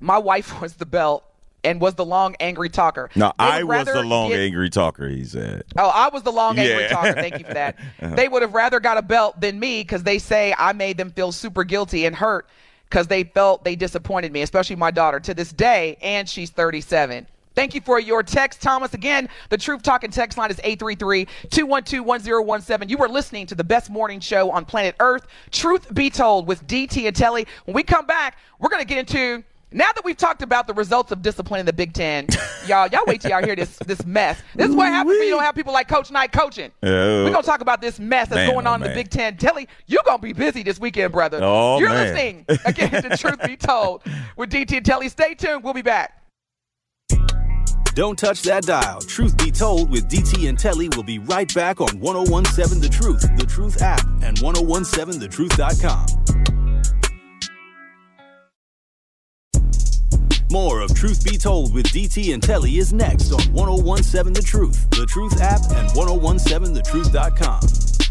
my 0.00 0.18
wife 0.18 0.60
was 0.60 0.74
the 0.74 0.86
belt 0.86 1.24
and 1.64 1.80
was 1.80 1.94
the 1.94 2.04
long 2.04 2.36
angry 2.40 2.68
talker. 2.68 3.10
No, 3.16 3.32
I 3.38 3.62
was 3.62 3.86
the 3.86 4.02
long 4.02 4.28
get- 4.30 4.40
angry 4.40 4.68
talker. 4.70 5.08
He 5.08 5.24
said. 5.24 5.64
Oh, 5.76 5.88
I 5.88 6.08
was 6.08 6.22
the 6.22 6.32
long 6.32 6.58
angry 6.58 6.88
talker. 6.88 7.12
Thank 7.14 7.38
you 7.38 7.44
for 7.44 7.54
that. 7.54 7.78
Uh-huh. 8.02 8.14
They 8.16 8.28
would 8.28 8.42
have 8.42 8.54
rather 8.54 8.80
got 8.80 8.98
a 8.98 9.02
belt 9.02 9.40
than 9.40 9.58
me 9.58 9.80
because 9.82 10.02
they 10.02 10.18
say 10.18 10.54
I 10.58 10.72
made 10.74 10.98
them 10.98 11.10
feel 11.10 11.32
super 11.32 11.64
guilty 11.64 12.04
and 12.06 12.14
hurt 12.14 12.46
because 12.90 13.06
they 13.06 13.24
felt 13.24 13.64
they 13.64 13.76
disappointed 13.76 14.30
me, 14.32 14.42
especially 14.42 14.76
my 14.76 14.90
daughter 14.90 15.20
to 15.20 15.32
this 15.32 15.52
day, 15.52 15.96
and 16.02 16.28
she's 16.28 16.50
37. 16.50 17.26
Thank 17.54 17.74
you 17.74 17.80
for 17.80 17.98
your 18.00 18.22
text, 18.22 18.60
Thomas. 18.60 18.92
Again, 18.94 19.28
the 19.48 19.58
Truth 19.58 19.82
Talking 19.82 20.10
text 20.10 20.36
line 20.38 20.50
is 20.50 20.56
833-212-1017. 20.58 22.90
You 22.90 22.98
are 22.98 23.08
listening 23.08 23.46
to 23.46 23.54
the 23.54 23.62
best 23.64 23.90
morning 23.90 24.20
show 24.20 24.50
on 24.50 24.64
planet 24.64 24.96
Earth, 25.00 25.26
Truth 25.50 25.92
Be 25.94 26.08
Told 26.10 26.46
with 26.46 26.66
DT 26.66 27.06
and 27.06 27.14
Telly. 27.14 27.46
When 27.64 27.74
we 27.74 27.82
come 27.82 28.06
back, 28.06 28.38
we're 28.58 28.70
going 28.70 28.82
to 28.82 28.88
get 28.88 28.98
into 28.98 29.44
now 29.74 29.90
that 29.92 30.04
we've 30.04 30.16
talked 30.16 30.42
about 30.42 30.68
the 30.68 30.74
results 30.74 31.10
of 31.10 31.20
discipline 31.20 31.58
in 31.58 31.66
the 31.66 31.72
Big 31.72 31.92
Ten, 31.92 32.28
y'all, 32.68 32.86
y'all 32.86 33.02
wait 33.08 33.20
till 33.20 33.32
y'all 33.32 33.42
hear 33.42 33.56
this 33.56 33.76
this 33.78 34.06
mess. 34.06 34.40
This 34.54 34.68
is 34.68 34.76
what 34.76 34.86
happens 34.86 35.18
when 35.18 35.26
you 35.26 35.34
don't 35.34 35.42
have 35.42 35.56
people 35.56 35.72
like 35.72 35.88
Coach 35.88 36.12
Knight 36.12 36.30
coaching. 36.30 36.70
Yeah. 36.80 37.24
We're 37.24 37.32
gonna 37.32 37.42
talk 37.42 37.60
about 37.60 37.80
this 37.80 37.98
mess 37.98 38.28
that's 38.28 38.36
Man, 38.36 38.52
going 38.52 38.68
oh, 38.68 38.70
on 38.70 38.82
in 38.82 38.88
the. 38.88 38.94
Big 38.94 39.10
Ten. 39.10 39.36
Telly, 39.36 39.68
you're 39.88 40.04
gonna 40.06 40.18
be 40.18 40.32
busy 40.32 40.62
this 40.62 40.78
weekend, 40.78 41.12
brother. 41.12 41.40
Oh, 41.42 41.80
you're 41.80 41.88
man. 41.88 42.14
listening 42.14 42.44
again 42.64 43.02
to 43.02 43.16
Truth 43.16 43.42
Be 43.44 43.56
Told 43.56 44.02
with 44.36 44.50
DT 44.50 44.76
and 44.76 44.86
Telly. 44.86 45.08
Stay 45.08 45.34
tuned. 45.34 45.64
We'll 45.64 45.74
be 45.74 45.82
back. 45.82 46.23
Don't 47.94 48.18
touch 48.18 48.42
that 48.42 48.64
dial. 48.64 49.00
Truth 49.00 49.38
be 49.38 49.52
told, 49.52 49.88
with 49.88 50.08
DT 50.08 50.48
and 50.48 50.58
Telly, 50.58 50.88
we'll 50.90 51.04
be 51.04 51.20
right 51.20 51.52
back 51.54 51.80
on 51.80 52.00
1017 52.00 52.80
The 52.80 52.88
Truth, 52.88 53.20
The 53.38 53.46
Truth 53.46 53.82
app, 53.82 54.04
and 54.22 54.36
1017thetruth.com. 54.38 56.06
More 60.50 60.82
of 60.82 60.94
Truth 60.94 61.24
Be 61.24 61.36
Told 61.36 61.74
with 61.74 61.86
DT 61.86 62.32
and 62.32 62.40
Telly 62.42 62.78
is 62.78 62.92
next 62.92 63.32
on 63.32 63.42
1017 63.52 64.34
The 64.34 64.42
Truth, 64.42 64.88
The 64.90 65.06
Truth 65.06 65.40
app, 65.40 65.60
and 65.72 65.88
1017thetruth.com. 65.90 68.03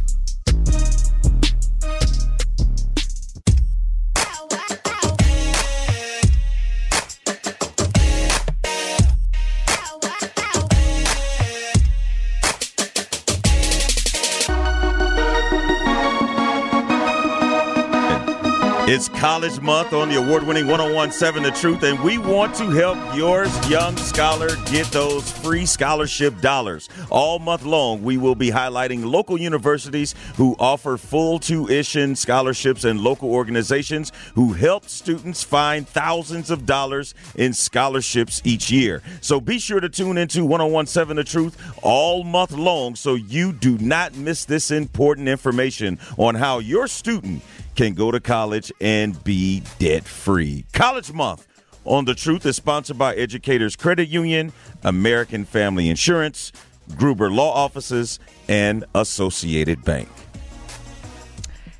It's 18.85 19.07
College 19.07 19.61
Month 19.61 19.93
on 19.93 20.09
the 20.09 20.17
award 20.17 20.43
winning 20.43 20.67
1017 20.67 21.41
The 21.41 21.51
Truth, 21.51 21.83
and 21.83 21.97
we 22.01 22.17
want 22.17 22.53
to 22.55 22.69
help 22.69 22.97
your 23.15 23.45
young 23.69 23.95
scholar 23.95 24.57
get 24.65 24.87
those 24.87 25.31
free 25.31 25.65
scholarship 25.65 26.41
dollars. 26.41 26.89
All 27.09 27.39
month 27.39 27.63
long, 27.63 28.03
we 28.03 28.17
will 28.17 28.35
be 28.35 28.51
highlighting 28.51 29.09
local 29.09 29.39
universities 29.39 30.15
who 30.35 30.57
offer 30.59 30.97
full 30.97 31.39
tuition 31.39 32.13
scholarships 32.17 32.83
and 32.83 32.99
local 32.99 33.31
organizations 33.31 34.11
who 34.35 34.51
help 34.51 34.89
students 34.89 35.43
find 35.43 35.87
thousands 35.87 36.51
of 36.51 36.65
dollars 36.65 37.15
in 37.35 37.53
scholarships 37.53 38.41
each 38.43 38.69
year. 38.69 39.01
So 39.21 39.39
be 39.39 39.59
sure 39.59 39.79
to 39.79 39.87
tune 39.87 40.17
into 40.17 40.43
1017 40.43 41.15
The 41.15 41.23
Truth 41.23 41.73
all 41.81 42.25
month 42.25 42.51
long 42.51 42.95
so 42.95 43.15
you 43.15 43.53
do 43.53 43.77
not 43.77 44.17
miss 44.17 44.43
this 44.43 44.71
important 44.71 45.29
information 45.29 45.99
on 46.17 46.35
how 46.35 46.59
your 46.59 46.89
student 46.89 47.41
can 47.75 47.93
go 47.93 48.11
to 48.11 48.19
college 48.19 48.71
and 48.81 49.21
be 49.23 49.63
debt 49.79 50.03
free. 50.03 50.65
College 50.73 51.11
Month 51.11 51.47
on 51.85 52.05
The 52.05 52.15
Truth 52.15 52.45
is 52.45 52.55
sponsored 52.55 52.97
by 52.97 53.15
Educators 53.15 53.75
Credit 53.75 54.07
Union, 54.07 54.53
American 54.83 55.45
Family 55.45 55.89
Insurance, 55.89 56.51
Gruber 56.95 57.29
Law 57.29 57.51
Offices, 57.53 58.19
and 58.47 58.85
Associated 58.95 59.83
Bank. 59.83 60.09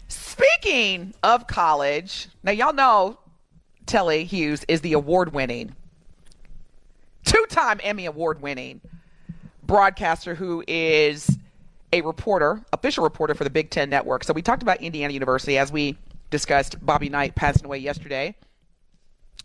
Speaking 0.08 1.14
of 1.24 1.48
college, 1.48 2.30
now 2.44 2.52
y'all 2.52 2.74
know 2.74 3.20
Telly 3.86 4.26
Hughes 4.26 4.66
is 4.68 4.82
the 4.82 4.94
award 4.94 5.34
winning, 5.34 5.76
two 7.26 7.46
time 7.50 7.80
Emmy 7.84 8.06
award 8.06 8.42
winning 8.42 8.82
broadcaster 9.66 10.36
who 10.36 10.64
is 10.68 11.38
a 11.94 12.02
reporter, 12.02 12.60
official 12.74 13.04
reporter 13.04 13.36
for 13.36 13.44
the 13.44 13.52
Big 13.52 13.70
Ten 13.70 13.90
Network. 13.90 14.24
So 14.24 14.34
we 14.34 14.42
talked 14.42 14.64
about 14.64 14.82
Indiana 14.82 15.14
University 15.14 15.60
as 15.60 15.72
we 15.72 15.96
discussed. 16.32 16.84
Bobby 16.84 17.08
Knight 17.08 17.36
passing 17.36 17.66
away 17.66 17.78
yesterday. 17.78 18.36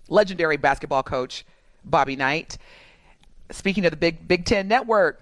Legendary 0.08 0.56
basketball 0.56 1.02
coach 1.02 1.44
Bobby 1.84 2.16
Knight. 2.16 2.56
Speaking 3.50 3.84
of 3.84 3.90
the 3.90 3.98
Big 3.98 4.26
Big 4.26 4.46
Ten 4.46 4.66
Network, 4.66 5.20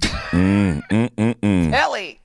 mm, 0.00 0.82
mm, 0.90 1.34
mm, 1.36 1.70
Telly. 1.70 2.20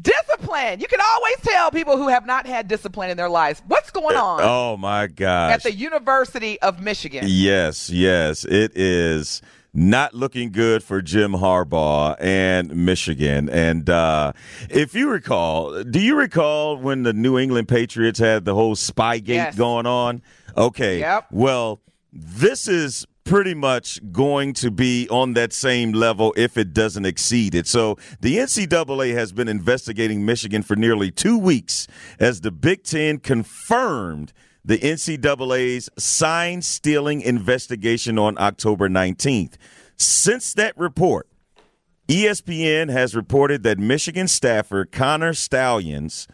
Discipline. 0.00 0.80
You 0.80 0.86
can 0.88 1.00
always 1.06 1.36
tell 1.42 1.70
people 1.70 1.98
who 1.98 2.08
have 2.08 2.24
not 2.24 2.46
had 2.46 2.66
discipline 2.66 3.10
in 3.10 3.18
their 3.18 3.28
lives. 3.28 3.60
What's 3.66 3.90
going 3.90 4.16
eh, 4.16 4.20
on 4.20 4.40
Oh 4.42 4.78
my 4.78 5.06
gosh. 5.06 5.52
at 5.52 5.62
the 5.62 5.74
University 5.74 6.58
of 6.62 6.80
Michigan? 6.80 7.24
Yes, 7.26 7.90
yes. 7.90 8.46
It 8.46 8.72
is 8.74 9.42
not 9.72 10.14
looking 10.14 10.50
good 10.50 10.82
for 10.82 11.00
Jim 11.02 11.32
Harbaugh 11.32 12.16
and 12.20 12.74
Michigan. 12.74 13.48
And 13.48 13.88
uh, 13.88 14.32
if 14.68 14.94
you 14.94 15.08
recall, 15.10 15.82
do 15.84 16.00
you 16.00 16.16
recall 16.16 16.76
when 16.76 17.02
the 17.04 17.12
New 17.12 17.38
England 17.38 17.68
Patriots 17.68 18.18
had 18.18 18.44
the 18.44 18.54
whole 18.54 18.74
Spygate 18.74 19.28
Yes. 19.28 19.56
going 19.56 19.86
on? 19.86 20.22
Okay. 20.56 20.98
Yep. 21.00 21.26
Well, 21.30 21.80
this 22.12 22.66
is 22.66 23.06
pretty 23.22 23.54
much 23.54 24.00
going 24.10 24.52
to 24.52 24.70
be 24.72 25.06
on 25.08 25.34
that 25.34 25.52
same 25.52 25.92
level 25.92 26.34
if 26.36 26.56
it 26.58 26.72
doesn't 26.72 27.04
exceed 27.06 27.54
it. 27.54 27.66
So 27.68 27.96
the 28.20 28.38
NCAA 28.38 29.14
has 29.14 29.30
been 29.32 29.46
investigating 29.46 30.24
Michigan 30.24 30.62
for 30.62 30.74
nearly 30.74 31.12
two 31.12 31.38
weeks 31.38 31.86
as 32.18 32.40
the 32.40 32.50
Big 32.50 32.82
Ten 32.82 33.18
confirmed 33.18 34.32
the 34.64 34.78
NCAA's 34.78 35.88
sign 35.98 36.62
stealing 36.62 37.20
investigation 37.20 38.18
on 38.18 38.38
October 38.38 38.88
19th. 38.88 39.54
Since 39.96 40.54
that 40.54 40.76
report, 40.76 41.28
ESPN 42.08 42.90
has 42.90 43.14
reported 43.14 43.62
that 43.62 43.78
Michigan 43.78 44.28
staffer 44.28 44.84
Connor 44.84 45.34
Stalions 45.34 46.26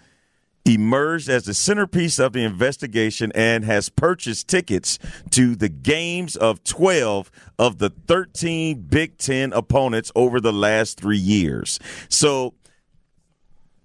emerged 0.65 1.29
as 1.29 1.45
the 1.45 1.55
centerpiece 1.55 2.19
of 2.19 2.33
the 2.33 2.43
investigation 2.43 3.31
and 3.35 3.65
has 3.65 3.89
purchased 3.89 4.49
tickets 4.49 4.99
to 5.31 5.55
the 5.55 5.69
games 5.69 6.35
of 6.35 6.65
12 6.65 7.31
of 7.59 7.79
the 7.79 7.91
13 7.91 8.83
Big 8.83 9.17
Ten 9.19 9.53
opponents 9.53 10.11
over 10.17 10.41
the 10.41 10.53
last 10.53 10.99
three 10.99 11.19
years. 11.19 11.79
So 12.09 12.55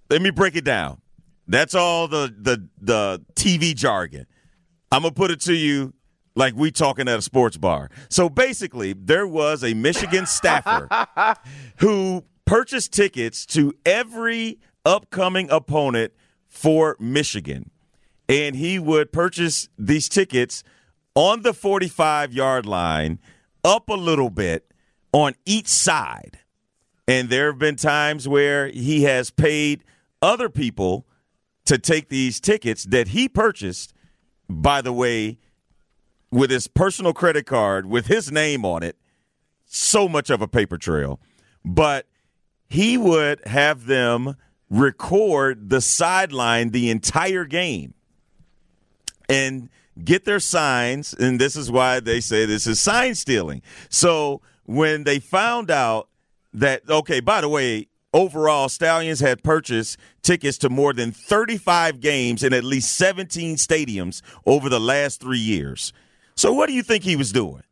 let 0.09 0.21
me 0.21 0.31
break 0.31 0.55
it 0.55 0.65
down. 0.65 1.01
That's 1.47 1.75
all 1.75 2.07
the 2.07 2.33
the 2.37 2.67
the 2.79 3.21
TV 3.35 3.75
jargon. 3.75 4.25
I'm 4.91 5.03
gonna 5.03 5.13
put 5.13 5.31
it 5.31 5.41
to 5.41 5.53
you 5.53 5.93
like 6.35 6.55
we 6.55 6.71
talking 6.71 7.07
at 7.07 7.19
a 7.19 7.21
sports 7.21 7.57
bar. 7.57 7.89
So 8.09 8.29
basically, 8.29 8.93
there 8.93 9.27
was 9.27 9.63
a 9.63 9.73
Michigan 9.73 10.25
staffer 10.25 10.87
who 11.77 12.23
purchased 12.45 12.93
tickets 12.93 13.45
to 13.47 13.73
every 13.85 14.59
upcoming 14.85 15.49
opponent 15.49 16.13
for 16.47 16.95
Michigan. 16.99 17.69
And 18.27 18.55
he 18.55 18.79
would 18.79 19.11
purchase 19.11 19.69
these 19.77 20.07
tickets 20.07 20.63
on 21.15 21.41
the 21.41 21.53
45 21.53 22.33
yard 22.33 22.65
line, 22.65 23.19
up 23.63 23.89
a 23.89 23.93
little 23.93 24.29
bit 24.29 24.71
on 25.11 25.33
each 25.45 25.67
side. 25.67 26.39
And 27.07 27.29
there 27.29 27.47
have 27.47 27.59
been 27.59 27.75
times 27.75 28.27
where 28.27 28.67
he 28.67 29.03
has 29.03 29.31
paid 29.31 29.83
other 30.21 30.49
people 30.49 31.05
to 31.65 31.77
take 31.77 32.09
these 32.09 32.39
tickets 32.39 32.85
that 32.85 33.09
he 33.09 33.27
purchased, 33.27 33.93
by 34.51 34.81
the 34.81 34.93
way, 34.93 35.37
with 36.31 36.49
his 36.49 36.67
personal 36.67 37.13
credit 37.13 37.45
card 37.45 37.85
with 37.85 38.07
his 38.07 38.31
name 38.31 38.65
on 38.65 38.83
it. 38.83 38.97
So 39.65 40.07
much 40.09 40.29
of 40.29 40.41
a 40.41 40.47
paper 40.47 40.77
trail. 40.77 41.19
But 41.63 42.07
he 42.69 42.97
would 42.97 43.45
have 43.45 43.85
them 43.85 44.35
record 44.69 45.69
the 45.69 45.81
sideline 45.81 46.69
the 46.69 46.89
entire 46.89 47.45
game 47.45 47.93
and 49.27 49.69
get 50.03 50.25
their 50.25 50.39
signs. 50.39 51.13
And 51.13 51.39
this 51.39 51.55
is 51.55 51.69
why 51.69 51.99
they 51.99 52.21
say 52.21 52.45
this 52.45 52.65
is 52.65 52.79
sign 52.79 53.15
stealing. 53.15 53.61
So 53.89 54.41
when 54.65 55.03
they 55.03 55.19
found 55.19 55.69
out 55.69 56.07
that, 56.53 56.89
okay, 56.89 57.19
by 57.19 57.41
the 57.41 57.49
way, 57.49 57.87
overall, 58.13 58.69
Stalions 58.69 59.19
had 59.19 59.43
purchased 59.43 59.97
tickets 60.21 60.57
to 60.59 60.69
more 60.69 60.93
than 60.93 61.11
35 61.11 61.99
games 61.99 62.43
in 62.43 62.53
at 62.53 62.63
least 62.63 62.95
17 62.97 63.55
stadiums 63.55 64.21
over 64.45 64.69
the 64.69 64.79
last 64.79 65.21
three 65.21 65.39
years. 65.39 65.93
So 66.35 66.53
what 66.53 66.67
do 66.67 66.73
you 66.73 66.83
think 66.83 67.03
he 67.03 67.15
was 67.15 67.31
doing? 67.31 67.63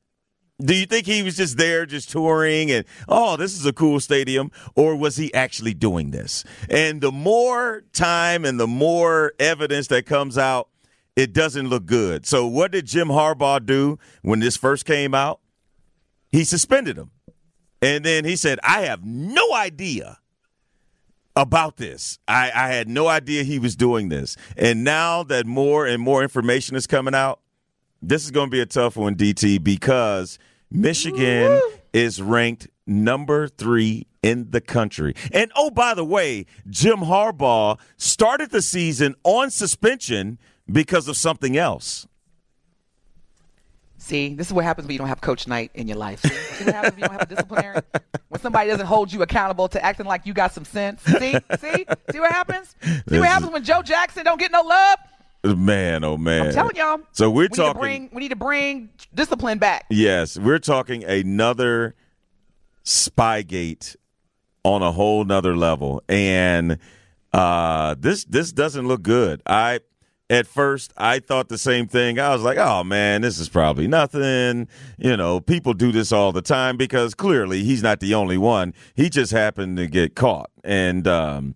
Do 0.61 0.75
you 0.75 0.85
think 0.85 1.05
he 1.05 1.23
was 1.23 1.37
just 1.37 1.57
there, 1.57 1.85
just 1.85 2.09
touring 2.09 2.69
and, 2.69 2.83
oh, 3.07 3.37
this 3.37 3.57
is 3.57 3.65
a 3.65 3.71
cool 3.71 4.01
stadium? 4.01 4.51
Or 4.75 4.95
was 4.95 5.15
he 5.15 5.33
actually 5.33 5.73
doing 5.73 6.11
this? 6.11 6.43
And 6.69 6.99
the 6.99 7.13
more 7.13 7.83
time 7.93 8.43
and 8.43 8.59
the 8.59 8.67
more 8.67 9.33
evidence 9.39 9.87
that 9.87 10.05
comes 10.05 10.37
out, 10.37 10.67
it 11.15 11.33
doesn't 11.33 11.69
look 11.69 11.85
good. 11.85 12.25
So 12.25 12.45
what 12.45 12.71
did 12.71 12.85
Jim 12.87 13.07
Harbaugh 13.07 13.65
do 13.65 13.99
when 14.21 14.39
this 14.39 14.57
first 14.57 14.85
came 14.85 15.13
out? 15.13 15.39
He 16.29 16.43
suspended 16.43 16.97
him. 16.97 17.11
And 17.81 18.03
then 18.03 18.25
he 18.25 18.35
said, 18.35 18.59
I 18.61 18.81
have 18.81 19.05
no 19.05 19.53
idea 19.53 20.19
about 21.39 21.77
this. 21.77 22.19
I, 22.27 22.51
I 22.53 22.67
had 22.67 22.89
no 22.89 23.07
idea 23.07 23.43
he 23.43 23.59
was 23.59 23.77
doing 23.77 24.09
this. 24.09 24.35
And 24.57 24.83
now 24.83 25.23
that 25.23 25.45
more 25.45 25.87
and 25.87 26.03
more 26.03 26.21
information 26.21 26.75
is 26.75 26.85
coming 26.85 27.15
out, 27.15 27.39
this 28.01 28.25
is 28.25 28.31
going 28.31 28.47
to 28.47 28.51
be 28.51 28.59
a 28.59 28.65
tough 28.65 28.97
one, 28.97 29.15
DT, 29.15 29.63
because 29.63 30.37
Michigan 30.69 31.51
Woo! 31.51 31.61
is 31.93 32.21
ranked 32.21 32.67
number 32.85 33.47
three 33.47 34.05
in 34.21 34.51
the 34.51 34.59
country. 34.59 35.15
And 35.31 35.49
oh, 35.55 35.69
by 35.69 35.93
the 35.93 36.03
way, 36.03 36.45
Jim 36.69 36.97
Harbaugh 36.97 37.79
started 37.95 38.51
the 38.51 38.61
season 38.61 39.15
on 39.23 39.49
suspension 39.49 40.39
because 40.69 41.07
of 41.07 41.15
something 41.15 41.55
else. 41.55 42.05
See, 44.01 44.33
this 44.33 44.47
is 44.47 44.53
what 44.53 44.63
happens 44.63 44.87
when 44.87 44.93
you 44.93 44.97
don't 44.97 45.09
have 45.09 45.19
Coach 45.19 45.45
Knight 45.45 45.71
in 45.73 45.87
your 45.87 45.97
life. 45.97 46.21
See, 46.21 46.29
see 46.29 46.65
what 46.65 46.73
happens 46.73 46.93
when 46.93 47.01
you 47.01 47.07
don't 47.07 47.19
have 47.19 47.29
a 47.29 47.35
disciplinary? 47.35 47.81
When 48.29 48.39
somebody 48.39 48.69
doesn't 48.69 48.85
hold 48.85 49.11
you 49.11 49.21
accountable 49.21 49.67
to 49.67 49.83
acting 49.83 50.05
like 50.05 50.25
you 50.25 50.33
got 50.33 50.53
some 50.53 50.63
sense. 50.63 51.01
See, 51.03 51.35
see, 51.59 51.85
see 52.11 52.19
what 52.19 52.31
happens? 52.31 52.75
See 52.81 53.01
this 53.05 53.19
what 53.19 53.27
happens 53.27 53.51
when 53.51 53.63
Joe 53.63 53.81
Jackson 53.81 54.23
don't 54.23 54.39
get 54.39 54.51
no 54.51 54.61
love? 54.61 54.99
Man, 55.57 56.03
oh 56.03 56.17
man! 56.17 56.47
I'm 56.47 56.53
telling 56.53 56.75
y'all. 56.75 57.01
So 57.11 57.29
we're 57.29 57.43
we 57.43 57.47
talking. 57.49 57.73
Need 57.73 57.79
bring, 57.79 58.09
we 58.13 58.19
need 58.21 58.29
to 58.29 58.35
bring 58.35 58.89
discipline 59.13 59.57
back. 59.57 59.85
Yes, 59.89 60.37
we're 60.37 60.59
talking 60.59 61.03
another 61.03 61.95
Spygate 62.83 63.95
on 64.63 64.81
a 64.81 64.91
whole 64.91 65.23
nother 65.23 65.55
level, 65.55 66.03
and 66.09 66.77
uh, 67.31 67.95
this 67.97 68.25
this 68.25 68.51
doesn't 68.51 68.87
look 68.87 69.01
good. 69.01 69.41
I 69.45 69.79
at 70.29 70.45
first 70.45 70.93
I 70.95 71.19
thought 71.19 71.49
the 71.49 71.57
same 71.57 71.87
thing. 71.87 72.19
I 72.19 72.29
was 72.29 72.43
like, 72.43 72.57
"Oh 72.57 72.83
man, 72.83 73.21
this 73.21 73.39
is 73.39 73.49
probably 73.49 73.87
nothing." 73.87 74.67
You 74.97 75.17
know, 75.17 75.39
people 75.39 75.73
do 75.73 75.91
this 75.91 76.11
all 76.11 76.31
the 76.31 76.41
time 76.41 76.77
because 76.77 77.15
clearly 77.15 77.63
he's 77.63 77.81
not 77.81 77.99
the 77.99 78.13
only 78.13 78.37
one. 78.37 78.73
He 78.95 79.09
just 79.09 79.31
happened 79.31 79.77
to 79.77 79.87
get 79.87 80.15
caught, 80.15 80.51
and 80.63 81.07
um, 81.07 81.55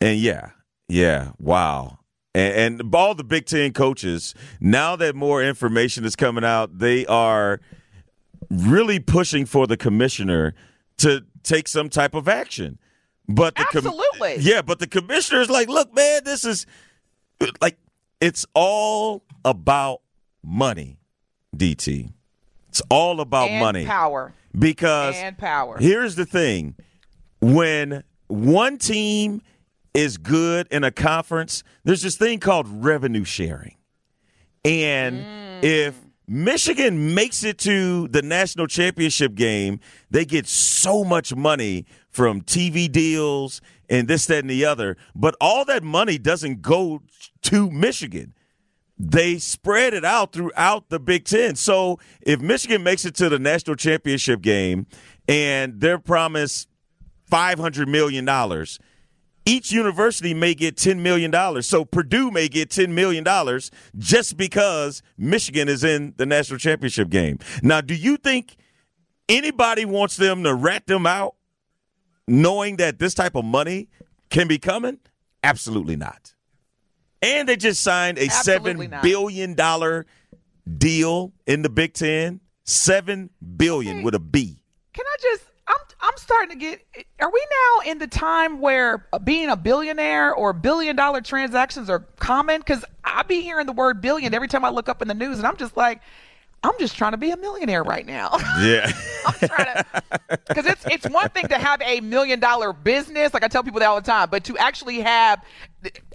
and 0.00 0.18
yeah, 0.18 0.50
yeah, 0.88 1.32
wow. 1.38 1.98
And, 2.32 2.80
and 2.82 2.94
all 2.94 3.14
the 3.14 3.24
Big 3.24 3.46
Ten 3.46 3.72
coaches, 3.72 4.34
now 4.60 4.94
that 4.96 5.16
more 5.16 5.42
information 5.42 6.04
is 6.04 6.14
coming 6.14 6.44
out, 6.44 6.78
they 6.78 7.04
are 7.06 7.60
really 8.48 9.00
pushing 9.00 9.46
for 9.46 9.66
the 9.66 9.76
commissioner 9.76 10.54
to 10.98 11.24
take 11.42 11.66
some 11.66 11.88
type 11.88 12.14
of 12.14 12.28
action. 12.28 12.78
But 13.28 13.56
the 13.56 13.62
absolutely, 13.62 14.34
com- 14.34 14.42
yeah, 14.42 14.62
but 14.62 14.78
the 14.78 14.86
commissioner 14.86 15.40
is 15.40 15.50
like, 15.50 15.68
"Look, 15.68 15.94
man, 15.94 16.22
this 16.24 16.44
is." 16.44 16.66
Like 17.60 17.78
it's 18.20 18.46
all 18.54 19.22
about 19.44 20.00
money, 20.42 20.98
DT. 21.56 22.12
It's 22.68 22.82
all 22.90 23.20
about 23.20 23.48
and 23.48 23.60
money. 23.60 23.84
Power. 23.86 24.32
Because 24.56 25.16
and 25.16 25.36
power. 25.36 25.78
Here's 25.78 26.16
the 26.16 26.26
thing. 26.26 26.76
When 27.40 28.04
one 28.28 28.78
team 28.78 29.42
is 29.94 30.18
good 30.18 30.68
in 30.70 30.84
a 30.84 30.90
conference, 30.90 31.62
there's 31.84 32.02
this 32.02 32.16
thing 32.16 32.38
called 32.38 32.66
revenue 32.68 33.24
sharing. 33.24 33.76
And 34.64 35.16
mm. 35.16 35.64
if 35.64 35.98
Michigan 36.28 37.14
makes 37.14 37.42
it 37.42 37.58
to 37.58 38.08
the 38.08 38.22
national 38.22 38.66
championship 38.66 39.34
game, 39.34 39.80
they 40.10 40.24
get 40.24 40.46
so 40.46 41.02
much 41.02 41.34
money 41.34 41.86
from 42.10 42.42
TV 42.42 42.90
deals 42.90 43.60
and 43.90 44.06
this, 44.08 44.24
that, 44.26 44.38
and 44.38 44.48
the 44.48 44.64
other. 44.64 44.96
But 45.14 45.34
all 45.40 45.64
that 45.66 45.82
money 45.82 46.16
doesn't 46.16 46.62
go 46.62 47.02
to 47.42 47.70
Michigan. 47.70 48.34
They 48.96 49.38
spread 49.38 49.94
it 49.94 50.04
out 50.04 50.32
throughout 50.32 50.88
the 50.90 51.00
Big 51.00 51.24
Ten. 51.24 51.56
So 51.56 51.98
if 52.20 52.40
Michigan 52.40 52.82
makes 52.82 53.04
it 53.04 53.14
to 53.16 53.28
the 53.28 53.38
national 53.38 53.76
championship 53.76 54.42
game 54.42 54.86
and 55.26 55.80
they're 55.80 55.98
promised 55.98 56.68
$500 57.30 57.88
million, 57.88 58.28
each 59.46 59.72
university 59.72 60.34
may 60.34 60.54
get 60.54 60.76
$10 60.76 61.00
million. 61.00 61.62
So 61.62 61.84
Purdue 61.84 62.30
may 62.30 62.46
get 62.48 62.68
$10 62.68 62.90
million 62.90 63.24
just 63.96 64.36
because 64.36 65.02
Michigan 65.16 65.68
is 65.68 65.82
in 65.82 66.14
the 66.18 66.26
national 66.26 66.58
championship 66.58 67.08
game. 67.08 67.38
Now, 67.62 67.80
do 67.80 67.94
you 67.94 68.18
think 68.18 68.56
anybody 69.30 69.86
wants 69.86 70.16
them 70.16 70.44
to 70.44 70.54
rat 70.54 70.86
them 70.86 71.06
out 71.06 71.36
knowing 72.30 72.76
that 72.76 72.98
this 72.98 73.12
type 73.12 73.34
of 73.34 73.44
money 73.44 73.88
can 74.30 74.48
be 74.48 74.58
coming? 74.58 74.98
Absolutely 75.42 75.96
not. 75.96 76.34
And 77.22 77.48
they 77.48 77.56
just 77.56 77.82
signed 77.82 78.18
a 78.18 78.26
Absolutely 78.26 78.86
seven 78.86 79.00
billion 79.02 79.54
dollar 79.54 80.06
deal 80.78 81.32
in 81.46 81.62
the 81.62 81.68
Big 81.68 81.92
Ten. 81.92 82.40
Seven 82.64 83.30
billion 83.56 83.96
okay. 83.96 84.04
with 84.04 84.14
a 84.14 84.20
B. 84.20 84.62
Can 84.94 85.04
I 85.06 85.16
just? 85.20 85.44
I'm 85.66 85.76
I'm 86.00 86.16
starting 86.16 86.50
to 86.50 86.56
get. 86.56 86.82
Are 87.20 87.30
we 87.30 87.46
now 87.50 87.90
in 87.90 87.98
the 87.98 88.06
time 88.06 88.60
where 88.60 89.08
being 89.24 89.48
a 89.48 89.56
billionaire 89.56 90.32
or 90.32 90.52
billion 90.52 90.94
dollar 90.96 91.20
transactions 91.20 91.90
are 91.90 92.00
common? 92.18 92.60
Because 92.60 92.84
I 93.04 93.24
be 93.24 93.40
hearing 93.40 93.66
the 93.66 93.72
word 93.72 94.00
billion 94.00 94.32
every 94.32 94.48
time 94.48 94.64
I 94.64 94.70
look 94.70 94.88
up 94.88 95.02
in 95.02 95.08
the 95.08 95.14
news, 95.14 95.38
and 95.38 95.46
I'm 95.46 95.56
just 95.56 95.76
like, 95.76 96.00
I'm 96.62 96.72
just 96.78 96.96
trying 96.96 97.12
to 97.12 97.16
be 97.16 97.30
a 97.30 97.36
millionaire 97.36 97.82
right 97.82 98.06
now. 98.06 98.36
Yeah. 98.60 98.92
I'm 99.26 99.48
trying 99.48 99.66
to 99.66 100.38
because 100.48 100.66
it's 100.66 100.84
it's 100.86 101.08
one 101.08 101.28
thing 101.30 101.48
to 101.48 101.58
have 101.58 101.80
a 101.82 102.00
million 102.00 102.40
dollar 102.40 102.72
business, 102.72 103.32
like 103.32 103.42
I 103.42 103.48
tell 103.48 103.62
people 103.62 103.80
that 103.80 103.86
all 103.86 104.00
the 104.00 104.06
time, 104.06 104.28
but 104.30 104.44
to 104.44 104.58
actually 104.58 105.00
have 105.00 105.42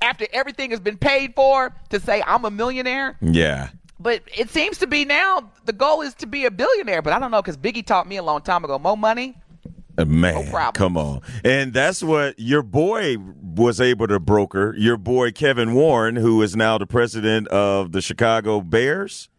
after 0.02 0.28
everything 0.32 0.72
has 0.72 0.80
been 0.80 0.98
paid 0.98 1.34
for, 1.36 1.76
to 1.90 2.00
say 2.00 2.22
I'm 2.26 2.46
a 2.46 2.52
millionaire. 2.52 3.18
Yeah. 3.22 3.70
But 4.00 4.24
it 4.38 4.50
seems 4.50 4.78
to 4.80 4.88
be 4.88 5.06
now 5.06 5.52
the 5.66 5.74
goal 5.74 6.02
is 6.02 6.14
to 6.16 6.28
be 6.28 6.46
a 6.46 6.52
billionaire. 6.52 7.02
But 7.02 7.14
I 7.14 7.20
don't 7.20 7.32
know 7.32 7.42
because 7.42 7.58
Biggie 7.58 7.86
taught 7.86 8.08
me 8.08 8.18
a 8.18 8.24
long 8.24 8.42
time 8.42 8.64
ago: 8.64 8.78
more 8.78 8.98
money, 8.98 9.36
uh, 9.98 10.06
Man, 10.06 10.52
no 10.52 10.72
come 10.74 10.98
on. 10.98 11.22
And 11.44 11.74
that's 11.74 12.04
what 12.04 12.38
your 12.38 12.64
boy 12.64 13.18
was 13.42 13.80
able 13.80 14.08
to 14.08 14.20
broker. 14.20 14.76
Your 14.78 14.98
boy 14.98 15.32
Kevin 15.32 15.74
Warren, 15.74 16.16
who 16.16 16.42
is 16.42 16.56
now 16.56 16.78
the 16.78 16.86
president 16.86 17.48
of 17.48 17.92
the 17.92 18.02
Chicago 18.02 18.62
Bears. 18.62 19.30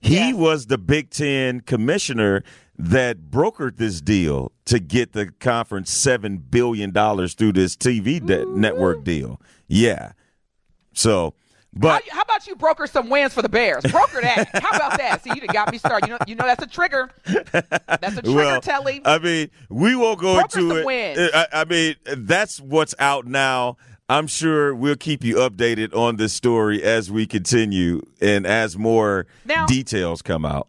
He 0.00 0.14
yes. 0.14 0.34
was 0.34 0.66
the 0.66 0.78
Big 0.78 1.10
Ten 1.10 1.60
commissioner 1.60 2.42
that 2.78 3.30
brokered 3.30 3.76
this 3.76 4.00
deal 4.00 4.52
to 4.64 4.78
get 4.78 5.12
the 5.12 5.26
conference 5.38 5.90
seven 5.90 6.38
billion 6.38 6.90
dollars 6.90 7.34
through 7.34 7.52
this 7.52 7.76
TV 7.76 8.24
de- 8.24 8.38
mm-hmm. 8.38 8.60
network 8.60 9.04
deal. 9.04 9.40
Yeah. 9.68 10.12
So, 10.94 11.34
but 11.72 12.02
how, 12.08 12.16
how, 12.16 12.22
about 12.22 12.46
you 12.46 12.56
broker 12.56 12.86
some 12.86 13.10
wins 13.10 13.34
for 13.34 13.42
the 13.42 13.48
Bears? 13.48 13.82
Broker 13.82 14.22
that. 14.22 14.48
how 14.62 14.70
about 14.74 14.98
that? 14.98 15.22
See, 15.22 15.30
you 15.34 15.46
got 15.46 15.70
me 15.70 15.78
started. 15.78 16.08
You 16.08 16.14
know, 16.14 16.18
you 16.26 16.34
know 16.34 16.46
that's 16.46 16.62
a 16.62 16.66
trigger. 16.66 17.10
That's 17.52 18.16
a 18.16 18.22
trigger, 18.22 18.34
well, 18.34 18.60
Telly. 18.60 19.02
I 19.04 19.18
mean, 19.18 19.50
we 19.68 19.94
won't 19.94 20.18
go 20.18 20.34
broker 20.34 20.60
into 20.60 20.76
it. 20.76 20.86
Wins. 20.86 21.30
I, 21.34 21.46
I 21.52 21.64
mean, 21.66 21.96
that's 22.04 22.60
what's 22.60 22.94
out 22.98 23.26
now. 23.26 23.76
I'm 24.10 24.26
sure 24.26 24.74
we'll 24.74 24.96
keep 24.96 25.22
you 25.22 25.36
updated 25.36 25.94
on 25.94 26.16
this 26.16 26.32
story 26.32 26.82
as 26.82 27.12
we 27.12 27.28
continue 27.28 28.02
and 28.20 28.44
as 28.44 28.76
more 28.76 29.28
now, 29.44 29.66
details 29.66 30.20
come 30.20 30.44
out. 30.44 30.66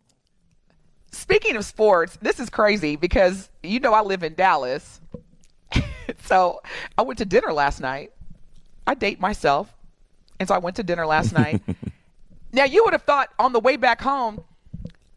Speaking 1.11 1.55
of 1.55 1.65
sports, 1.65 2.19
this 2.21 2.39
is 2.39 2.51
crazy 2.51 2.97
because 2.97 3.49
you 3.63 3.79
know 3.79 3.95
I 3.95 4.01
live 4.01 4.21
in 4.21 4.35
Dallas. 4.35 5.01
so 6.25 6.61
I 6.99 7.01
went 7.01 7.17
to 7.17 7.25
dinner 7.25 7.51
last 7.51 7.81
night. 7.81 8.11
I 8.85 8.93
date 8.93 9.19
myself. 9.19 9.73
And 10.39 10.47
so 10.47 10.53
I 10.53 10.59
went 10.59 10.75
to 10.75 10.83
dinner 10.83 11.07
last 11.07 11.33
night. 11.37 11.63
now 12.53 12.65
you 12.65 12.83
would 12.83 12.93
have 12.93 13.03
thought 13.03 13.29
on 13.39 13.53
the 13.53 13.59
way 13.59 13.75
back 13.75 14.01
home, 14.01 14.43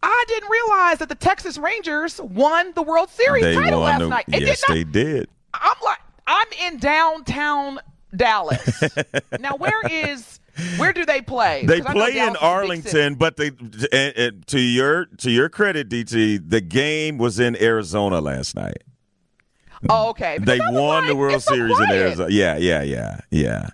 I 0.03 0.25
didn't 0.29 0.49
realize 0.49 0.99
that 1.01 1.11
the 1.11 1.15
Texas 1.15 1.59
Rangers 1.59 2.23
won 2.23 2.73
the 2.75 2.83
World 2.83 3.11
Series 3.11 3.45
they 3.45 3.55
title 3.55 3.81
last 3.81 3.99
the, 3.99 4.09
night. 4.09 4.25
It 4.29 4.41
yes, 4.41 4.63
did 4.63 4.69
not, 4.71 4.75
they 4.75 4.85
did. 4.85 5.29
I'm 5.53 5.77
like, 5.85 5.99
I'm 6.27 6.47
in 6.67 6.79
downtown 6.79 7.81
Dallas. 8.17 8.83
now, 9.41 9.57
where 9.57 9.81
is 9.87 10.41
where 10.77 10.93
do 10.93 11.05
they 11.05 11.21
play? 11.21 11.65
They 11.67 11.81
play 11.81 12.19
in 12.19 12.37
Arlington, 12.37 13.17
but 13.17 13.37
they 13.37 13.49
and, 13.93 14.17
and 14.17 14.47
to 14.49 14.61
your 14.61 15.07
to 15.19 15.31
your 15.31 15.49
credit, 15.49 15.89
DT, 15.89 16.49
the 16.49 16.61
game 16.61 17.19
was 17.19 17.41
in 17.41 17.61
Arizona 17.61 18.21
last 18.21 18.55
night. 18.55 18.83
Oh, 19.89 20.11
okay. 20.11 20.39
Because 20.39 20.59
they 20.59 20.65
won 20.73 21.03
like, 21.03 21.07
the 21.09 21.17
World 21.17 21.43
Series 21.43 21.79
in 21.79 21.91
Arizona. 21.91 22.31
Yeah, 22.31 22.57
yeah, 22.57 22.83
yeah, 22.83 23.21
yeah. 23.31 23.69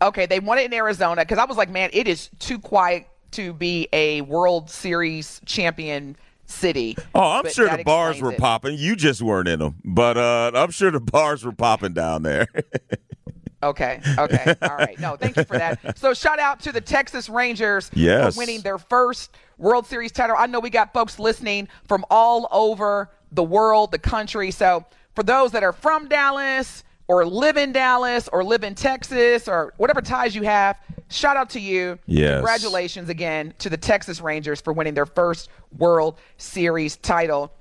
Okay, 0.00 0.26
they 0.26 0.40
won 0.40 0.58
it 0.58 0.66
in 0.66 0.74
Arizona 0.74 1.22
because 1.22 1.38
I 1.38 1.44
was 1.44 1.56
like, 1.56 1.70
man, 1.70 1.90
it 1.92 2.08
is 2.08 2.28
too 2.38 2.58
quiet 2.58 3.06
to 3.32 3.52
be 3.52 3.88
a 3.92 4.22
World 4.22 4.68
Series 4.68 5.40
champion 5.44 6.16
city. 6.46 6.96
Oh, 7.14 7.38
I'm 7.38 7.48
sure 7.48 7.74
the 7.76 7.84
bars 7.84 8.20
were 8.20 8.32
it. 8.32 8.38
popping. 8.38 8.76
You 8.76 8.96
just 8.96 9.22
weren't 9.22 9.48
in 9.48 9.60
them, 9.60 9.76
but 9.84 10.16
uh, 10.16 10.50
I'm 10.54 10.70
sure 10.70 10.90
the 10.90 11.00
bars 11.12 11.44
were 11.44 11.52
popping 11.52 11.92
down 11.92 12.22
there. 12.22 12.48
Okay. 13.62 14.00
Okay. 14.18 14.54
All 14.62 14.76
right. 14.76 14.98
No, 14.98 15.16
thank 15.16 15.36
you 15.36 15.44
for 15.44 15.58
that. 15.58 15.98
So 15.98 16.14
shout 16.14 16.38
out 16.38 16.60
to 16.60 16.72
the 16.72 16.80
Texas 16.80 17.28
Rangers 17.28 17.90
yes. 17.94 18.34
for 18.34 18.38
winning 18.38 18.60
their 18.60 18.78
first 18.78 19.36
World 19.58 19.86
Series 19.86 20.12
title. 20.12 20.36
I 20.38 20.46
know 20.46 20.60
we 20.60 20.70
got 20.70 20.92
folks 20.92 21.18
listening 21.18 21.68
from 21.86 22.04
all 22.10 22.48
over 22.50 23.10
the 23.30 23.42
world, 23.42 23.92
the 23.92 23.98
country. 23.98 24.50
So 24.50 24.84
for 25.14 25.22
those 25.22 25.52
that 25.52 25.62
are 25.62 25.72
from 25.72 26.08
Dallas 26.08 26.84
or 27.06 27.24
live 27.24 27.56
in 27.56 27.72
Dallas 27.72 28.28
or 28.32 28.42
live 28.42 28.64
in 28.64 28.74
Texas 28.74 29.46
or 29.48 29.74
whatever 29.76 30.00
ties 30.00 30.34
you 30.34 30.42
have, 30.42 30.78
shout 31.08 31.36
out 31.36 31.50
to 31.50 31.60
you. 31.60 31.98
Yes. 32.06 32.36
Congratulations 32.36 33.08
again 33.08 33.54
to 33.58 33.70
the 33.70 33.76
Texas 33.76 34.20
Rangers 34.20 34.60
for 34.60 34.72
winning 34.72 34.94
their 34.94 35.06
first 35.06 35.48
World 35.78 36.18
Series 36.38 36.96
title. 36.96 37.52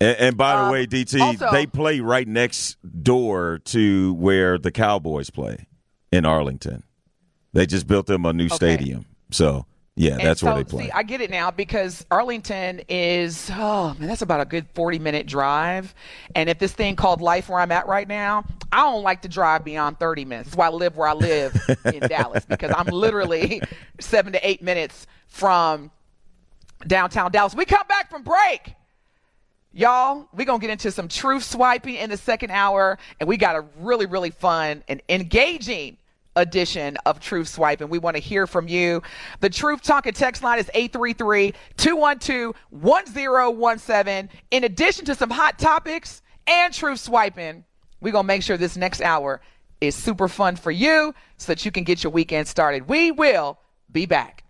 And, 0.00 0.16
and 0.18 0.36
by 0.36 0.56
the 0.56 0.62
Um, 0.62 0.70
way, 0.72 0.86
DT, 0.86 1.20
also- 1.20 1.50
they 1.50 1.66
play 1.66 2.00
right 2.00 2.26
next 2.28 2.76
door 3.02 3.58
to 3.66 4.14
where 4.14 4.58
the 4.58 4.70
Cowboys 4.70 5.30
play 5.30 5.66
in 6.12 6.24
Arlington. 6.24 6.84
They 7.52 7.66
just 7.66 7.86
built 7.86 8.06
them 8.06 8.24
a 8.24 8.32
new 8.32 8.48
stadium. 8.48 9.06
So, 9.30 9.66
yeah, 9.96 10.12
And 10.12 10.20
that's 10.20 10.40
so, 10.40 10.46
where 10.46 10.56
they 10.56 10.64
play. 10.64 10.84
See, 10.84 10.90
I 10.92 11.02
get 11.02 11.20
it 11.20 11.30
now 11.30 11.50
because 11.50 12.06
Arlington 12.10 12.82
is, 12.88 13.50
oh 13.52 13.96
man, 13.98 14.08
that's 14.08 14.22
about 14.22 14.40
a 14.40 14.44
good 14.44 14.66
40 14.74 15.00
minute 15.00 15.26
drive. 15.26 15.92
And 16.36 16.48
if 16.48 16.58
this 16.60 16.72
thing 16.72 16.94
called 16.94 17.20
life 17.20 17.48
where 17.48 17.58
I'm 17.58 17.72
at 17.72 17.88
right 17.88 18.06
now, 18.06 18.44
I 18.70 18.84
don't 18.84 19.02
like 19.02 19.22
to 19.22 19.28
drive 19.28 19.64
beyond 19.64 19.98
30 19.98 20.24
minutes. 20.24 20.50
That's 20.50 20.56
why 20.56 20.66
I 20.66 20.70
live 20.70 20.96
where 20.96 21.08
I 21.08 21.14
live 21.14 21.60
in 21.86 22.00
Dallas 22.06 22.44
because 22.44 22.72
I'm 22.76 22.86
literally 22.86 23.60
seven 23.98 24.32
to 24.34 24.48
eight 24.48 24.62
minutes 24.62 25.06
from 25.26 25.90
downtown 26.86 27.32
Dallas. 27.32 27.54
We 27.56 27.64
come 27.64 27.86
back 27.88 28.08
from 28.10 28.22
break. 28.22 28.74
Y'all, 29.72 30.28
we're 30.32 30.46
going 30.46 30.60
to 30.60 30.66
get 30.66 30.72
into 30.72 30.90
some 30.90 31.08
truth 31.08 31.44
swiping 31.44 31.94
in 31.94 32.08
the 32.10 32.16
second 32.16 32.50
hour, 32.50 32.98
and 33.20 33.28
we 33.28 33.36
got 33.36 33.54
a 33.54 33.64
really, 33.78 34.06
really 34.06 34.30
fun 34.30 34.82
and 34.88 35.02
engaging 35.08 35.98
edition 36.36 36.96
of 37.04 37.20
Truth 37.20 37.48
Swiping. 37.48 37.88
We 37.88 37.98
want 37.98 38.16
to 38.16 38.22
hear 38.22 38.46
from 38.46 38.68
you. 38.68 39.02
The 39.40 39.50
Truth 39.50 39.82
Talking 39.82 40.12
text 40.12 40.42
line 40.42 40.58
is 40.58 40.70
833 40.72 41.52
212 41.76 42.54
1017. 42.70 44.30
In 44.50 44.64
addition 44.64 45.04
to 45.04 45.14
some 45.14 45.30
hot 45.30 45.58
topics 45.58 46.22
and 46.46 46.72
Truth 46.72 47.00
Swiping, 47.00 47.64
we're 48.00 48.12
going 48.12 48.24
to 48.24 48.26
make 48.28 48.42
sure 48.42 48.56
this 48.56 48.76
next 48.76 49.02
hour 49.02 49.40
is 49.80 49.94
super 49.94 50.28
fun 50.28 50.56
for 50.56 50.70
you 50.70 51.14
so 51.36 51.52
that 51.52 51.64
you 51.64 51.70
can 51.70 51.84
get 51.84 52.02
your 52.02 52.12
weekend 52.12 52.48
started. 52.48 52.88
We 52.88 53.10
will 53.10 53.58
be 53.92 54.06
back. 54.06 54.44